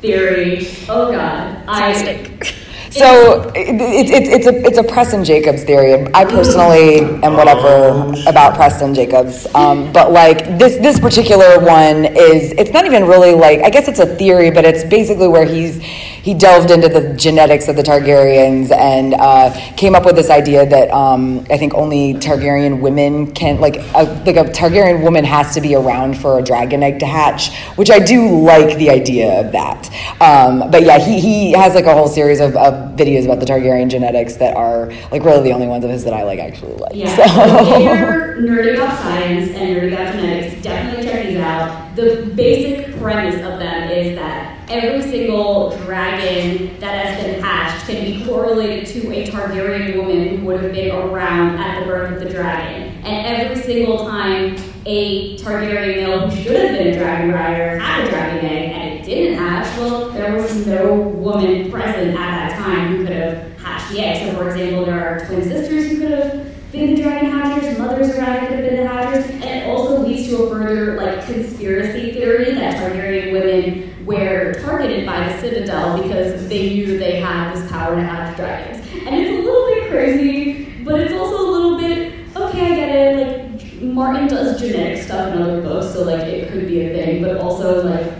theory. 0.00 0.66
Oh 0.88 1.10
god. 1.10 1.64
I, 1.66 1.92
So 2.96 3.52
it, 3.54 3.74
it, 3.78 4.10
it, 4.10 4.22
it's 4.28 4.46
a 4.46 4.64
it's 4.64 4.78
a 4.78 4.82
Preston 4.82 5.22
Jacobs 5.22 5.64
theory. 5.64 6.10
I 6.14 6.24
personally 6.24 7.00
am 7.22 7.34
whatever 7.34 8.14
about 8.26 8.54
Preston 8.54 8.94
Jacobs, 8.94 9.46
um, 9.54 9.92
but 9.92 10.12
like 10.12 10.58
this 10.58 10.76
this 10.76 10.98
particular 10.98 11.60
one 11.60 12.06
is 12.06 12.52
it's 12.52 12.70
not 12.70 12.86
even 12.86 13.04
really 13.04 13.34
like 13.34 13.60
I 13.60 13.68
guess 13.68 13.86
it's 13.86 13.98
a 13.98 14.06
theory, 14.06 14.50
but 14.50 14.64
it's 14.64 14.82
basically 14.82 15.28
where 15.28 15.44
he's 15.44 15.78
he 16.26 16.34
delved 16.34 16.72
into 16.72 16.88
the 16.88 17.14
genetics 17.14 17.68
of 17.68 17.76
the 17.76 17.84
Targaryens 17.84 18.72
and 18.72 19.14
uh, 19.14 19.52
came 19.76 19.94
up 19.94 20.04
with 20.04 20.16
this 20.16 20.28
idea 20.28 20.66
that 20.68 20.90
um, 20.90 21.46
I 21.48 21.56
think 21.56 21.72
only 21.74 22.14
Targaryen 22.14 22.80
women 22.80 23.30
can 23.32 23.60
like 23.60 23.76
a, 23.94 24.02
like 24.26 24.34
a 24.34 24.42
Targaryen 24.50 25.04
woman 25.04 25.24
has 25.24 25.54
to 25.54 25.60
be 25.60 25.76
around 25.76 26.18
for 26.18 26.40
a 26.40 26.42
dragon 26.42 26.82
egg 26.82 26.98
to 26.98 27.06
hatch, 27.06 27.54
which 27.76 27.92
I 27.92 28.00
do 28.00 28.40
like 28.40 28.76
the 28.76 28.90
idea 28.90 29.38
of 29.38 29.52
that. 29.52 29.88
Um, 30.20 30.68
but 30.68 30.82
yeah, 30.82 30.98
he, 30.98 31.20
he 31.20 31.52
has 31.52 31.76
like 31.76 31.86
a 31.86 31.94
whole 31.94 32.08
series 32.08 32.40
of, 32.40 32.56
of 32.56 32.96
videos 32.98 33.24
about 33.26 33.38
the 33.38 33.46
Targaryen 33.46 33.88
genetics 33.88 34.34
that 34.34 34.56
are 34.56 34.90
like 35.12 35.22
really 35.22 35.44
the 35.44 35.52
only 35.52 35.68
ones 35.68 35.84
of 35.84 35.92
his 35.92 36.02
that 36.02 36.12
I 36.12 36.24
like 36.24 36.40
actually 36.40 36.74
like. 36.74 36.90
Yeah, 36.92 37.14
So- 37.14 37.76
if 37.76 37.84
you're 37.84 38.36
nerdy 38.38 38.74
about 38.74 38.98
science 38.98 39.50
and 39.50 39.76
nerdy 39.76 39.92
about 39.92 40.12
genetics, 40.12 40.60
definitely 40.60 41.04
check 41.06 41.26
these 41.28 41.36
out. 41.38 41.94
The 41.94 42.32
basic 42.34 42.96
premise 42.98 43.36
of 43.36 43.60
them 43.60 43.90
is 43.92 44.16
that 44.16 44.55
every 44.68 45.02
single 45.02 45.76
dragon 45.78 46.78
that 46.80 47.06
has 47.06 47.24
been 47.24 47.42
hatched 47.42 47.86
can 47.86 48.04
be 48.04 48.24
correlated 48.24 48.86
to 48.86 49.12
a 49.12 49.26
Targaryen 49.26 49.96
woman 49.96 50.38
who 50.38 50.46
would 50.46 50.60
have 50.60 50.72
been 50.72 50.94
around 50.94 51.58
at 51.58 51.80
the 51.80 51.86
birth 51.86 52.14
of 52.14 52.20
the 52.20 52.28
dragon. 52.28 52.94
And 53.04 53.26
every 53.26 53.62
single 53.62 54.06
time 54.06 54.56
a 54.84 55.36
Targaryen 55.38 55.96
male 55.96 56.28
who 56.28 56.42
should 56.42 56.60
have 56.60 56.78
been 56.78 56.88
a 56.88 56.98
dragon 56.98 57.32
rider 57.32 57.78
had 57.78 58.06
a 58.06 58.10
dragon 58.10 58.44
egg 58.44 58.72
and 58.72 59.00
it 59.00 59.04
didn't 59.04 59.38
hatch, 59.38 59.78
well, 59.78 60.10
there 60.10 60.34
was 60.34 60.66
no 60.66 60.94
woman 60.94 61.70
present 61.70 62.10
at 62.10 62.50
that 62.50 62.58
time 62.58 62.96
who 62.96 63.04
could 63.04 63.16
have 63.16 63.58
hatched 63.58 63.92
the 63.92 64.00
egg. 64.00 64.30
So, 64.30 64.38
for 64.38 64.48
example, 64.48 64.84
there 64.84 64.98
are 65.00 65.24
twin 65.26 65.42
sisters 65.42 65.90
who 65.90 66.00
could 66.00 66.10
have 66.10 66.72
been 66.72 66.94
the 66.94 67.02
dragon 67.02 67.30
hatchers, 67.30 67.78
mothers 67.78 68.08
it 68.08 68.14
could 68.14 68.24
have 68.24 68.50
been 68.50 68.76
the 68.76 68.86
hatchers, 68.86 69.30
and 69.30 69.44
it 69.44 69.68
also 69.68 70.00
leads 70.00 70.28
to 70.28 70.42
a 70.42 70.50
further 70.50 70.96
like 70.96 71.24
conspiracy 71.24 72.12
theory 72.12 72.52
that 72.54 72.74
Targaryen 72.74 73.32
women 73.32 73.95
were 74.06 74.54
targeted 74.62 75.04
by 75.04 75.28
the 75.28 75.38
Citadel 75.40 76.00
because 76.02 76.48
they 76.48 76.70
knew 76.70 76.98
they 76.98 77.20
had 77.20 77.54
this 77.54 77.70
power 77.70 77.96
to 77.96 78.02
hatch 78.02 78.36
dragons. 78.36 78.78
And 79.06 79.14
it's 79.16 79.30
a 79.30 79.42
little 79.42 79.66
bit 79.66 79.90
crazy, 79.90 80.82
but 80.84 81.00
it's 81.00 81.12
also 81.12 81.36
a 81.36 81.48
little 81.50 81.78
bit 81.78 82.14
okay. 82.36 82.72
I 82.72 82.76
get 82.76 82.88
it. 82.96 83.52
Like 83.52 83.82
Martin 83.82 84.28
does 84.28 84.60
genetic 84.60 85.02
stuff 85.02 85.34
in 85.34 85.42
other 85.42 85.60
books, 85.60 85.92
so 85.92 86.04
like 86.04 86.22
it 86.22 86.50
could 86.52 86.66
be 86.68 86.82
a 86.82 86.92
thing, 86.94 87.22
but 87.22 87.38
also 87.38 87.84
like 87.84 88.12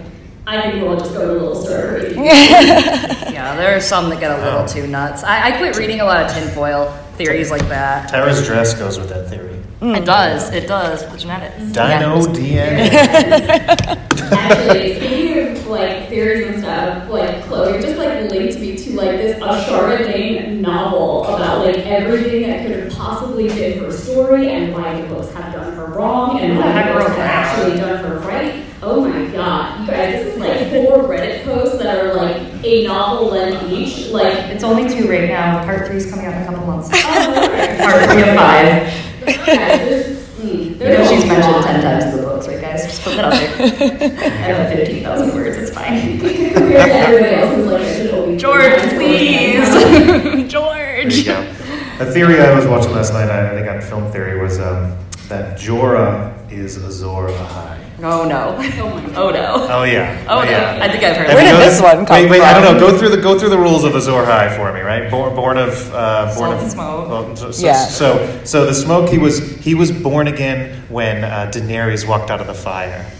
I 0.48 0.60
think 0.62 0.82
we'll 0.82 0.96
just 0.98 1.12
go 1.12 1.30
a 1.30 1.32
little 1.32 1.54
stir 1.56 1.98
crazy. 2.00 2.20
Yeah, 3.36 3.54
there 3.56 3.76
are 3.76 3.80
some 3.80 4.08
that 4.10 4.18
get 4.20 4.30
a 4.30 4.42
little 4.42 4.66
too 4.66 4.86
nuts. 4.86 5.22
I, 5.22 5.48
I 5.48 5.58
quit 5.58 5.76
reading 5.76 6.00
a 6.00 6.04
lot 6.04 6.22
of 6.24 6.32
tinfoil 6.32 6.90
theories 7.16 7.50
like 7.50 7.68
that. 7.68 8.08
Tara's 8.08 8.44
dress 8.46 8.74
goes 8.74 8.98
with 8.98 9.08
that 9.10 9.28
theory. 9.28 9.60
Mm, 9.80 9.98
it 9.98 10.04
does. 10.06 10.50
It 10.52 10.66
does. 10.66 11.06
The 11.10 11.18
genetics. 11.18 11.56
Dino 11.72 12.22
DNA. 12.32 12.88
Actually, 14.32 14.96
speaking 14.96 15.24
of 15.24 15.25
like 15.78 16.08
theories 16.08 16.46
and 16.48 16.58
stuff, 16.62 17.08
like 17.10 17.44
Chloe 17.44 17.80
just 17.80 17.96
like 17.96 18.30
linked 18.30 18.58
me 18.58 18.76
to 18.76 18.90
like 18.96 19.10
this 19.12 19.36
Ashara 19.42 19.98
Dayne 19.98 20.60
novel 20.62 21.24
about 21.24 21.64
like 21.64 21.78
everything 21.78 22.42
that 22.48 22.66
could 22.66 22.76
have 22.84 22.92
possibly 22.92 23.48
been 23.48 23.78
her 23.78 23.90
story 23.92 24.48
and 24.50 24.72
why 24.72 25.00
the 25.00 25.06
books 25.08 25.32
have 25.34 25.52
done 25.52 25.72
her 25.74 25.86
wrong 25.86 26.40
and 26.40 26.58
why 26.58 26.82
the 26.82 26.92
books 26.94 27.08
have 27.10 27.18
actually 27.18 27.76
done 27.78 28.04
her 28.04 28.18
right. 28.20 28.64
Oh 28.82 29.00
my 29.08 29.24
god, 29.32 29.80
you 29.80 29.86
guys, 29.86 30.12
this 30.24 30.34
is 30.34 30.38
like 30.40 30.68
four 30.70 31.04
Reddit 31.08 31.44
posts 31.44 31.78
that 31.78 32.04
are 32.04 32.14
like 32.14 32.36
a 32.64 32.84
novel 32.86 33.28
length 33.28 33.72
each. 33.72 34.08
Like, 34.10 34.34
It's 34.50 34.62
only 34.64 34.88
two 34.88 35.08
right 35.08 35.28
now. 35.28 35.64
Part 35.64 35.86
three 35.86 35.96
is 35.96 36.10
coming 36.10 36.26
out 36.26 36.34
in 36.34 36.42
a 36.42 36.44
couple 36.46 36.66
months. 36.66 36.90
oh. 36.92 37.78
Part 37.80 38.10
three 38.10 38.22
of 38.22 38.36
five. 38.36 38.92
There's- 39.46 40.16
mm, 40.38 40.70
You 40.70 40.76
know 40.78 41.08
she's 41.08 41.24
mentioned 41.26 41.64
ten 41.64 41.82
times 41.82 42.04
in 42.04 42.16
the 42.18 42.22
books, 42.22 42.46
right, 42.48 42.55
guys? 42.76 42.86
Just 42.86 43.02
put 43.02 43.16
that 43.16 43.24
out 43.24 43.32
there. 43.32 44.10
I 44.20 44.52
have 44.52 44.72
fifteen 44.72 45.02
thousand 45.02 45.34
words. 45.34 45.56
It's 45.56 45.70
fine. 45.70 46.18
Compared 46.20 46.52
to 46.52 46.94
everybody 46.94 47.34
else 47.34 47.54
who's 47.56 47.66
like, 47.66 47.82
I 47.82 47.96
should 47.96 48.14
always 48.14 48.40
George, 48.40 48.82
be 48.82 48.88
please, 48.96 49.74
There 49.74 50.36
you 50.38 50.48
George. 50.48 51.26
go. 51.26 51.40
A 52.00 52.04
theory 52.04 52.40
I 52.40 52.54
was 52.54 52.66
watching 52.66 52.92
last 52.92 53.12
night, 53.12 53.30
I 53.30 53.54
think 53.54 53.68
on 53.68 53.80
film 53.80 54.10
theory, 54.12 54.40
was 54.40 54.60
um, 54.60 54.96
that 55.28 55.58
Jorah 55.58 56.32
is 56.50 56.76
Azor 56.76 57.28
Ahai. 57.28 57.80
Oh 57.98 58.26
no. 58.28 58.56
Oh 59.16 59.30
no. 59.30 59.66
Oh 59.70 59.82
yeah. 59.84 60.24
Oh, 60.28 60.44
no. 60.44 60.50
yeah. 60.50 60.78
I 60.82 60.88
think 60.88 61.02
I've 61.02 61.16
heard 61.16 61.28
Where 61.28 61.42
did 61.42 61.56
this 61.60 61.80
one 61.80 62.04
come 62.04 62.14
wait, 62.14 62.30
wait, 62.30 62.42
I 62.42 62.52
don't 62.52 62.74
know. 62.74 62.78
Go 62.78 62.96
through 62.96 63.08
the 63.08 63.16
go 63.16 63.38
through 63.38 63.48
the 63.48 63.58
rules 63.58 63.84
of 63.84 63.96
Azor 63.96 64.12
Ahai 64.12 64.54
for 64.54 64.72
me, 64.72 64.80
right? 64.80 65.10
Born, 65.10 65.34
born 65.34 65.56
of 65.56 65.94
uh, 65.94 66.26
born 66.36 66.50
Salt 66.50 66.62
of 66.62 66.70
smoke. 66.70 67.08
well, 67.08 67.36
so, 67.36 67.50
so, 67.50 67.66
Yeah. 67.66 67.84
So 67.86 68.44
so 68.44 68.66
the 68.66 68.74
smoke 68.74 69.08
he 69.08 69.18
was 69.18 69.38
he 69.56 69.74
was 69.74 69.90
born 69.90 70.28
again 70.28 70.82
when 70.88 71.24
uh, 71.24 71.50
Daenerys 71.52 72.06
walked 72.06 72.30
out 72.30 72.40
of 72.40 72.46
the 72.46 72.54
fire. 72.54 73.10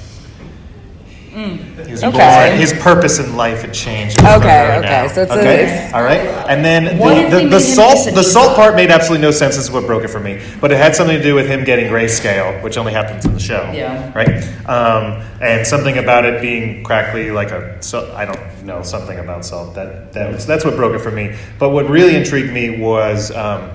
He 1.36 1.92
was 1.92 2.02
Okay. 2.02 2.46
born. 2.48 2.58
His 2.58 2.72
purpose 2.72 3.18
in 3.18 3.36
life 3.36 3.60
had 3.60 3.74
changed. 3.74 4.18
Okay, 4.20 4.30
from 4.30 4.40
okay, 4.40 4.80
now. 4.80 5.06
so 5.06 5.20
it's 5.22 5.30
a- 5.30 5.38
okay, 5.38 5.62
it's- 5.64 5.92
all 5.92 6.02
right. 6.02 6.20
And 6.48 6.64
then 6.64 6.84
the, 6.96 7.38
the, 7.42 7.48
the 7.48 7.60
salt 7.60 8.14
the 8.14 8.22
salt 8.22 8.56
part 8.56 8.74
made 8.74 8.90
absolutely 8.90 9.22
no 9.26 9.30
sense. 9.30 9.56
This 9.56 9.66
is 9.66 9.70
what 9.70 9.84
broke 9.86 10.02
it 10.02 10.08
for 10.08 10.18
me. 10.20 10.40
But 10.62 10.72
it 10.72 10.78
had 10.78 10.96
something 10.96 11.14
to 11.16 11.22
do 11.22 11.34
with 11.34 11.46
him 11.46 11.62
getting 11.64 11.86
grayscale, 11.92 12.62
which 12.62 12.78
only 12.78 12.92
happens 12.94 13.26
in 13.26 13.34
the 13.34 13.40
show. 13.40 13.70
Yeah. 13.74 14.12
Right. 14.16 14.42
Um, 14.66 15.22
and 15.42 15.66
something 15.66 15.98
about 15.98 16.24
it 16.24 16.40
being 16.40 16.82
crackly, 16.82 17.30
like 17.30 17.50
a 17.50 17.82
so 17.82 18.14
I 18.16 18.24
don't 18.24 18.64
know 18.64 18.82
something 18.82 19.18
about 19.18 19.44
salt. 19.44 19.74
That 19.74 20.14
that 20.14 20.32
was, 20.32 20.46
that's 20.46 20.64
what 20.64 20.74
broke 20.76 20.94
it 20.94 21.00
for 21.00 21.10
me. 21.10 21.36
But 21.58 21.68
what 21.70 21.90
really 21.90 22.16
intrigued 22.16 22.50
me 22.52 22.80
was 22.80 23.30
um, 23.32 23.70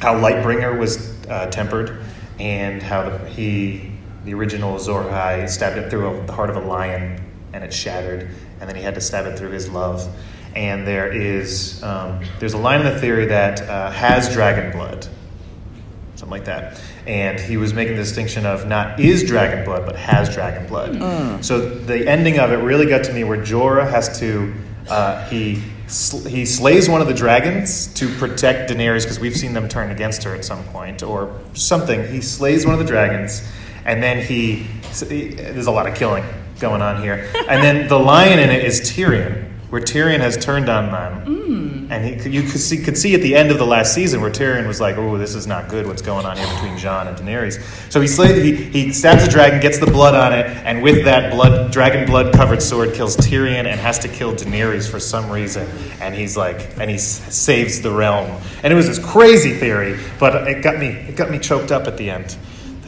how 0.00 0.14
Lightbringer 0.14 0.78
was 0.78 1.16
uh, 1.30 1.46
tempered, 1.46 2.02
and 2.38 2.82
how 2.82 3.08
the, 3.08 3.18
he 3.30 3.91
the 4.24 4.34
original 4.34 4.76
Azor 4.76 5.02
Ahai 5.02 5.48
stabbed 5.48 5.78
it 5.78 5.90
through 5.90 6.08
a, 6.20 6.26
the 6.26 6.32
heart 6.32 6.50
of 6.50 6.56
a 6.56 6.60
lion, 6.60 7.22
and 7.52 7.64
it 7.64 7.72
shattered, 7.72 8.28
and 8.60 8.68
then 8.68 8.76
he 8.76 8.82
had 8.82 8.94
to 8.94 9.00
stab 9.00 9.26
it 9.26 9.38
through 9.38 9.50
his 9.50 9.68
love. 9.68 10.08
And 10.54 10.86
there 10.86 11.10
is 11.10 11.82
um, 11.82 12.22
there's 12.38 12.52
a 12.52 12.58
line 12.58 12.80
in 12.80 12.86
the 12.92 13.00
theory 13.00 13.26
that 13.26 13.62
uh, 13.62 13.90
has 13.90 14.32
dragon 14.32 14.70
blood, 14.70 15.06
something 16.14 16.30
like 16.30 16.44
that. 16.44 16.80
And 17.06 17.40
he 17.40 17.56
was 17.56 17.72
making 17.74 17.96
the 17.96 18.02
distinction 18.02 18.46
of 18.46 18.68
not 18.68 19.00
is 19.00 19.24
dragon 19.24 19.64
blood, 19.64 19.86
but 19.86 19.96
has 19.96 20.32
dragon 20.32 20.66
blood. 20.68 21.44
So 21.44 21.68
the 21.68 22.06
ending 22.08 22.38
of 22.38 22.52
it 22.52 22.56
really 22.58 22.86
got 22.86 23.04
to 23.04 23.12
me 23.12 23.24
where 23.24 23.38
Jorah 23.38 23.90
has 23.90 24.20
to, 24.20 24.54
uh, 24.88 25.24
he, 25.28 25.62
sl- 25.88 26.28
he 26.28 26.44
slays 26.46 26.88
one 26.88 27.00
of 27.00 27.08
the 27.08 27.14
dragons 27.14 27.88
to 27.94 28.08
protect 28.18 28.70
Daenerys 28.70 29.02
because 29.02 29.18
we've 29.18 29.36
seen 29.36 29.52
them 29.52 29.68
turn 29.68 29.90
against 29.90 30.22
her 30.22 30.32
at 30.34 30.44
some 30.44 30.62
point 30.64 31.02
or 31.02 31.36
something. 31.54 32.06
He 32.08 32.20
slays 32.20 32.64
one 32.64 32.74
of 32.74 32.78
the 32.78 32.86
dragons 32.86 33.42
and 33.84 34.02
then 34.02 34.24
he, 34.24 34.66
there's 35.00 35.66
a 35.66 35.70
lot 35.72 35.86
of 35.86 35.94
killing 35.94 36.24
going 36.60 36.82
on 36.82 37.02
here. 37.02 37.30
And 37.48 37.62
then 37.62 37.88
the 37.88 37.98
lion 37.98 38.38
in 38.38 38.50
it 38.50 38.64
is 38.64 38.80
Tyrion, 38.82 39.50
where 39.70 39.80
Tyrion 39.82 40.20
has 40.20 40.36
turned 40.42 40.68
on 40.68 40.90
them. 40.92 41.88
And 41.90 42.20
he, 42.22 42.30
you 42.30 42.40
could 42.42 42.60
see, 42.60 42.78
could 42.78 42.96
see 42.96 43.14
at 43.14 43.20
the 43.20 43.36
end 43.36 43.50
of 43.50 43.58
the 43.58 43.66
last 43.66 43.92
season 43.94 44.22
where 44.22 44.30
Tyrion 44.30 44.66
was 44.66 44.80
like, 44.80 44.96
"Oh, 44.96 45.18
this 45.18 45.34
is 45.34 45.46
not 45.46 45.68
good. 45.68 45.86
What's 45.86 46.00
going 46.00 46.24
on 46.24 46.38
here 46.38 46.46
between 46.54 46.78
Jon 46.78 47.06
and 47.06 47.18
Daenerys?" 47.18 47.60
So 47.92 48.00
he 48.00 48.06
slays, 48.06 48.42
he, 48.42 48.54
he 48.54 48.92
stabs 48.94 49.26
the 49.26 49.30
dragon, 49.30 49.60
gets 49.60 49.78
the 49.78 49.84
blood 49.84 50.14
on 50.14 50.32
it, 50.32 50.46
and 50.64 50.82
with 50.82 51.04
that 51.04 51.32
blood, 51.32 51.70
dragon 51.70 52.06
blood 52.06 52.32
covered 52.32 52.62
sword, 52.62 52.94
kills 52.94 53.14
Tyrion 53.18 53.66
and 53.66 53.78
has 53.78 53.98
to 53.98 54.08
kill 54.08 54.32
Daenerys 54.32 54.88
for 54.90 54.98
some 54.98 55.28
reason. 55.30 55.68
And 56.00 56.14
he's 56.14 56.34
like, 56.34 56.78
and 56.78 56.88
he 56.88 56.96
s- 56.96 57.34
saves 57.34 57.82
the 57.82 57.90
realm. 57.90 58.40
And 58.62 58.72
it 58.72 58.76
was 58.76 58.86
this 58.86 58.98
crazy 58.98 59.52
theory, 59.52 59.98
but 60.18 60.48
it 60.48 60.62
got 60.62 60.78
me, 60.78 60.86
it 60.86 61.14
got 61.16 61.30
me 61.30 61.38
choked 61.38 61.72
up 61.72 61.86
at 61.86 61.98
the 61.98 62.08
end. 62.08 62.38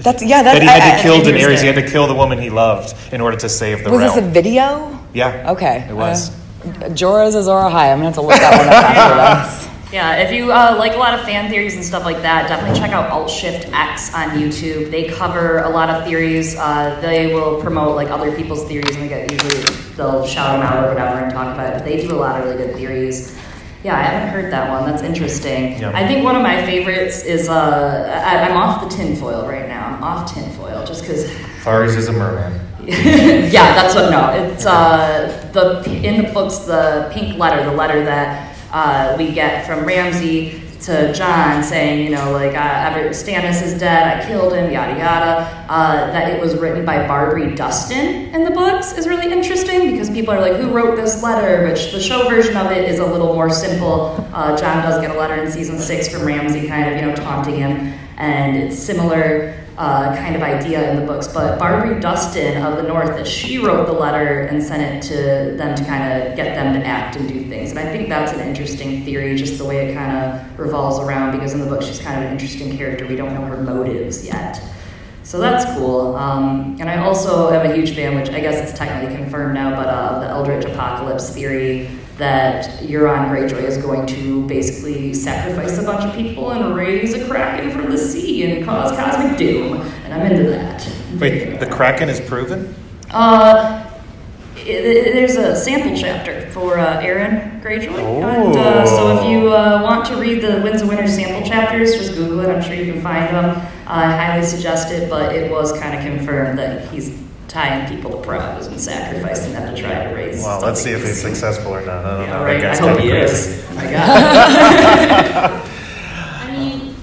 That's 0.05 0.23
yeah. 0.23 0.43
That's 0.43 0.59
That 0.59 0.63
he 0.63 0.69
had 0.69 0.83
I- 0.83 0.91
to 0.91 0.99
I- 0.99 1.03
kill 1.03 1.17
that's 1.17 1.29
Daenerys. 1.29 1.61
He 1.61 1.67
had 1.67 1.75
to 1.77 1.89
kill 1.91 2.07
the 2.07 2.15
woman 2.15 2.39
he 2.39 2.51
loved 2.51 2.95
in 3.13 3.21
order 3.21 3.37
to 3.39 3.49
save 3.49 3.83
the 3.85 3.91
Was 3.91 4.01
realm. 4.01 4.15
this 4.15 4.25
a 4.25 4.29
video? 4.29 4.99
yeah. 5.13 5.51
Okay. 5.53 5.87
It 5.89 5.95
was. 5.95 6.31
Uh, 6.31 6.89
Jorah's 7.01 7.35
Azor 7.35 7.51
Ahai. 7.51 7.91
I'm 7.93 7.99
gonna 7.99 8.05
have 8.07 8.15
to 8.15 8.21
look 8.23 8.37
that 8.37 8.57
one 8.59 8.69
up 8.69 8.85
after 8.85 9.49
this. 9.51 9.69
Yeah, 9.93 10.17
if 10.17 10.33
you 10.33 10.51
uh, 10.51 10.75
like 10.79 10.95
a 10.95 10.99
lot 10.99 11.15
of 11.15 11.21
fan 11.25 11.49
theories 11.51 11.75
and 11.77 11.85
stuff 11.85 12.05
like 12.05 12.21
that, 12.23 12.49
definitely 12.49 12.77
check 12.81 12.91
out 12.91 13.11
Alt 13.11 13.31
Shift 13.31 13.69
X 13.73 14.13
on 14.15 14.31
YouTube. 14.31 14.91
They 14.91 15.05
cover 15.05 15.59
a 15.59 15.69
lot 15.69 15.89
of 15.89 16.05
theories. 16.05 16.57
Uh, 16.57 16.99
they 17.01 17.33
will 17.33 17.61
promote 17.63 17.95
like 17.95 18.09
other 18.11 18.35
people's 18.35 18.65
theories, 18.67 18.91
and 18.97 19.05
they 19.05 19.09
get 19.09 19.31
usually 19.31 19.63
they'll 19.97 20.27
shout 20.27 20.59
them 20.59 20.63
out 20.67 20.85
or 20.85 20.89
whatever 20.89 21.21
and 21.21 21.33
talk 21.33 21.55
about 21.55 21.69
it. 21.69 21.75
But 21.75 21.85
they 21.85 22.01
do 22.07 22.13
a 22.15 22.19
lot 22.19 22.41
of 22.41 22.45
really 22.47 22.57
good 22.67 22.75
theories. 22.77 23.39
Yeah, 23.85 23.99
I 23.99 24.03
haven't 24.03 24.31
heard 24.31 24.51
that 24.51 24.71
one. 24.71 24.91
That's 24.91 25.03
interesting. 25.03 25.79
Yeah. 25.79 25.93
I 25.95 26.09
think 26.09 26.25
one 26.25 26.37
of 26.37 26.43
my 26.43 26.65
favorites 26.65 27.23
is 27.23 27.51
uh, 27.51 28.25
I, 28.27 28.49
I'm 28.49 28.57
off 28.57 28.83
the 28.83 28.89
tinfoil 28.97 29.47
right 29.47 29.69
now. 29.69 29.89
I'm 29.89 30.03
off 30.03 30.33
tinfoil 30.33 30.87
just 30.87 31.03
because 31.03 31.27
Varys 31.63 31.95
is 31.95 32.09
a 32.09 32.13
merman. 32.13 32.59
yeah, 32.81 33.75
that's 33.75 33.95
what. 33.95 34.11
No, 34.11 34.31
it's 34.31 34.65
uh, 34.65 35.51
the 35.53 35.85
in 36.03 36.25
the 36.25 36.33
books 36.33 36.61
the 36.61 37.11
pink 37.13 37.39
letter, 37.39 37.63
the 37.63 37.77
letter 37.77 38.03
that 38.05 38.57
uh, 38.73 39.17
we 39.19 39.33
get 39.33 39.67
from 39.67 39.85
Ramsay 39.85 40.63
to 40.85 41.13
Jon 41.13 41.63
saying, 41.63 42.05
you 42.05 42.15
know, 42.15 42.33
like 42.33 42.55
uh, 42.55 43.09
Stannis 43.11 43.63
is 43.63 43.79
dead, 43.79 44.19
I 44.23 44.27
killed 44.27 44.53
him, 44.53 44.71
yada 44.71 44.99
yada. 44.99 45.67
Uh, 45.69 46.13
that 46.13 46.31
it 46.31 46.41
was 46.41 46.55
written 46.57 46.85
by 46.85 46.99
Barbrey 46.99 47.57
Dustin 47.57 48.35
in 48.35 48.45
the 48.45 48.51
books 48.51 48.93
is 48.93 49.09
really 49.09 49.33
interesting 49.33 49.91
because 49.91 50.11
people 50.11 50.35
are 50.35 50.41
like, 50.41 50.55
who 50.55 50.71
wrote 50.71 50.97
this 50.97 51.23
letter? 51.23 51.67
Which 51.67 51.93
the 51.93 52.01
show 52.01 52.29
version 52.29 52.57
of 52.57 52.71
it 52.71 52.89
is 52.89 52.99
a 52.99 53.07
little 53.07 53.35
more 53.35 53.49
simple. 53.49 54.17
Uh, 54.33 54.57
Jon 54.57 54.83
does 54.83 55.01
get 55.01 55.15
a 55.15 55.19
letter 55.19 55.43
in 55.43 55.51
season 55.51 55.79
six 55.79 56.09
from 56.09 56.27
Ramsay, 56.27 56.69
kind 56.69 56.93
of 56.93 57.01
you 57.01 57.07
know 57.07 57.15
taunting 57.15 57.57
him, 57.57 57.95
and 58.19 58.57
it's 58.57 58.79
similar 58.79 59.64
uh, 59.77 60.15
kind 60.17 60.37
of 60.37 60.43
idea 60.43 60.91
in 60.91 61.01
the 61.01 61.07
books. 61.07 61.29
But 61.29 61.59
Barbrey 61.59 62.01
Dustin 62.01 62.63
of 62.63 62.77
the 62.77 62.83
North, 62.83 63.09
that 63.17 63.27
she 63.27 63.59
wrote 63.59 63.87
the 63.87 63.93
letter 63.93 64.43
and 64.43 64.63
sent 64.63 64.83
it 64.83 65.09
to 65.09 65.57
them 65.57 65.75
to 65.75 65.85
kind 65.85 66.23
of 66.23 66.37
get 66.37 66.55
them 66.55 66.75
to 66.75 66.87
act 66.87 67.17
and 67.17 67.29
do 67.29 67.49
things. 67.49 67.71
And 67.71 67.79
I 67.79 67.91
think 67.91 68.09
that's 68.09 68.33
an 68.33 68.41
interesting 68.41 69.05
theory, 69.05 69.37
just 69.37 69.59
the 69.59 69.65
way 69.65 69.89
it 69.89 69.95
kind 69.95 70.17
of 70.17 70.59
revolves 70.59 70.99
around, 70.99 71.33
because 71.33 71.55
in 71.55 71.61
the 71.61 71.67
book 71.67 71.83
she's 71.83 72.01
kind 72.01 72.21
of 72.21 72.27
an 72.27 72.33
interesting 72.33 72.77
character. 72.77 73.07
We 73.07 73.17
don't 73.17 73.35
know 73.35 73.43
her 73.43 73.57
motives 73.57 74.25
yet. 74.25 74.63
So 75.25 75.39
that's 75.39 75.65
cool. 75.77 76.15
Um, 76.17 76.77
and 76.81 76.89
I 76.89 76.99
also 76.99 77.51
am 77.51 77.69
a 77.69 77.75
huge 77.75 77.95
fan, 77.95 78.15
which 78.15 78.29
I 78.31 78.41
guess 78.41 78.61
it's 78.61 78.79
technically 78.79 79.17
confirmed 79.17 79.55
now, 79.55 79.75
but 79.75 79.89
uh, 79.89 80.21
the 80.21 80.29
Eldritch 80.29 80.67
Apocalypse 80.67 81.31
theory 81.31 81.89
that 82.19 82.81
Euron 82.81 83.29
Greyjoy 83.29 83.63
is 83.63 83.77
going 83.79 84.07
to 84.07 84.47
basically 84.47 85.13
sacrifice 85.15 85.79
a 85.79 85.83
bunch 85.83 86.05
of 86.05 86.15
people 86.15 86.51
and 86.53 86.75
raise 86.77 87.13
a 87.15 87.27
kraken 87.27 87.71
from 87.73 87.91
the 87.91 87.99
sea 87.99 88.45
and 88.53 88.65
cause 88.65 88.93
cosmic 88.97 89.37
doom. 89.37 89.81
And 90.05 90.15
I'm 90.15 90.31
into 90.31 90.49
that. 90.51 90.89
Wait, 91.19 91.59
the 91.59 91.67
Kraken 91.67 92.09
is 92.09 92.21
proven? 92.21 92.75
Uh, 93.11 93.85
I- 94.57 94.63
There's 94.65 95.37
a 95.37 95.57
sample 95.57 95.97
chapter 95.97 96.49
for 96.53 96.79
uh, 96.79 97.01
Euron 97.03 97.61
Greyjoy, 97.63 97.99
Oh. 97.99 98.23
and 98.23 98.57
uh, 98.57 98.87
so 98.87 99.19
if 99.19 99.29
you 99.31 99.53
uh, 99.53 99.81
want 99.83 100.07
to 100.07 100.17
read 100.17 100.41
the 100.43 100.61
Winds 100.63 100.83
of 100.83 100.89
Winter 100.89 101.09
sample 101.09 101.47
chapters, 101.49 101.95
just 101.97 102.15
Google 102.15 102.41
it. 102.41 102.49
I'm 102.49 102.63
sure 102.63 102.75
you 102.75 102.93
can 102.93 103.03
find 103.03 103.35
them. 103.35 103.57
I 103.87 104.07
highly 104.17 104.45
suggest 104.47 104.91
it, 104.93 105.11
but 105.11 105.35
it 105.35 105.51
was 105.51 105.73
kind 105.81 105.97
of 105.99 106.05
confirmed 106.05 106.59
that 106.59 106.89
he's 106.89 107.11
tying 107.55 107.87
people 107.89 108.11
to 108.11 108.17
prows 108.17 108.67
and 108.67 108.81
sacrificing 108.81 109.53
them 109.53 109.73
to 109.73 109.81
try 109.81 110.03
to 110.09 110.13
raise. 110.15 110.43
Well, 110.43 110.61
let's 110.61 110.83
see 110.83 110.91
if 110.91 110.97
something. 110.97 111.09
he's 111.15 111.23
successful 111.23 111.73
or 111.73 111.87
not. 111.87 112.05
I 112.05 112.11
don't 112.17 112.21
Yeah, 112.27 112.33
know. 112.39 112.45
right. 112.45 112.61
That 112.61 112.67
I 112.67 112.71
guy's 112.71 112.79
hope 112.81 112.99
kinda 112.99 113.03
he 113.03 113.11
crazy. 113.11 113.51
is. 113.61 113.71
My 113.77 113.85
God. 113.93 115.69
I 116.43 116.51
mean, 116.51 116.97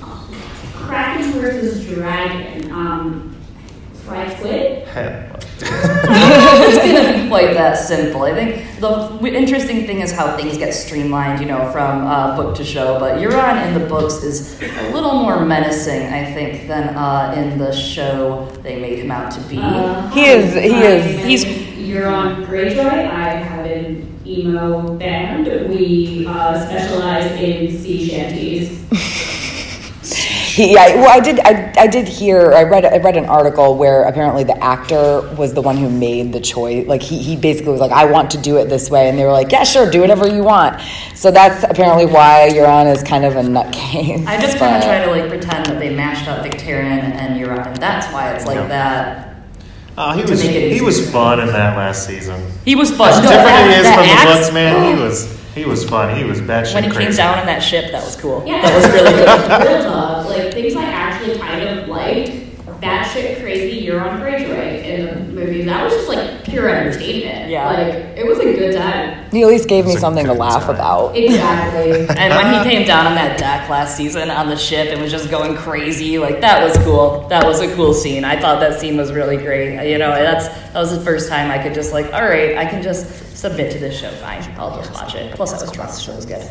Kraken 0.74 1.32
versus 1.40 1.86
Dragon. 1.88 2.70
Um, 2.72 3.36
fried 4.04 4.38
squid. 4.38 4.84
it's 4.84 4.94
gonna 4.94 6.02
be 6.02 6.21
quite 7.32 7.54
that 7.54 7.76
simple. 7.78 8.24
I 8.24 8.34
think 8.34 8.50
the 8.80 8.92
interesting 9.42 9.86
thing 9.88 10.02
is 10.02 10.12
how 10.12 10.36
things 10.38 10.58
get 10.58 10.74
streamlined, 10.74 11.40
you 11.40 11.48
know, 11.48 11.72
from 11.72 12.06
uh, 12.06 12.36
book 12.36 12.56
to 12.58 12.64
show. 12.64 13.00
But 13.00 13.20
Euron 13.24 13.56
in 13.68 13.74
the 13.80 13.86
books 13.88 14.16
is 14.24 14.62
a 14.62 14.92
little 14.96 15.14
more 15.24 15.38
menacing, 15.46 16.04
I 16.12 16.24
think, 16.36 16.68
than 16.68 16.84
uh, 16.96 17.34
in 17.38 17.58
the 17.58 17.72
show 17.72 18.48
they 18.64 18.76
made 18.82 19.00
him 19.00 19.12
out 19.12 19.32
to 19.32 19.40
be. 19.52 19.58
Uh, 19.58 20.10
He 20.12 20.26
is- 20.26 20.54
he 20.54 20.70
my 20.72 20.86
is- 20.86 21.26
he's- 21.26 21.46
Euron 21.92 22.46
Greyjoy. 22.46 22.94
I 23.26 23.30
have 23.50 23.66
an 23.66 24.08
emo 24.26 24.94
band. 24.98 25.46
We 25.70 26.26
uh, 26.28 26.66
specialize 26.68 27.32
in 27.42 27.58
sea 27.82 28.08
shanties. 28.10 28.68
He, 30.52 30.74
yeah, 30.74 30.96
well, 30.96 31.10
I 31.10 31.20
did. 31.22 31.40
I, 31.40 31.72
I 31.78 31.88
did 31.88 32.08
hear. 32.08 32.52
I 32.54 32.64
read. 32.64 32.84
I 32.86 32.98
read 32.98 33.16
an 33.16 33.26
article 33.26 33.78
where 33.78 34.04
apparently 34.04 34.44
the 34.44 34.58
actor 34.62 35.22
was 35.38 35.54
the 35.54 35.62
one 35.62 35.78
who 35.78 35.90
made 35.90 36.34
the 36.34 36.42
choice. 36.42 36.86
Like 36.88 37.02
he, 37.02 37.20
he 37.22 37.36
basically 37.38 37.72
was 37.72 37.80
like, 37.80 37.92
"I 37.92 38.06
want 38.06 38.32
to 38.32 38.38
do 38.38 38.58
it 38.58 38.66
this 38.68 38.90
way," 38.90 39.08
and 39.10 39.18
they 39.18 39.24
were 39.24 39.32
like, 39.32 39.52
"Yeah, 39.52 39.64
sure, 39.64 39.90
do 39.90 40.02
whatever 40.02 40.28
you 40.28 40.44
want." 40.44 40.82
So 41.16 41.32
that's 41.32 41.64
apparently 41.64 42.06
why 42.06 42.50
Euron 42.52 42.94
is 42.94 43.02
kind 43.04 43.24
of 43.24 43.36
a 43.38 43.42
nutcase. 43.42 44.26
I 44.28 44.42
just 44.42 44.58
kind 44.58 44.72
but- 44.74 44.78
of 44.80 44.84
try 44.84 45.06
to 45.06 45.12
like 45.12 45.30
pretend 45.30 45.68
that 45.68 45.80
they 45.80 45.96
mashed 45.96 46.28
up 46.28 46.46
Victarion 46.46 47.00
and 47.14 47.40
Euron, 47.40 47.68
and 47.68 47.78
that's 47.78 48.12
why 48.12 48.34
it's 48.34 48.46
like 48.46 48.56
Yeah. 48.58 48.68
that. 48.68 49.28
Oh, 49.98 50.12
he 50.14 50.24
To 50.24 50.32
was 50.32 50.44
make 50.44 50.56
it 50.56 50.72
he 50.74 50.82
was 50.82 51.10
fun 51.12 51.40
in 51.40 51.48
that 51.48 51.78
last 51.78 52.06
season. 52.08 52.42
He 52.66 52.76
was 52.76 52.92
fun. 52.92 53.10
As 53.10 53.18
No, 53.24 53.30
different 53.30 53.48
that- 53.48 53.70
it 53.72 53.78
is 53.80 53.84
that 53.84 53.96
from 53.96 54.08
the 54.08 54.34
books, 54.40 54.54
man. 54.54 54.98
He 54.98 55.02
was 55.04 55.41
he 55.56 55.66
was 55.66 55.84
fun. 55.88 56.16
He 56.16 56.24
was 56.24 56.40
batshit 56.42 56.74
when 56.76 56.84
he 56.86 56.90
crazy. 56.90 57.08
came 57.10 57.18
down 57.18 57.40
on 57.40 57.46
that 57.46 57.60
ship, 57.60 57.92
that 57.92 58.04
was 58.04 58.16
cool. 58.16 58.44
Yeah, 58.46 58.62
That 58.62 58.76
was 58.76 58.86
really 58.92 59.12
good. 59.12 59.68
Real 59.84 59.84
talk, 59.92 60.26
like 60.28 60.54
things 60.54 60.76
I 60.76 60.84
actually 60.86 61.38
kind 61.40 61.64
of 61.80 61.88
liked. 61.88 62.32
Batshit 62.82 63.42
crazy, 63.42 63.86
Euron 63.86 64.20
Greyjoy 64.20 64.84
in 64.84 65.06
the 65.06 65.16
movie. 65.34 65.62
That 65.64 65.84
was 65.84 65.94
just 65.94 66.08
like 66.10 66.21
pure 66.52 66.70
entertainment. 66.70 67.50
Yeah. 67.50 67.66
like 67.72 68.18
it 68.18 68.26
was 68.28 68.40
a 68.40 68.44
good 68.44 68.76
time. 68.76 69.30
He 69.32 69.42
at 69.42 69.48
least 69.48 69.68
gave 69.68 69.86
me 69.86 69.96
something 69.96 70.26
to 70.26 70.34
laugh 70.34 70.64
time. 70.64 70.76
about. 70.76 71.16
Exactly. 71.16 72.08
And 72.22 72.34
when 72.36 72.54
he 72.54 72.70
came 72.70 72.86
down 72.86 73.08
on 73.08 73.16
that 73.16 73.40
deck 73.40 73.70
last 73.70 73.98
season 73.98 74.30
on 74.30 74.50
the 74.50 74.58
ship 74.58 74.90
and 74.90 75.02
was 75.02 75.12
just 75.12 75.32
going 75.32 75.56
crazy, 75.56 76.20
like 76.20 76.42
that 76.42 76.64
was 76.64 76.78
cool. 76.86 77.28
That 77.30 77.46
was 77.46 77.62
a 77.62 77.74
cool 77.76 77.94
scene. 77.94 78.24
I 78.24 78.40
thought 78.40 78.60
that 78.60 78.80
scene 78.80 78.98
was 78.98 79.12
really 79.12 79.38
great. 79.38 79.90
You 79.90 79.98
know, 79.98 80.12
that's 80.12 80.48
that 80.50 80.80
was 80.80 80.96
the 80.96 81.04
first 81.04 81.30
time 81.30 81.50
I 81.50 81.62
could 81.62 81.74
just 81.74 81.94
like, 81.94 82.14
all 82.14 82.24
right, 82.24 82.58
I 82.58 82.66
can 82.66 82.84
just 82.84 83.38
submit 83.38 83.72
to 83.72 83.80
this 83.80 84.00
show. 84.00 84.12
Fine, 84.12 84.44
I'll 84.58 84.76
just 84.78 84.94
watch 84.94 85.16
it. 85.16 85.34
Plus, 85.36 85.54
I 85.54 85.62
was 85.62 85.72
drunk, 85.72 85.92
so 85.92 86.12
it 86.12 86.16
was 86.18 86.26
good. 86.26 86.50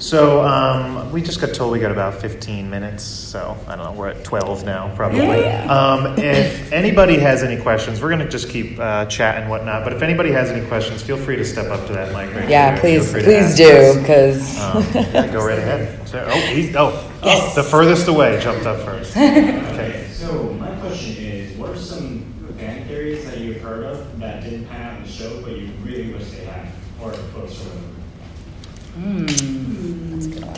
So 0.00 0.42
um, 0.44 1.10
we 1.12 1.20
just 1.22 1.40
got 1.40 1.52
told 1.54 1.72
we 1.72 1.78
got 1.78 1.92
about 1.92 2.14
15 2.20 2.68
minutes. 2.70 3.02
So 3.04 3.56
I 3.66 3.76
don't 3.76 3.84
know. 3.84 3.92
We're 3.92 4.08
at 4.08 4.24
12 4.24 4.64
now, 4.64 4.94
probably. 4.96 5.20
Um, 5.46 6.18
if 6.18 6.72
anybody 6.72 7.18
has 7.18 7.42
any 7.42 7.60
questions, 7.60 8.00
we're 8.00 8.10
gonna 8.10 8.28
just 8.28 8.48
keep 8.48 8.78
uh, 8.78 9.06
chatting 9.06 9.42
and 9.42 9.50
whatnot. 9.50 9.84
But 9.84 9.92
if 9.92 10.02
anybody 10.02 10.32
has 10.32 10.50
any 10.50 10.66
questions, 10.66 11.02
feel 11.02 11.16
free 11.16 11.36
to 11.36 11.44
step 11.44 11.66
up 11.70 11.86
to 11.86 11.92
that 11.92 12.08
mic 12.08 12.34
right 12.34 12.44
now. 12.44 12.50
Yeah, 12.50 12.70
there. 12.72 12.80
please, 12.80 13.04
Feel 13.04 13.12
free 13.12 13.22
to 13.22 13.26
please 13.40 13.56
do, 13.56 14.00
because 14.00 14.60
Um, 14.60 14.82
yeah, 14.94 15.26
go 15.32 15.44
right 15.46 15.58
ahead. 15.58 16.08
So- 16.08 16.26
oh, 16.28 16.40
he's, 16.40 16.74
oh, 16.76 17.06
Yes. 17.24 17.52
oh, 17.56 17.62
the 17.62 17.68
furthest 17.68 18.08
away 18.08 18.40
jumped 18.40 18.66
up 18.66 18.80
first. 18.84 19.14
Okay. 19.16 20.06
So 20.12 20.52
my 20.54 20.70
question 20.80 21.16
is, 21.16 21.56
what 21.56 21.70
are 21.70 21.76
some 21.76 22.22
fan 22.58 22.86
theories 22.86 23.24
that 23.26 23.38
you've 23.38 23.60
heard 23.62 23.84
of 23.84 24.18
that 24.20 24.42
didn't 24.42 24.66
pan 24.66 24.82
out 24.82 24.96
in 24.98 25.02
the 25.04 25.08
show, 25.10 25.40
but 25.42 25.52
you 25.52 25.70
really 25.82 26.12
wish 26.12 26.30
they 26.30 26.44
had, 26.44 26.68
or 27.00 27.10
the 27.10 27.22
books 27.32 27.60
or 27.60 27.64
whatever? 27.64 27.86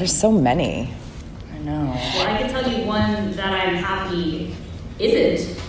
There's 0.02 0.12
so 0.18 0.32
many. 0.32 0.92
I 1.54 1.58
know. 1.58 1.84
Well, 1.94 2.26
I 2.26 2.36
can 2.36 2.50
tell 2.50 2.68
you 2.68 2.84
one 2.84 3.30
that 3.36 3.52
I'm 3.52 3.76
happy 3.76 4.52
isn't 4.98 5.62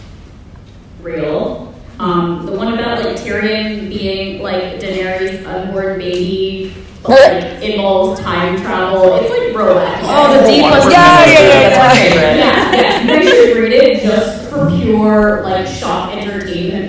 real. 1.04 1.72
Um, 2.00 2.44
the 2.48 2.54
one 2.54 2.74
about 2.74 3.06
like 3.06 3.16
Tyrion 3.16 3.90
being 3.90 4.42
like 4.42 4.80
Daenerys' 4.80 5.46
unborn 5.46 6.00
baby, 6.00 6.74
but 7.04 7.12
like 7.12 7.62
involves 7.62 8.20
time 8.22 8.60
travel. 8.60 9.14
It's 9.18 9.30
like 9.30 9.52
throwback. 9.52 10.00
Oh, 10.02 10.42
the 10.42 10.48
D 10.52 10.62
plus 10.62 10.92
Yeah, 10.92 11.26
yeah, 11.28 11.40
yeah, 11.40 11.70
That's 11.70 11.78
my 11.78 12.02
favorite. 12.02 12.38
yeah, 12.38 12.74
yeah. 12.74 13.02
You 13.04 13.08
guys 13.08 13.30
should 13.30 13.58
read 13.58 13.74
it 13.74 14.02
just 14.02 14.50
for 14.50 14.68
pure 14.72 15.44
like 15.44 15.68
shock 15.68 16.03
entertainment 16.03 16.03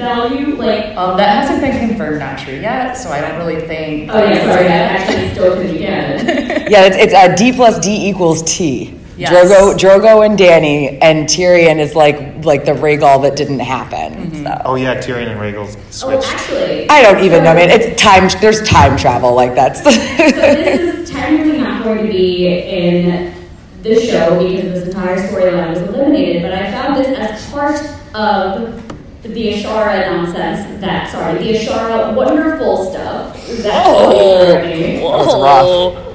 value. 0.04 0.54
Like, 0.56 0.96
Um, 0.96 1.16
that 1.16 1.28
hasn't 1.42 1.60
been 1.60 1.88
confirmed 1.88 2.20
not 2.20 2.38
true 2.38 2.54
yet, 2.54 2.94
so 2.96 3.10
I 3.10 3.20
don't 3.20 3.36
really 3.38 3.60
think. 3.66 4.10
oh 4.12 4.18
yeah, 4.18 4.52
sorry, 4.52 4.68
that 4.68 5.00
actually 5.00 5.30
still 5.30 5.54
could 5.56 5.74
again. 5.74 6.26
Yeah, 6.70 6.86
it's, 6.86 6.96
it's 6.96 7.14
uh, 7.14 7.34
D 7.34 7.52
plus 7.52 7.78
D 7.78 8.08
equals 8.08 8.42
T. 8.42 8.98
Yes. 9.16 9.30
Drogo, 9.30 9.74
Drogo, 9.74 10.26
and 10.26 10.36
Dany, 10.36 10.98
and 11.00 11.28
Tyrion 11.28 11.78
is 11.78 11.94
like 11.94 12.44
like 12.44 12.64
the 12.64 12.72
Rhaego 12.72 13.22
that 13.22 13.36
didn't 13.36 13.60
happen. 13.60 14.12
Mm-hmm. 14.12 14.44
So. 14.44 14.62
Oh 14.64 14.74
yeah, 14.74 15.00
Tyrion 15.00 15.28
and 15.28 15.38
Rhaego 15.38 15.66
oh, 15.68 15.80
switched. 15.90 16.26
actually, 16.26 16.88
I 16.88 17.02
don't 17.02 17.22
even 17.22 17.44
know. 17.44 17.50
I 17.50 17.54
mean, 17.54 17.70
it's 17.70 18.00
time. 18.00 18.28
There's 18.40 18.62
time 18.62 18.96
travel. 18.96 19.34
Like 19.34 19.54
that's. 19.54 19.84
So 19.84 19.90
this 19.90 20.80
is 20.80 21.10
technically 21.10 21.58
not 21.58 21.84
going 21.84 22.04
to 22.04 22.10
be 22.10 22.48
in 22.48 23.34
the 23.82 24.00
show 24.00 24.38
because 24.38 24.72
this 24.72 24.88
entire 24.88 25.16
storyline 25.28 25.70
was 25.70 25.82
eliminated, 25.82 26.42
but 26.42 26.52
I 26.52 26.70
found 26.72 26.96
this 26.96 27.16
as 27.16 27.50
part 27.52 27.78
of 28.14 28.83
the 29.24 29.54
Ashara 29.54 30.06
nonsense 30.10 30.80
that, 30.80 31.10
sorry, 31.10 31.38
the 31.38 31.58
Ashara 31.58 32.14
wonderful 32.14 32.90
stuff 32.90 33.34
that 33.62 33.84
Oh, 33.86 35.00
was 35.02 35.26
whoa. 35.26 36.10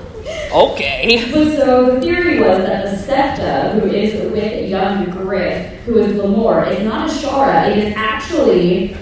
Okay. 0.72 1.32
But 1.32 1.56
so 1.56 1.96
the 1.96 2.02
theory 2.02 2.40
was 2.40 2.58
that 2.60 2.86
the 2.86 2.96
Septa, 2.98 3.80
who 3.80 3.88
is 3.92 4.14
with 4.32 4.68
young 4.70 5.06
Griff, 5.12 5.74
who 5.86 5.98
is 6.00 6.14
Lemore, 6.18 6.68
is 6.72 6.84
not 6.84 7.10
Ashara. 7.10 7.70
It 7.70 7.78
is 7.78 7.94
actually 7.96 8.96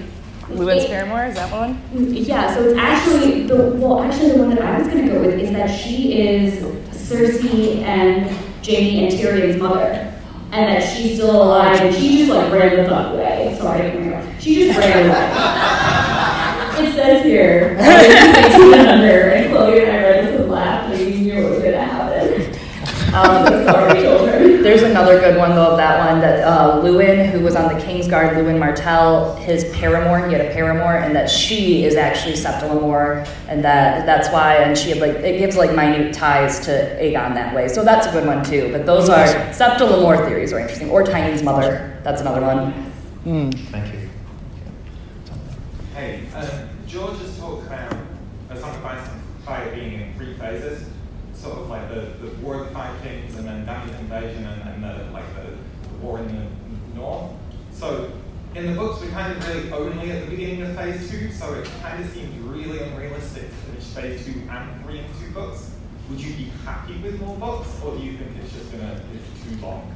Lewyn 0.50 0.78
it- 0.78 0.88
paramour, 0.90 1.26
is 1.26 1.36
that 1.36 1.52
one? 1.52 1.82
yeah, 2.14 2.54
so 2.54 2.64
it's 2.64 2.78
actually 2.78 3.44
the 3.44 3.72
well, 3.76 4.02
actually 4.02 4.32
the 4.32 4.40
one 4.40 4.50
that 4.50 4.62
I 4.62 4.78
was 4.80 4.88
gonna 4.88 5.08
go 5.08 5.22
with 5.22 5.36
is 5.40 5.52
that 5.52 5.68
she 5.68 6.20
is 6.22 6.64
Cersei 6.92 7.82
and 7.84 8.30
Jaime 8.66 9.08
and 9.08 9.14
Tyrion's 9.18 9.58
mother, 9.62 10.07
and 10.52 10.68
that 10.68 10.82
she's 10.82 11.16
still 11.16 11.44
alive, 11.44 11.80
and 11.82 11.96
she 11.96 12.20
just 12.20 12.32
like 12.32 12.52
ran 12.52 12.78
the 12.78 12.90
fuck 12.90 13.14
away. 13.14 13.56
Sorry, 13.60 13.92
she 14.40 14.68
just 14.68 14.80
ran 14.80 15.10
away. 15.10 16.88
it 16.88 16.94
says 16.94 17.24
here, 17.26 17.78
under, 18.88 19.30
and 19.30 19.52
Chloe 19.52 19.82
and 19.82 19.92
I 19.92 20.04
read 20.04 20.28
this 20.28 20.37
Um, 23.18 23.48
so 23.48 23.66
sorry, 23.72 24.02
children. 24.02 24.62
There's 24.64 24.84
another 24.84 25.20
good 25.20 25.38
one 25.38 25.52
though 25.52 25.72
of 25.72 25.78
that 25.78 26.10
one 26.10 26.20
that 26.22 26.44
uh, 26.44 26.82
Lewyn, 26.82 27.30
who 27.32 27.40
was 27.42 27.56
on 27.56 27.74
the 27.74 27.80
Kingsguard, 27.82 28.34
Lewyn 28.36 28.60
Martell, 28.60 29.36
his 29.38 29.66
paramour, 29.76 30.28
he 30.28 30.34
had 30.34 30.46
a 30.46 30.52
paramour, 30.54 30.98
and 30.98 31.16
that 31.16 31.30
she 31.30 31.84
is 31.86 31.96
actually 31.96 32.36
Septa 32.36 32.66
Lemore, 32.68 33.28
and 33.48 33.64
that 33.64 34.06
that's 34.06 34.30
why, 34.30 34.56
and 34.58 34.78
she 34.78 34.90
had 34.90 35.00
like 35.00 35.12
it 35.24 35.40
gives 35.40 35.56
like 35.58 35.76
minute 35.76 36.14
ties 36.14 36.60
to 36.66 36.72
Aegon 37.02 37.34
that 37.34 37.56
way. 37.56 37.68
So 37.68 37.84
that's 37.84 38.08
a 38.08 38.12
good 38.12 38.26
one 38.28 38.44
too. 38.44 38.70
But 38.72 38.86
those 38.86 39.10
are 39.10 39.26
Septa 39.54 39.84
Lemore 39.86 40.28
theories 40.28 40.54
are 40.54 40.60
interesting, 40.60 40.90
or 40.90 41.04
Tyene's 41.04 41.44
mother. 41.44 42.00
That's 42.04 42.22
another 42.22 42.42
one. 42.42 42.92
Thank 43.72 43.94
you. 43.94 44.10
Hey, 45.94 46.28
uh, 46.36 46.68
George 46.86 47.18
has 47.20 47.38
talked 47.40 47.66
about 47.68 47.96
a 48.50 48.58
Song 48.60 48.76
of 48.76 48.86
Ice 48.86 49.08
and 49.10 49.22
Fire 49.44 49.74
being 49.74 49.94
in 50.02 50.14
three 50.16 50.34
phases, 50.36 50.88
sort 51.48 51.60
of 51.60 51.70
like 51.70 51.90
the, 51.90 52.02
the 52.26 52.36
War 52.42 52.62
of 52.62 52.68
the 52.68 52.74
Five 52.74 53.02
Kings 53.04 53.36
and 53.36 53.48
then 53.48 53.66
Dany's 53.66 53.96
invasion 54.00 54.46
and, 54.46 54.62
and 54.70 54.84
the, 54.84 55.12
like 55.12 55.26
the, 55.36 55.52
the 55.90 55.96
war 56.02 56.20
in 56.20 56.28
the 56.28 56.96
north. 56.96 57.32
So 57.72 58.12
in 58.56 58.66
the 58.68 58.74
books, 58.74 59.02
we're 59.02 59.12
kind 59.12 59.32
of 59.36 59.48
really 59.48 59.72
only 59.72 60.12
at 60.12 60.26
the 60.26 60.30
beginning 60.32 60.62
of 60.64 60.76
phase 60.76 61.10
two, 61.10 61.32
so 61.32 61.54
it 61.54 61.70
kind 61.82 62.04
of 62.04 62.10
seems 62.12 62.36
really 62.40 62.80
unrealistic 62.80 63.44
to 63.44 63.56
finish 63.56 63.84
phase 63.86 64.26
two 64.26 64.42
and 64.50 64.84
three 64.86 65.00
in 65.00 65.06
two 65.22 65.32
books. 65.34 65.72
Would 66.10 66.20
you 66.22 66.34
be 66.36 66.44
happy 66.66 66.96
with 67.02 67.20
more 67.22 67.36
books, 67.38 67.68
or 67.84 67.96
do 67.96 68.04
you 68.04 68.18
think 68.18 68.32
it's 68.42 68.54
just 68.54 68.72
gonna 68.72 69.00
it's 69.14 69.44
too 69.60 69.66
long? 69.66 69.94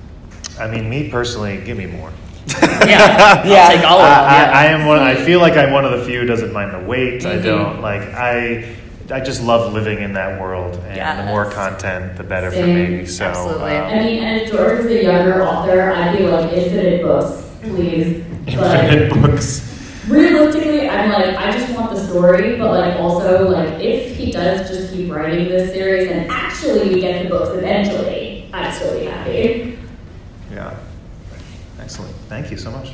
I 0.60 0.68
mean, 0.68 0.90
me 0.90 1.10
personally, 1.10 1.62
give 1.64 1.78
me 1.78 1.86
more. 1.88 2.12
Yeah, 2.82 3.46
Yeah. 3.46 3.68
I'll 3.70 3.78
take 3.78 3.86
all 3.90 4.00
of 4.02 4.10
them. 4.10 4.24
I. 4.24 4.46
I, 4.46 4.64
I 4.64 4.66
am 4.66 4.86
one. 4.88 5.00
I 5.00 5.16
feel 5.16 5.40
like 5.40 5.54
I'm 5.54 5.72
one 5.72 5.86
of 5.86 5.92
the 5.98 6.04
few 6.06 6.20
who 6.22 6.26
doesn't 6.26 6.52
mind 6.52 6.74
the 6.74 6.80
wait. 6.88 7.26
I 7.26 7.38
Mhm. 7.38 7.44
don't 7.44 7.82
like. 7.82 8.02
I 8.02 8.76
I 9.12 9.20
just 9.20 9.44
love 9.44 9.74
living 9.74 10.00
in 10.00 10.14
that 10.14 10.40
world, 10.40 10.76
and 10.88 11.20
the 11.20 11.26
more 11.26 11.50
content, 11.52 12.18
the 12.18 12.24
better 12.24 12.52
for 12.52 12.66
me. 12.66 13.06
So 13.06 13.26
Absolutely. 13.26 13.76
um, 13.76 13.86
I 13.86 14.00
mean, 14.00 14.24
and 14.24 14.42
if 14.42 14.52
George 14.52 14.78
was 14.78 14.88
a 14.88 15.04
younger 15.04 15.44
author, 15.44 15.92
I'd 15.92 16.18
be 16.18 16.28
like 16.28 16.52
infinite 16.54 17.02
books, 17.02 17.50
please. 17.62 18.26
But 18.46 18.86
infinite 18.86 19.14
books. 19.22 19.72
realistically, 20.08 20.90
I'm 20.90 21.12
like, 21.12 21.36
I 21.36 21.52
just 21.52 21.74
want 21.76 21.92
the 21.92 22.08
story, 22.08 22.58
but 22.58 22.72
like 22.72 23.00
also 23.00 23.50
like 23.50 23.80
if 23.80 24.16
he 24.16 24.32
does 24.32 24.70
just 24.70 24.94
keep 24.94 25.12
writing 25.12 25.48
this 25.48 25.72
series 25.72 26.10
and 26.10 26.30
actually 26.32 26.94
we 26.94 27.02
get 27.02 27.24
the 27.24 27.30
books 27.30 27.50
eventually, 27.58 28.50
I'd 28.54 28.74
still 28.74 29.00
be 29.00 29.06
happy. 29.06 29.78
Yeah. 30.52 30.78
Excellent. 31.80 32.16
Thank 32.28 32.52
you 32.52 32.58
so 32.58 32.72
much. 32.72 32.94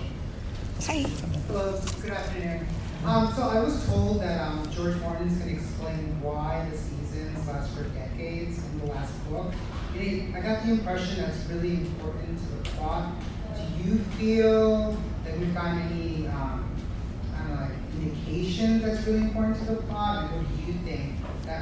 Hi. 0.86 1.05
Hello, 1.47 1.80
good 2.01 2.11
afternoon. 2.11 2.68
Um, 3.08 3.34
so 3.34 3.43
I 3.43 3.64
was 3.64 3.86
told 3.88 4.20
that 4.20 4.41
um, 4.41 4.70
George 4.70 4.97
Martin 4.97 5.30
is 5.30 5.38
going 5.38 5.55
to 5.55 5.55
explain 5.55 6.22
why 6.22 6.68
the 6.70 6.78
seasons 6.78 7.47
last 7.47 7.74
for 7.74 7.84
decades 7.84 8.58
in 8.58 8.80
the 8.80 8.88
last 8.88 9.14
book. 9.30 9.53
And 9.97 10.36
I 10.36 10.41
got 10.41 10.64
the 10.66 10.72
impression 10.72 11.22
that's 11.22 11.45
really 11.45 11.76
important 11.76 12.38
to 12.38 12.45
the 12.45 12.70
plot. 12.72 13.14
Do 13.55 13.89
you 13.89 13.97
feel 14.20 14.97
that 15.24 15.39
we've 15.39 15.53
gotten 15.53 15.80
any 15.84 16.28
um, 16.28 16.70
I 17.34 17.47
don't 17.47 17.55
like 17.55 17.72
indications 18.01 18.84
that's 18.84 19.08
really 19.08 19.22
important 19.22 19.58
to 19.60 19.66
the 19.66 19.82
plot? 19.84 20.26
And 20.34 20.41
what 20.45 20.58
do 20.58 20.72
you 20.72 20.78
think 20.80 21.14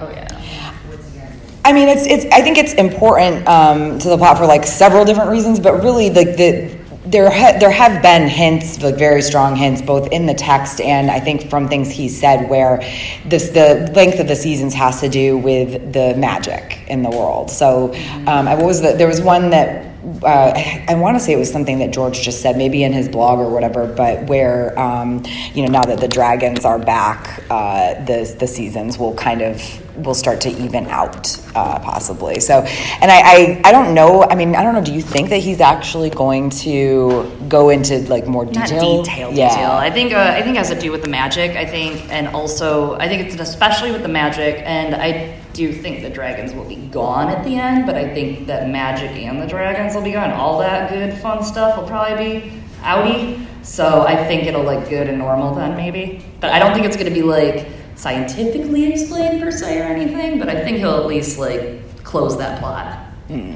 Oh, 0.02 0.10
yeah. 0.10 0.28
mean 0.40 0.82
towards 0.88 1.12
the 1.12 1.20
end? 1.22 1.40
I 1.64 1.72
mean, 1.72 1.88
it's 1.90 2.06
it's. 2.08 2.26
I 2.34 2.42
think 2.42 2.58
it's 2.58 2.74
important 2.74 3.48
um, 3.48 4.00
to 4.00 4.10
the 4.10 4.18
plot 4.18 4.38
for 4.38 4.48
like 4.48 4.66
several 4.66 5.06
different 5.06 5.30
reasons, 5.30 5.60
but 5.60 5.84
really, 5.84 6.10
like 6.10 6.38
the 6.38 6.75
there 7.06 7.30
ha- 7.30 7.58
there 7.60 7.72
have 7.72 8.02
been 8.02 8.28
hints, 8.28 8.82
like 8.82 8.96
very 8.96 9.22
strong 9.22 9.56
hints, 9.56 9.82
both 9.82 10.12
in 10.12 10.26
the 10.26 10.34
text 10.34 10.82
and 10.82 11.12
I 11.12 11.20
think 11.20 11.50
from 11.50 11.68
things 11.68 11.90
he 11.92 12.10
said, 12.10 12.50
where 12.50 12.80
this 13.26 13.50
the 13.50 13.92
length 13.96 14.20
of 14.20 14.28
the 14.28 14.36
seasons 14.36 14.74
has 14.74 15.02
to 15.02 15.10
do 15.10 15.38
with 15.38 15.94
the 15.94 16.16
magic 16.18 16.84
in 16.88 17.04
the 17.04 17.10
world. 17.10 17.52
So, 17.52 17.94
um, 18.28 18.48
I 18.48 18.56
was 18.56 18.82
the, 18.82 18.94
there 18.94 19.08
was 19.08 19.22
one 19.22 19.52
that. 19.52 19.95
Uh, 20.24 20.54
I 20.88 20.94
want 20.96 21.16
to 21.16 21.20
say 21.20 21.34
it 21.34 21.38
was 21.38 21.52
something 21.52 21.80
that 21.80 21.92
George 21.92 22.22
just 22.22 22.42
said, 22.42 22.58
maybe 22.58 22.84
in 22.84 22.94
his 22.94 23.10
blog 23.10 23.40
or 23.40 23.50
whatever, 23.50 23.88
but 23.88 24.24
where 24.28 24.78
um, 24.78 25.24
you 25.54 25.64
know 25.64 25.72
now 25.72 25.82
that 25.84 26.00
the 26.00 26.08
dragons 26.08 26.64
are 26.64 26.78
back, 26.78 27.44
uh, 27.50 27.96
the 28.06 28.36
the 28.40 28.46
seasons 28.48 29.00
will 29.00 29.16
kind 29.16 29.42
of 29.42 29.60
will 30.06 30.14
start 30.14 30.42
to 30.42 30.50
even 30.50 30.86
out 30.88 31.40
uh, 31.56 31.80
possibly. 31.80 32.40
So, 32.40 32.60
and 32.60 33.12
I, 33.12 33.22
I 33.22 33.62
I 33.66 33.72
don't 33.72 33.96
know. 33.96 34.24
I 34.24 34.36
mean, 34.36 34.56
I 34.56 34.64
don't 34.64 34.76
know. 34.76 34.84
Do 34.84 34.94
you 34.94 35.02
think 35.02 35.30
that 35.30 35.38
he's 35.38 35.62
actually 35.62 36.12
going 36.12 36.50
to 36.52 37.32
go 37.48 37.70
into 37.70 38.00
like 38.02 38.28
more 38.28 38.46
Not 38.46 38.68
detail? 38.68 39.04
detail, 39.04 39.32
yeah. 39.34 39.50
detail. 39.50 39.72
I 39.72 39.90
think 39.90 40.14
uh, 40.14 40.20
I 40.20 40.42
think 40.44 40.56
it 40.56 40.60
has 40.60 40.70
to 40.70 40.80
do 40.80 40.92
with 40.92 41.02
the 41.02 41.10
magic. 41.10 41.52
I 41.56 41.66
think, 41.66 42.12
and 42.12 42.28
also 42.28 42.96
I 42.96 43.08
think 43.08 43.26
it's 43.26 43.42
especially 43.42 43.92
with 43.92 44.04
the 44.04 44.10
magic. 44.10 44.62
And 44.66 44.96
I 44.96 45.40
do 45.56 45.72
think 45.72 46.02
the 46.02 46.10
dragons 46.10 46.54
will 46.54 46.66
be 46.66 46.76
gone 46.76 47.30
at 47.30 47.44
the 47.46 47.56
end, 47.56 47.86
but 47.86 47.96
I 47.96 48.14
think 48.14 48.46
that 48.48 48.70
magic 48.70 49.12
and 49.12 49.42
the 49.42 49.48
dragons 49.48 49.96
will 49.96 50.02
be 50.02 50.12
gone. 50.12 50.32
All 50.32 50.60
that 50.60 50.90
good 50.90 51.18
fun 51.20 51.44
stuff 51.44 51.78
will 51.78 51.88
probably 51.88 52.42
be 52.42 52.62
outy. 52.82 53.46
So 53.64 54.02
I 54.02 54.16
think 54.28 54.44
it'll 54.44 54.64
look 54.64 54.90
good 54.90 55.08
and 55.08 55.18
normal 55.18 55.56
then 55.56 55.76
maybe. 55.78 56.24
But 56.42 56.52
I 56.52 56.60
don't 56.60 56.74
think 56.74 56.86
it's 56.86 56.98
going 56.98 57.08
to 57.08 57.14
be 57.14 57.24
like 57.24 57.68
scientifically 57.96 58.92
explained 58.92 59.42
per 59.42 59.50
se 59.50 59.80
or 59.80 59.86
anything. 59.86 60.40
But 60.40 60.50
I 60.50 60.62
think 60.64 60.78
he'll 60.78 60.98
at 60.98 61.06
least 61.06 61.40
like 61.40 62.04
close 62.04 62.38
that 62.38 62.60
plot. 62.60 62.98
Hmm. 63.28 63.56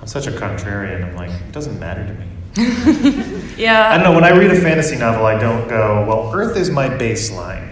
I'm 0.00 0.06
such 0.06 0.26
a 0.26 0.32
contrarian. 0.32 1.04
I'm 1.04 1.14
like, 1.16 1.30
it 1.30 1.52
doesn't 1.52 1.78
matter 1.78 2.04
to 2.06 2.14
me. 2.14 2.26
Yeah. 3.56 3.90
I 3.90 3.94
don't 3.96 4.02
know. 4.02 4.12
When 4.12 4.24
I 4.24 4.30
read 4.30 4.50
a 4.50 4.60
fantasy 4.60 4.96
novel, 4.96 5.26
I 5.26 5.38
don't 5.38 5.68
go, 5.68 6.04
well, 6.08 6.32
Earth 6.34 6.56
is 6.56 6.70
my 6.70 6.88
baseline. 6.88 7.63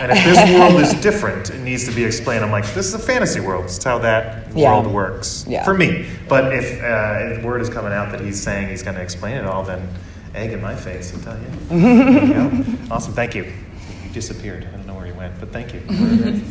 And 0.00 0.10
if 0.12 0.24
this 0.24 0.58
world 0.58 0.80
is 0.80 0.94
different, 1.02 1.50
it 1.50 1.58
needs 1.60 1.84
to 1.86 1.92
be 1.94 2.04
explained. 2.04 2.42
I'm 2.44 2.50
like, 2.50 2.64
this 2.72 2.86
is 2.86 2.94
a 2.94 2.98
fantasy 2.98 3.40
world. 3.40 3.66
It's 3.66 3.82
how 3.84 3.98
that 3.98 4.46
Yeah. 4.54 4.70
world 4.72 4.86
works 4.92 5.44
Yeah. 5.46 5.62
for 5.64 5.74
me. 5.74 6.06
But 6.28 6.54
if, 6.54 6.82
uh, 6.82 7.34
if 7.38 7.42
word 7.44 7.60
is 7.60 7.68
coming 7.68 7.92
out 7.92 8.10
that 8.12 8.20
he's 8.20 8.40
saying 8.40 8.68
he's 8.68 8.82
going 8.82 8.96
to 8.96 9.02
explain 9.02 9.36
it 9.36 9.44
all, 9.44 9.62
then 9.62 9.86
egg 10.34 10.52
in 10.52 10.62
my 10.62 10.74
face, 10.74 11.12
I 11.14 11.22
tell 11.22 11.36
you. 11.36 11.76
You. 11.76 12.64
Awesome. 12.90 13.12
Thank 13.12 13.34
you. 13.34 13.44
You 13.44 14.10
disappeared. 14.12 14.66
I 14.72 14.76
don't 14.76 14.86
know 14.86 14.94
where 14.94 15.06
you 15.06 15.14
went, 15.14 15.38
but 15.38 15.52
thank 15.52 15.74
you. 15.74 15.80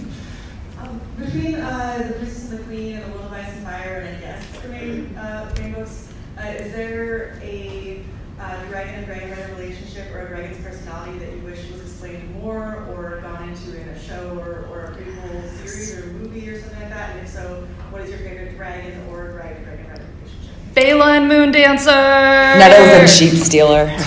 Um, 0.82 1.02
between 1.18 1.56
uh, 1.56 2.06
the 2.08 2.14
Princess 2.14 2.52
and 2.52 2.60
the 2.60 2.64
Queen 2.64 2.96
and 2.96 3.04
the 3.04 3.10
World 3.18 3.26
of 3.26 3.34
Ice 3.34 3.52
and 3.54 3.66
Fire, 3.66 4.06
and 4.08 4.16
I 4.16 4.20
guess 4.22 4.46
the 4.62 4.70
main, 4.70 5.14
uh, 5.18 5.54
main 5.60 5.74
books, 5.74 6.08
uh, 6.42 6.48
is 6.48 6.72
there 6.72 7.38
a 7.44 8.02
uh, 8.40 8.64
dragon 8.66 8.96
and 8.96 9.06
dragon 9.06 9.30
rider 9.32 9.54
relationship 9.56 10.12
or 10.14 10.22
a 10.22 10.28
dragon's 10.28 10.64
personality 10.64 11.18
that 11.20 11.32
you 11.34 11.40
wish 11.42 11.70
was 11.72 11.82
explained 11.82 12.34
more 12.42 12.86
or 12.90 13.20
gone 13.22 13.50
into 13.50 13.80
in 13.80 13.88
a 13.90 14.00
show 14.00 14.38
or, 14.40 14.66
or 14.72 14.86
a 14.86 14.92
prequel 14.96 15.48
series 15.50 15.98
or 15.98 16.06
movie 16.14 16.50
or 16.50 16.60
something 16.60 16.80
like 16.80 16.90
that? 16.90 17.12
And 17.16 17.20
if 17.26 17.30
so, 17.30 17.68
what 17.92 18.02
is 18.02 18.10
your 18.10 18.20
favorite 18.20 18.56
dragon 18.56 19.06
or 19.10 19.32
dragon 19.34 19.64
dragon 19.64 19.88
rider 19.90 20.06
relationship? 20.22 20.56
Baela 20.74 21.18
and 21.18 21.28
Moon 21.28 21.52
Dancer. 21.52 21.92
Nettles 21.92 22.90
and 23.02 23.10
Sheep 23.10 23.34
Stealer. 23.44 23.96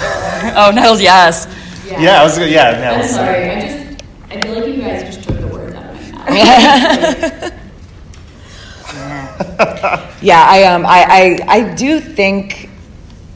Oh, 0.54 0.72
Nettles, 0.74 1.00
yes. 1.00 1.46
yeah, 1.86 2.20
I 2.20 2.24
was 2.24 2.36
gonna, 2.36 2.50
yeah, 2.50 2.72
now. 2.72 2.94
I'm 2.94 3.04
sorry, 3.06 3.48
I 3.48 3.60
just 3.60 4.02
I 4.28 4.40
feel 4.40 4.54
like 4.56 4.66
you 4.74 4.82
guys 4.82 5.14
just 5.14 5.28
took 5.28 5.38
the 5.38 5.46
words 5.46 5.72
out 5.76 5.84
of 5.94 6.00
my 6.00 7.40
mouth. 7.40 7.52
Yeah, 10.20 10.44
I 10.48 10.64
um, 10.64 10.84
I, 10.86 11.38
I, 11.48 11.50
I 11.58 11.74
do 11.74 12.00
think. 12.00 12.68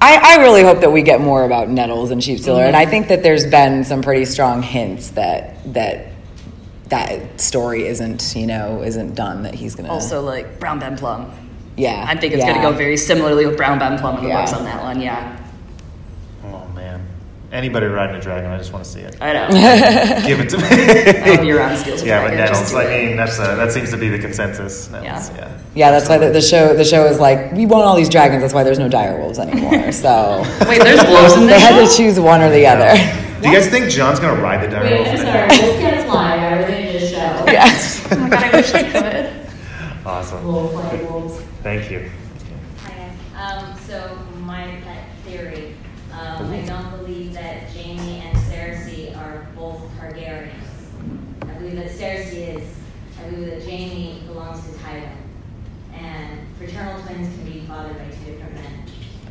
I, 0.00 0.36
I 0.38 0.42
really 0.42 0.62
hope 0.62 0.80
that 0.80 0.92
we 0.92 1.02
get 1.02 1.20
more 1.20 1.44
about 1.44 1.70
Nettles 1.70 2.10
and 2.10 2.22
Sheep 2.22 2.38
Stealer, 2.38 2.64
and 2.64 2.76
I 2.76 2.82
mm-hmm. 2.82 2.90
think 2.90 3.08
that 3.08 3.22
there's 3.22 3.46
been 3.46 3.82
some 3.84 4.02
pretty 4.02 4.26
strong 4.26 4.62
hints 4.62 5.10
that 5.10 5.72
that 5.72 6.08
that 6.88 7.40
story 7.40 7.86
isn't 7.86 8.34
you 8.36 8.46
know 8.46 8.82
isn't 8.82 9.14
done 9.14 9.42
that 9.42 9.54
he's 9.54 9.74
gonna 9.74 9.88
Also, 9.88 10.22
like 10.22 10.60
Brown 10.60 10.78
Ben 10.78 10.96
Plumm. 10.96 11.32
yeah 11.76 12.04
I 12.06 12.16
think 12.16 12.32
it's 12.32 12.44
yeah. 12.44 12.52
going 12.52 12.62
to 12.62 12.70
go 12.70 12.76
very 12.76 12.96
similarly 12.96 13.46
with 13.46 13.56
Brown 13.56 13.78
Ben 13.78 13.98
Plumm 13.98 14.18
in 14.18 14.24
the 14.24 14.28
Yeah. 14.28 14.42
books 14.42 14.52
on 14.52 14.64
that 14.64 14.82
one. 14.82 15.00
Yeah. 15.00 15.36
Anybody 17.52 17.86
riding 17.86 18.16
a 18.16 18.20
dragon, 18.20 18.50
I 18.50 18.58
just 18.58 18.72
want 18.72 18.84
to 18.84 18.90
see 18.90 19.00
it. 19.00 19.16
I 19.20 19.32
know. 19.32 19.46
Give 20.26 20.40
it 20.40 20.50
to 20.50 20.58
me. 20.58 21.30
I'll 21.32 21.40
be 21.40 21.52
around 21.52 21.76
Steel's 21.76 22.02
Yeah, 22.04 22.20
but 22.22 22.34
Dragon, 22.34 22.48
just 22.48 22.60
Nettles, 22.62 22.70
do 22.72 22.76
I 22.78 22.84
it. 22.84 23.06
mean, 23.08 23.16
that's 23.16 23.38
uh 23.38 23.54
that 23.54 23.70
seems 23.72 23.90
to 23.92 23.96
be 23.96 24.08
the 24.08 24.18
consensus. 24.18 24.90
Nettles, 24.90 25.30
Yeah. 25.30 25.36
yeah. 25.36 25.58
yeah 25.74 25.90
that's 25.92 26.08
why 26.08 26.18
the, 26.18 26.30
the 26.30 26.40
show 26.42 26.74
the 26.74 26.84
show 26.84 27.06
is 27.06 27.20
like 27.20 27.52
we 27.52 27.64
want 27.64 27.84
all 27.84 27.94
these 27.96 28.08
dragons 28.08 28.42
that's 28.42 28.52
why 28.52 28.64
there's 28.64 28.80
no 28.80 28.88
dire 28.88 29.16
wolves 29.20 29.38
anymore 29.38 29.92
so 29.92 30.42
Wait, 30.68 30.82
there's 30.82 31.02
wolves 31.06 31.34
in 31.34 31.40
they 31.42 31.52
this 31.54 31.62
had 31.62 31.84
show? 31.86 31.90
to 31.90 31.96
choose 31.96 32.18
one 32.18 32.40
or 32.42 32.50
the 32.50 32.66
other 32.66 32.90
Do 33.40 33.48
you 33.48 33.54
guys 33.54 33.68
think 33.68 33.90
Jon's 33.90 34.18
gonna 34.18 34.42
ride 34.42 34.62
the 34.66 34.68
dire 34.70 34.82
Wait, 34.82 34.96
wolf? 34.98 35.08
I'm 35.08 35.16
sorry, 35.18 35.48
wolves 35.48 35.78
can't 35.80 36.06
fly. 36.10 36.36
I 36.36 36.58
related 36.58 36.92
to 36.92 36.98
the 36.98 37.06
show. 37.12 37.44
yes 37.46 38.08
Oh 38.10 38.16
my 38.18 38.28
god, 38.28 38.42
I 38.44 38.56
wish 38.56 38.74
I 38.74 38.82
could. 38.90 39.46
Awesome. 40.04 40.44
Wolf 40.46 40.74
like 40.74 41.08
wolves. 41.10 41.40
Thank 41.62 41.90
you. 41.90 42.10
Hi, 42.82 43.10
um, 43.36 43.76
so 43.88 44.18
And 56.76 57.00
fraternal 57.00 57.02
twins 57.06 57.34
can 57.36 57.44
be 57.52 57.60
fathered 57.66 57.96
by 57.98 58.04
two 58.04 58.32
different 58.32 58.54
men. 58.54 58.84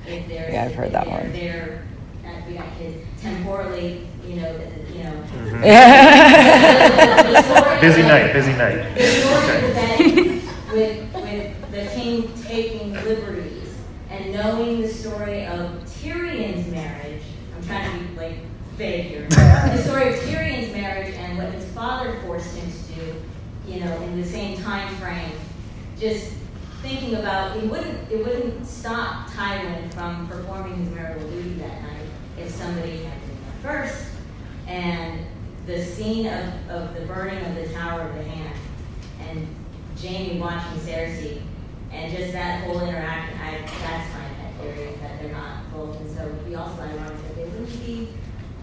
If 0.08 0.28
they're, 0.28 0.52
Yeah, 0.52 0.66
I've 0.66 0.76
heard 0.76 0.92
that 0.94 1.06
they're, 1.06 1.14
one. 1.22 1.32
They're, 1.32 1.86
uh, 2.26 2.42
we 2.48 2.54
got 2.56 2.78
kids, 2.78 2.98
temporally, 3.22 4.08
you 4.28 4.36
know, 4.38 4.52
you 4.92 5.04
know. 5.04 5.22
the 5.62 7.42
story 7.44 7.80
Busy 7.82 8.02
of- 8.02 8.08
night, 8.08 8.34
busy 8.34 8.54
night. 8.54 8.96
the 8.96 9.06
story 9.06 9.58
Okay. 9.72 10.42
with, 10.74 11.14
with 11.14 11.72
the 11.72 11.86
king 11.94 12.32
taking 12.44 12.94
liberties 12.94 13.76
and 14.10 14.34
knowing 14.34 14.82
the 14.82 14.88
story 14.88 15.46
of 15.46 15.70
Tyrion's 16.02 16.68
marriage. 16.72 17.22
I'm 17.56 17.64
trying 17.68 18.00
to 18.00 18.06
be 18.12 18.18
like 18.18 18.38
vague 18.76 19.06
here. 19.06 19.28
the 19.30 19.84
story 19.84 20.10
of 20.14 20.20
Tyrion's 20.22 20.74
marriage 20.74 21.14
and 21.16 21.38
what 21.38 21.52
his 21.54 21.66
father 21.72 22.20
forced 22.26 22.56
him 22.56 22.70
to 22.72 22.94
do, 22.94 23.16
you 23.68 23.80
know, 23.82 24.02
in 24.04 24.20
the 24.20 24.28
same 24.28 24.58
time 24.62 24.96
frame. 24.96 25.32
Just 26.00 26.34
thinking 26.86 27.16
about 27.16 27.58
it 27.58 27.64
wouldn't 27.70 28.12
it 28.12 28.24
wouldn't 28.24 28.66
stop 28.66 29.28
Tywin 29.32 29.92
from 29.94 30.28
performing 30.28 30.76
his 30.78 30.90
marital 30.94 31.28
duty 31.30 31.54
that 31.56 31.82
night 31.82 32.08
if 32.38 32.52
somebody 32.52 33.04
had 33.04 33.20
been 33.22 33.38
there 33.64 33.88
first. 33.88 34.06
And 34.68 35.26
the 35.66 35.84
scene 35.84 36.28
of, 36.28 36.70
of 36.70 36.94
the 36.94 37.02
burning 37.08 37.44
of 37.44 37.56
the 37.56 37.68
Tower 37.74 38.02
of 38.02 38.16
the 38.16 38.24
Hand 38.24 38.56
and 39.22 39.48
Jaime 40.00 40.40
watching 40.40 40.78
Cersei 40.80 41.42
and 41.92 42.16
just 42.16 42.34
that 42.34 42.66
whole 42.66 42.80
interaction, 42.82 43.40
I, 43.40 43.62
that's 43.62 44.14
my 44.14 44.28
pet 44.40 44.54
theory, 44.62 44.90
is 44.90 45.00
that 45.00 45.20
they're 45.22 45.32
not 45.32 45.72
both. 45.74 46.00
And 46.02 46.16
so 46.16 46.26
we 46.26 46.32
would 46.34 46.46
be 46.46 46.56
also 46.56 46.82
ironic 46.82 47.18
that 47.24 47.36
they 47.36 47.44
wouldn't 47.46 47.86
be 47.86 48.10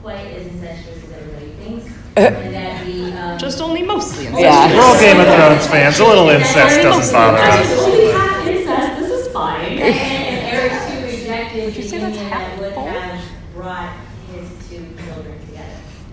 quite 0.02 0.26
as 0.26 0.46
incestuous 0.48 1.02
as 1.04 1.12
everybody 1.12 1.50
thinks. 1.52 1.86
and 2.16 2.54
that 2.54 2.84
the, 2.84 3.12
um, 3.12 3.38
Just 3.38 3.60
only 3.62 3.82
mostly 3.82 4.26
in 4.26 4.36
Yeah. 4.36 4.68
We're 4.74 4.82
all 4.82 5.00
Game 5.00 5.18
of 5.18 5.26
Thrones 5.26 5.66
fans. 5.66 5.98
A 5.98 6.04
little 6.04 6.28
incest 6.28 6.82
doesn't 6.82 7.12
bother 7.14 7.38
us. 7.38 7.78
only 7.80 8.10
half 8.10 8.46
incest. 8.46 9.00
This 9.00 9.10
is 9.26 9.32
fine. 9.32 9.78
And, 9.78 9.80
and 9.82 10.70
Aerys 10.70 11.04
II 11.04 11.20
rejected 11.20 11.64
Did 11.72 11.76
you 11.76 11.82
the 11.84 11.88
say 11.88 11.98
that's 11.98 12.16
union 12.16 12.32
half 12.32 12.50
that 12.50 12.60
would 12.60 12.74
full? 12.74 12.86
have 12.86 13.24
brought 13.54 13.96
his 14.34 14.68
two 14.68 14.94
children 15.06 15.40
together. 15.46 15.72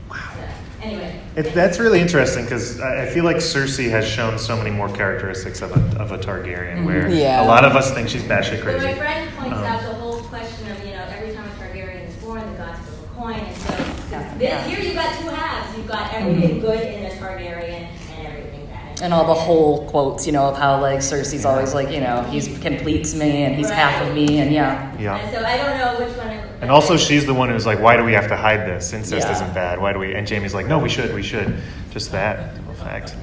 Wow. 0.10 0.18
So, 0.36 0.84
anyway. 0.84 1.22
It, 1.40 1.54
that's 1.54 1.80
really 1.80 2.02
interesting 2.02 2.44
because 2.44 2.82
I 2.82 3.04
I 3.04 3.06
feel 3.06 3.24
like 3.24 3.38
Cersei 3.38 3.90
has 3.92 4.06
shown 4.06 4.38
so 4.38 4.58
many 4.58 4.72
more 4.72 4.90
characteristics 4.90 5.62
of 5.62 5.72
a, 5.72 6.02
of 6.02 6.12
a 6.12 6.18
Targaryen, 6.18 6.84
where 6.86 7.08
Yeah. 7.10 7.42
a 7.42 7.48
lot 7.48 7.64
of 7.64 7.76
us 7.78 7.92
think 7.94 8.10
she's 8.10 8.24
batshit 8.24 8.64
But 8.66 8.82
my 8.84 8.94
friend 8.94 9.30
points 9.38 9.58
Um, 9.58 9.64
out 9.64 9.82
the 9.84 9.94
whole 10.02 10.20
question 10.24 10.70
of, 10.72 10.78
you 10.86 10.92
know, 10.96 11.06
every 11.16 11.34
time 11.34 11.46
a 11.48 11.54
Targaryen 11.64 12.10
is 12.10 12.16
born, 12.18 12.42
the 12.52 12.58
gods 12.58 12.80
flip 12.80 13.00
a 13.10 13.16
coin, 13.22 13.40
and 13.40 13.56
so 13.58 13.72
This, 14.10 14.42
Yeah. 14.42 14.68
Here 14.68 14.80
you've 14.86 14.96
got 14.96 15.18
two 15.20 15.30
halves. 15.30 15.78
You've 15.78 15.88
got 15.88 16.14
everything 16.14 16.60
good 16.60 16.82
in 16.82 17.04
the 17.04 17.10
Targaryen 17.16 17.88
and 18.18 18.28
everything 18.28 18.66
bad. 18.68 18.89
And 19.02 19.14
all 19.14 19.26
the 19.26 19.34
whole 19.34 19.86
quotes, 19.90 20.26
you 20.28 20.34
know, 20.34 20.44
of 20.50 20.58
how 20.58 20.82
like 20.82 21.00
Cersei's 21.00 21.46
always 21.46 21.74
like, 21.74 21.90
you 21.90 22.02
know, 22.02 22.22
he's 22.24 22.48
completes 22.60 23.16
me 23.16 23.44
and 23.44 23.56
he's 23.56 23.70
half 23.70 24.02
of 24.06 24.14
me, 24.14 24.40
and 24.40 24.52
yeah. 24.52 24.92
And 24.92 25.00
Yeah. 25.00 25.32
so 25.32 25.44
I 25.46 25.58
don't 25.58 25.78
know 25.78 26.06
which 26.06 26.18
one. 26.18 26.28
I- 26.28 26.40
And 26.62 26.70
also, 26.70 26.98
she's 26.98 27.26
the 27.26 27.34
one 27.34 27.48
who's 27.50 27.66
like, 27.66 27.80
"Why 27.80 27.96
do 27.96 28.04
we 28.04 28.12
have 28.14 28.28
to 28.28 28.36
hide 28.36 28.66
this? 28.68 28.92
Incest 28.92 29.26
Yeah. 29.28 29.32
isn't 29.34 29.54
bad. 29.54 29.80
Why 29.82 29.94
do 29.94 30.00
we?" 30.00 30.14
And 30.16 30.28
Jaime's 30.30 30.54
like, 30.54 30.68
"No, 30.68 30.78
we 30.80 30.90
should. 30.90 31.14
We 31.16 31.24
should." 31.24 31.56
Just 31.92 32.12
that 32.12 32.52
fact. 32.84 33.16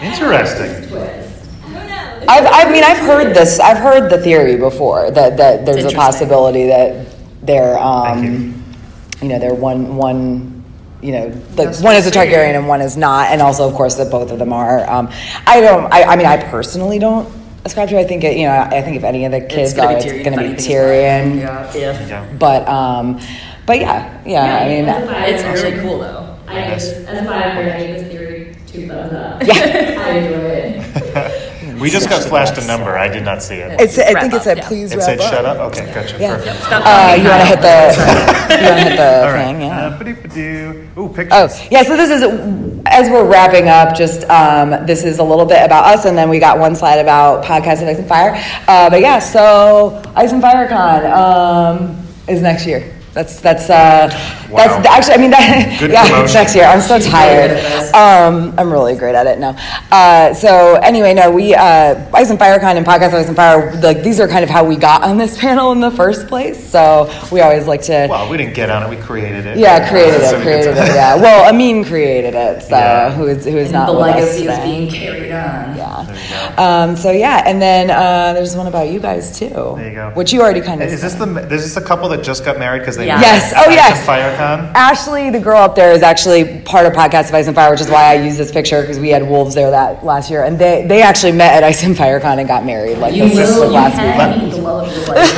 Interesting. 0.00 0.88
Twist. 0.88 1.28
Who 1.64 1.72
knows? 1.74 2.24
I've, 2.28 2.46
I 2.50 2.70
mean, 2.72 2.82
I've 2.82 2.98
heard 2.98 3.34
this. 3.34 3.60
I've 3.60 3.78
heard 3.78 4.08
the 4.10 4.18
theory 4.18 4.56
before 4.56 5.10
that 5.10 5.36
that 5.36 5.66
there's 5.66 5.84
a 5.84 5.90
possibility 5.94 6.66
that 6.68 7.06
they're, 7.42 7.74
Thank 7.76 8.24
you. 8.24 8.30
um, 8.30 8.64
you 9.20 9.28
know, 9.28 9.38
they're 9.38 9.54
one 9.54 9.96
one. 9.96 10.51
You 11.02 11.12
know, 11.12 11.42
like 11.56 11.76
one 11.80 11.96
is 11.96 12.06
a 12.06 12.10
what's. 12.10 12.16
Targaryen 12.16 12.56
and 12.56 12.68
one 12.68 12.80
is 12.80 12.96
not, 12.96 13.30
and 13.30 13.42
also, 13.42 13.68
of 13.68 13.74
course, 13.74 13.96
that 13.96 14.10
both 14.10 14.30
of 14.30 14.38
them 14.38 14.52
are. 14.52 14.88
Um, 14.88 15.10
I 15.46 15.60
don't. 15.60 15.92
I, 15.92 16.04
I 16.04 16.16
mean, 16.16 16.26
I 16.26 16.36
personally 16.48 16.98
don't 17.00 17.28
ascribe 17.64 17.88
to. 17.88 17.96
it. 17.96 18.00
I 18.00 18.04
think 18.04 18.22
it, 18.22 18.36
you 18.36 18.46
know. 18.46 18.52
I 18.52 18.82
think 18.82 18.96
if 18.96 19.04
any 19.04 19.24
of 19.24 19.32
the 19.32 19.40
kids 19.40 19.74
gonna 19.74 19.94
are, 19.94 19.96
it's 19.96 20.04
going 20.04 20.24
to 20.24 20.38
be 20.38 20.44
anything 20.44 20.72
Tyrion. 20.72 21.40
Yeah. 21.40 21.74
Yeah. 21.74 22.32
But 22.38 22.68
um, 22.68 23.20
but 23.66 23.80
yeah, 23.80 24.22
yeah. 24.24 24.58
I 24.58 24.68
mean, 24.68 24.84
as 24.88 25.44
It's 25.44 25.62
really 25.62 25.80
cool 25.80 25.98
though. 25.98 26.38
I 26.46 26.68
give 26.68 26.80
this, 26.80 26.92
as 27.08 27.18
a 27.18 27.28
biohacker, 27.28 27.74
I 27.74 27.86
give 27.86 27.96
this 27.96 28.08
theory 28.08 28.56
two 28.66 28.86
thumbs 28.86 29.12
up. 29.12 29.42
Yeah. 29.42 29.54
I 29.98 30.10
enjoy 30.18 30.38
it. 30.38 30.81
We 31.82 31.90
just 31.90 32.08
got 32.08 32.22
flashed 32.22 32.56
a 32.62 32.66
number. 32.66 32.96
I 32.96 33.08
did 33.08 33.24
not 33.24 33.42
see 33.42 33.56
it. 33.56 33.80
it's. 33.80 33.98
I 33.98 34.04
think 34.06 34.16
Wrap 34.16 34.26
it 34.26 34.34
up, 34.34 34.42
said 34.42 34.56
yeah. 34.58 34.68
please 34.68 34.92
It 34.92 34.96
wrap 34.96 35.04
said 35.04 35.20
up. 35.20 35.30
shut 35.32 35.44
up. 35.44 35.56
Okay, 35.72 35.86
gotcha. 35.92 36.16
Yeah. 36.18 36.36
Perfect. 36.36 36.72
Uh, 36.72 37.14
you 37.20 37.28
want 37.28 37.40
to 37.42 37.46
hit 37.46 37.60
the. 37.60 37.76
you 38.62 38.68
want 38.70 38.78
to 38.82 38.88
hit 38.88 38.96
the 38.96 39.26
All 39.26 39.32
right. 39.32 39.44
thing? 39.46 39.60
Yeah. 39.60 39.86
Uh, 39.86 39.98
ba-dee-ba-doo. 39.98 40.88
Ooh, 40.98 41.08
pictures. 41.08 41.28
Oh, 41.32 41.68
yeah, 41.70 41.82
so 41.82 41.96
this 41.96 42.10
is, 42.10 42.22
as 42.86 43.08
we're 43.10 43.24
wrapping 43.28 43.68
up, 43.68 43.94
just, 43.96 44.24
um, 44.28 44.86
this 44.86 45.04
is 45.04 45.18
a 45.18 45.24
little 45.24 45.46
bit 45.46 45.64
about 45.64 45.84
us, 45.86 46.04
and 46.04 46.16
then 46.16 46.28
we 46.28 46.38
got 46.38 46.58
one 46.58 46.76
slide 46.76 46.98
about 46.98 47.44
podcast 47.44 47.82
of 47.82 47.88
Ice 47.88 47.98
and 47.98 48.06
Fire. 48.08 48.32
Uh, 48.68 48.90
but 48.90 49.00
yeah, 49.00 49.18
so 49.18 50.02
Ice 50.14 50.32
and 50.32 50.42
Fire 50.42 50.68
Con, 50.68 51.06
um, 51.06 51.96
is 52.28 52.42
next 52.42 52.66
year. 52.66 52.91
That's, 53.14 53.40
that's, 53.40 53.68
uh, 53.68 54.08
Wow. 54.52 54.56
that's, 54.82 54.86
actually, 54.86 55.14
I 55.14 55.16
mean, 55.18 55.30
that, 55.30 55.76
Good 55.80 55.90
yeah, 55.92 56.22
it's 56.24 56.34
next 56.34 56.54
year. 56.54 56.64
I'm 56.64 56.80
so 56.82 56.98
She's 56.98 57.08
tired. 57.08 57.48
good 57.48 57.56
at 57.58 57.80
this. 57.80 57.94
Um, 57.94 58.54
I'm 58.58 58.70
really 58.70 58.94
great 58.96 59.14
at 59.14 59.26
it 59.26 59.38
now. 59.38 59.56
Uh, 59.90 60.34
so 60.34 60.74
anyway, 60.76 61.14
no, 61.14 61.30
we, 61.30 61.54
uh, 61.54 62.06
Ice 62.14 62.28
and 62.30 62.38
Fire 62.38 62.58
Con 62.60 62.76
and 62.76 62.84
Podcast 62.86 63.12
Ice 63.14 63.28
and 63.28 63.36
Fire, 63.36 63.74
like, 63.80 64.02
these 64.02 64.20
are 64.20 64.28
kind 64.28 64.44
of 64.44 64.50
how 64.50 64.64
we 64.64 64.76
got 64.76 65.02
on 65.04 65.16
this 65.18 65.38
panel 65.40 65.72
in 65.72 65.80
the 65.80 65.90
first 65.90 66.26
place. 66.28 66.70
So 66.70 67.10
we 67.32 67.40
always 67.40 67.66
like 67.66 67.82
to. 67.82 68.06
Well, 68.10 68.30
we 68.30 68.36
didn't 68.36 68.54
get 68.54 68.68
on 68.70 68.82
it. 68.82 68.90
We 68.90 68.96
created 69.02 69.46
it. 69.46 69.58
Yeah, 69.58 69.88
created 69.90 70.20
So 70.22 70.38
it, 70.38 70.42
created 70.42 70.70
it. 70.76 70.94
Yeah. 70.94 71.16
Well, 71.16 71.48
Amin 71.52 71.84
created 71.84 72.34
it, 72.34 72.62
so 72.62 72.76
Yeah. 72.76 73.10
who 73.12 73.26
is 73.26 73.44
who 73.44 73.56
is 73.56 73.64
And 73.68 73.72
not 73.72 73.86
the 73.86 73.92
legacy 73.92 74.46
is 74.46 74.56
today. 74.56 74.64
being 74.64 74.90
carried 74.90 75.32
on. 75.32 75.76
Yeah. 75.76 76.04
There 76.06 76.16
you 76.50 76.56
go. 76.56 76.62
Um, 76.62 76.96
so 76.96 77.10
yeah, 77.10 77.42
and 77.46 77.60
then 77.60 77.90
uh, 77.90 78.32
there's 78.34 78.54
one 78.56 78.66
about 78.66 78.88
you 78.88 79.00
guys 79.00 79.38
too. 79.38 79.48
There 79.76 79.88
you 79.88 79.94
go. 79.94 80.10
Which 80.14 80.32
you 80.32 80.40
already 80.42 80.60
kind 80.60 80.82
of. 80.82 80.88
Is 80.88 81.00
this 81.02 81.14
the 81.14 81.26
is 81.52 81.62
this 81.64 81.74
the 81.74 81.80
couple 81.80 82.08
that 82.10 82.22
just 82.22 82.44
got 82.44 82.58
married 82.58 82.80
because 82.80 82.96
they 83.02 83.08
Yeah. 83.08 83.20
Yes. 83.20 83.52
at 83.52 83.66
Oh, 83.66 83.70
yes. 83.70 84.06
FireCon? 84.06 84.72
Ashley, 84.74 85.30
the 85.30 85.40
girl 85.40 85.58
up 85.58 85.74
there, 85.74 85.92
is 85.92 86.02
actually 86.02 86.60
part 86.60 86.86
of 86.86 86.92
Podcast 86.92 87.28
of 87.28 87.34
Ice 87.34 87.46
and 87.46 87.54
Fire, 87.54 87.70
which 87.70 87.80
is 87.80 87.88
why 87.88 88.04
I 88.12 88.14
use 88.14 88.36
this 88.36 88.50
picture 88.50 88.80
because 88.80 88.98
we 88.98 89.10
had 89.10 89.28
wolves 89.28 89.54
there 89.54 89.70
that 89.70 90.04
last 90.04 90.30
year, 90.30 90.44
and 90.44 90.58
they 90.58 90.84
they 90.86 91.02
actually 91.02 91.32
met 91.32 91.54
at 91.54 91.64
Ice 91.64 91.82
and 91.82 91.96
Fire 91.96 92.18
Con 92.20 92.38
and 92.38 92.48
got 92.48 92.64
married 92.64 92.98
like 92.98 93.14
You 93.14 93.28
this 93.28 93.50
will, 93.56 93.68
like 93.68 93.68
you 93.68 93.74
last 93.74 93.96
can 93.96 94.32
week. 94.40 94.44
meet 94.44 94.50
the 94.56 94.62
love 94.62 94.86
of 94.88 94.96
your 94.96 95.06
life. 95.14 95.34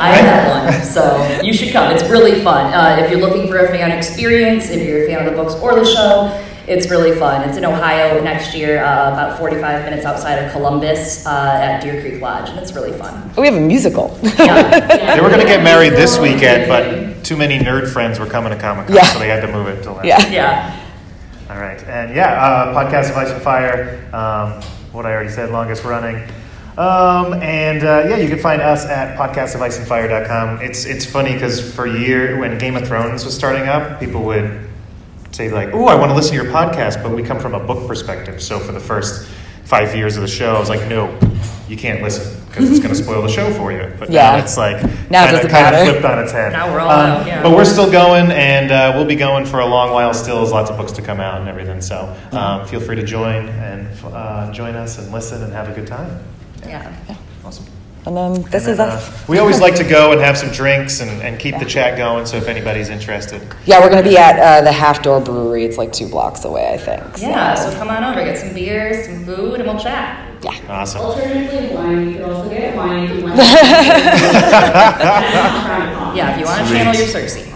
I 0.00 0.12
had 0.16 0.74
one, 0.74 0.82
so 0.84 1.40
you 1.42 1.52
should 1.52 1.72
come. 1.72 1.90
It's 1.92 2.04
really 2.04 2.40
fun. 2.42 2.72
Uh, 2.72 2.96
if 3.02 3.10
you're 3.10 3.20
looking 3.20 3.48
for 3.48 3.58
a 3.58 3.68
fan 3.68 3.90
experience, 3.92 4.70
if 4.70 4.82
you're 4.86 5.04
a 5.04 5.06
fan 5.06 5.26
of 5.26 5.34
the 5.34 5.42
books 5.42 5.54
or 5.54 5.74
the 5.74 5.84
show, 5.84 6.28
it's 6.66 6.90
really 6.90 7.12
fun. 7.18 7.48
It's 7.48 7.56
in 7.58 7.64
Ohio 7.64 8.22
next 8.22 8.54
year, 8.54 8.82
uh, 8.84 9.12
about 9.12 9.38
45 9.38 9.84
minutes 9.84 10.04
outside 10.04 10.34
of 10.36 10.52
Columbus 10.52 11.26
uh, 11.26 11.30
at 11.62 11.80
Deer 11.82 12.00
Creek 12.00 12.20
Lodge, 12.20 12.48
and 12.50 12.58
it's 12.58 12.72
really 12.72 12.92
fun. 12.92 13.30
We 13.36 13.46
have 13.46 13.56
a 13.56 13.60
musical. 13.60 14.18
Yeah. 14.22 15.14
They 15.14 15.20
were 15.20 15.28
going 15.28 15.40
to 15.40 15.46
get 15.46 15.62
married 15.62 15.92
this 15.92 16.18
weekend, 16.18 16.68
but 16.68 17.24
too 17.24 17.36
many 17.36 17.58
nerd 17.58 17.92
friends 17.92 18.18
were 18.18 18.26
coming 18.26 18.50
to 18.52 18.58
Comic 18.58 18.86
Con, 18.88 18.96
Yeah. 18.96 19.04
so 19.12 19.18
they 19.18 19.28
had 19.28 19.40
to 19.42 19.52
move 19.52 19.68
it 19.68 19.82
till 19.82 19.94
then. 19.94 20.04
yeah. 20.06 20.26
yeah. 20.30 20.80
All 21.50 21.58
right, 21.60 21.80
and 21.84 22.14
yeah, 22.16 22.32
uh, 22.42 22.74
podcast 22.74 23.10
of 23.10 23.16
Ice 23.18 23.30
and 23.30 23.42
Fire. 23.42 24.00
Um, 24.14 24.62
what 24.92 25.04
I 25.06 25.12
already 25.12 25.28
said, 25.30 25.50
longest 25.50 25.84
running. 25.84 26.16
Um, 26.78 27.34
and 27.34 27.84
uh, 27.84 28.06
yeah, 28.08 28.16
you 28.16 28.28
can 28.28 28.38
find 28.40 28.60
us 28.62 28.84
at 28.86 29.16
podcastoficeandfire.com. 29.16 30.60
It's 30.62 30.84
it's 30.86 31.04
funny 31.04 31.32
because 31.34 31.60
for 31.74 31.86
a 31.86 31.98
year 32.00 32.38
when 32.40 32.58
Game 32.58 32.76
of 32.76 32.86
Thrones 32.88 33.24
was 33.24 33.34
starting 33.34 33.68
up, 33.68 34.00
people 34.00 34.22
would 34.24 34.68
say 35.34 35.50
like, 35.50 35.70
"Oh, 35.74 35.86
I 35.86 35.94
want 35.96 36.10
to 36.10 36.14
listen 36.14 36.36
to 36.36 36.42
your 36.42 36.52
podcast," 36.52 37.02
but 37.02 37.12
we 37.12 37.22
come 37.22 37.38
from 37.38 37.54
a 37.54 37.60
book 37.60 37.86
perspective. 37.88 38.40
So 38.42 38.58
for 38.58 38.72
the 38.72 38.80
first 38.80 39.28
five 39.64 39.94
years 39.96 40.16
of 40.16 40.22
the 40.22 40.28
show, 40.28 40.54
I 40.54 40.60
was 40.60 40.68
like, 40.68 40.88
"No, 40.88 41.16
you 41.68 41.76
can't 41.76 42.02
listen 42.02 42.40
because 42.46 42.70
it's 42.70 42.78
going 42.78 42.94
to 42.96 43.02
spoil 43.02 43.20
the 43.22 43.28
show 43.28 43.52
for 43.54 43.72
you." 43.72 43.92
But 43.98 44.10
Yeah. 44.10 44.32
now 44.32 44.36
it's 44.42 44.56
like 44.56 44.76
Now 45.10 45.24
it 45.24 45.28
kind 45.28 45.30
doesn't 45.32 45.46
of 45.46 45.50
kind 45.50 45.74
of 45.76 45.82
flipped 45.88 46.04
on 46.04 46.18
its 46.20 46.32
head. 46.32 46.52
Now 46.52 46.72
we're 46.72 46.80
all 46.80 46.90
Um, 46.90 47.10
out, 47.10 47.26
yeah. 47.26 47.42
But 47.42 47.50
we're 47.52 47.64
still 47.64 47.90
going, 47.90 48.30
and 48.30 48.70
uh, 48.70 48.92
we'll 48.94 49.06
be 49.06 49.16
going 49.16 49.44
for 49.44 49.58
a 49.60 49.66
long 49.66 49.92
while 49.92 50.14
still. 50.14 50.36
There's 50.36 50.52
lots 50.52 50.70
of 50.70 50.76
books 50.76 50.92
to 50.92 51.02
come 51.02 51.18
out 51.20 51.40
and 51.40 51.48
everything. 51.48 51.80
So 51.80 52.14
um, 52.32 52.64
feel 52.66 52.80
free 52.80 52.96
to 52.96 53.04
join 53.04 53.48
and 53.48 53.88
uh, 54.04 54.52
join 54.52 54.76
us 54.76 54.98
and 54.98 55.10
listen 55.12 55.42
and 55.42 55.52
have 55.52 55.68
a 55.68 55.72
good 55.72 55.86
time. 55.88 56.20
Yeah. 56.64 56.92
Awesome. 57.44 57.66
And 58.06 58.14
then 58.16 58.42
this 58.50 58.64
And 58.64 58.72
is 58.72 58.76
then, 58.76 58.88
us. 58.90 59.08
uh, 59.08 59.24
we 59.28 59.38
always 59.38 59.60
like 59.60 59.76
to 59.76 59.84
go 59.84 60.12
and 60.12 60.20
have 60.20 60.36
some 60.36 60.50
drinks 60.50 61.00
and, 61.00 61.22
and 61.22 61.38
keep 61.40 61.58
the 61.58 61.64
chat 61.64 61.96
going. 61.96 62.26
So 62.26 62.36
if 62.36 62.48
anybody's 62.48 62.90
interested, 62.90 63.40
Yeah, 63.64 63.80
we're 63.80 63.88
gonna 63.88 64.02
be 64.02 64.18
at 64.18 64.38
uh, 64.38 64.60
the 64.62 64.72
Half 64.72 65.02
Door 65.02 65.20
Brewery. 65.22 65.64
It's 65.64 65.78
like 65.78 65.90
two 65.92 66.06
blocks 66.08 66.44
away, 66.44 66.70
I 66.74 66.76
think. 66.76 67.16
So- 67.16 67.26
Yeah, 67.28 67.54
so 67.54 67.72
come 67.78 67.88
on 67.88 68.04
over, 68.04 68.22
get 68.22 68.36
some 68.36 68.52
beers, 68.52 69.06
some 69.06 69.24
food, 69.24 69.54
and 69.60 69.64
we'll 69.68 69.78
chat. 69.78 70.20
Yeah. 70.42 70.52
awesome. 70.68 71.00
Alternatively, 71.00 71.74
wine. 71.74 72.10
You 72.10 72.16
could 72.16 72.24
also 72.30 72.50
get 72.50 72.76
wine 72.76 73.04
if 73.04 73.16
you 73.16 73.22
want. 73.24 73.36
That's 73.36 75.34
not 75.34 75.64
frowned 75.64 75.92
upon. 75.94 76.16
Yeah, 76.16 76.32
if 76.34 76.38
you 76.40 76.44
want 76.44 76.58
to 76.60 76.66
Sweet. 76.66 76.76
channel 76.76 76.94
your 76.94 77.06
Cersei. 77.06 77.50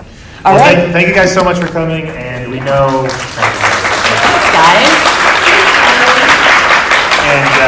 All 0.47 0.55
Well, 0.55 0.65
right. 0.65 0.77
thank, 0.79 0.93
thank 0.93 1.09
you 1.09 1.15
guys 1.15 1.35
so 1.35 1.45
much 1.45 1.59
for 1.59 1.67
coming, 1.67 2.07
and 2.09 2.51
we 2.51 2.61
know. 2.61 3.07
Thank. 3.11 3.53
Guys. 4.55 4.95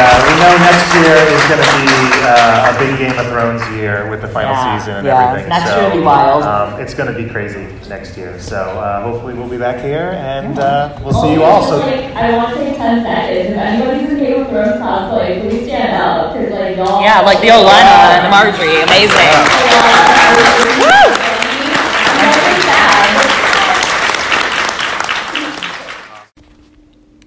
And 0.00 0.08
uh, 0.08 0.24
we 0.24 0.32
know 0.40 0.56
next 0.64 0.88
year 0.96 1.12
is 1.28 1.44
going 1.44 1.60
to 1.60 1.68
be 1.76 1.92
uh, 2.24 2.72
a 2.72 2.78
big 2.80 2.96
Game 2.96 3.18
of 3.20 3.26
Thrones 3.28 3.60
year 3.76 4.08
with 4.10 4.22
the 4.22 4.28
final 4.28 4.52
Yeah. 4.52 4.78
season 4.78 4.94
and 4.96 5.06
Yeah. 5.06 5.28
everything. 5.28 5.48
Next 5.50 5.68
so, 5.68 5.76
year 5.76 5.84
will 5.90 5.96
be 6.00 6.04
wild. 6.04 6.42
Um, 6.42 6.80
it's 6.80 6.94
going 6.94 7.12
to 7.12 7.16
be 7.22 7.28
crazy 7.28 7.66
next 7.88 8.16
year. 8.16 8.38
So 8.40 8.56
uh, 8.56 9.02
hopefully 9.02 9.34
we'll 9.34 9.48
be 9.48 9.58
back 9.58 9.80
here, 9.84 10.16
and 10.16 10.58
uh, 10.58 10.98
we'll 11.04 11.12
see 11.20 11.32
you 11.34 11.42
all. 11.44 11.62
So 11.68 11.78
Like, 11.80 12.16
I 12.16 12.34
want 12.36 12.56
to 12.56 12.64
take 12.64 12.76
10 12.78 13.02
seconds. 13.04 13.50
If 13.50 13.56
anybody's 13.58 14.08
in 14.08 14.16
Game 14.18 14.40
of 14.42 14.48
Thrones 14.48 14.80
cosplay, 14.80 15.40
please 15.42 15.66
stand 15.66 15.92
up. 16.02 16.32
Because, 16.32 16.50
like, 16.54 16.76
y'all. 16.78 17.02
Yeah, 17.02 17.20
like 17.20 17.40
the 17.42 17.48
Olenna 17.48 18.16
and 18.16 18.24
the 18.24 18.32
Margaery. 18.32 18.82
Amazing. 18.88 19.28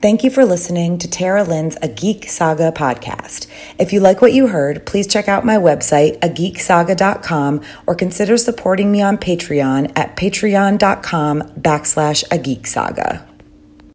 Thank 0.04 0.26
you 0.26 0.30
for 0.30 0.44
listening 0.44 0.98
to 0.98 1.10
Tara 1.10 1.46
Lynn's 1.46 1.78
A 1.82 1.88
Geek 1.88 2.28
Saga 2.28 2.74
podcast. 2.74 3.48
If 3.80 3.94
you 3.94 4.02
like 4.02 4.22
what 4.22 4.34
you 4.34 4.48
heard, 4.48 4.86
please 4.86 5.08
check 5.08 5.30
out 5.30 5.46
my 5.46 5.56
website, 5.56 6.20
ageeksaga.com, 6.20 7.62
or 7.88 7.96
consider 7.96 8.36
supporting 8.36 8.92
me 8.92 9.02
on 9.02 9.18
Patreon 9.18 9.94
at 9.96 10.18
patreon.com 10.18 11.44
backslash 11.58 12.26
a 12.30 12.38
geek 12.38 12.68
saga. 12.68 13.26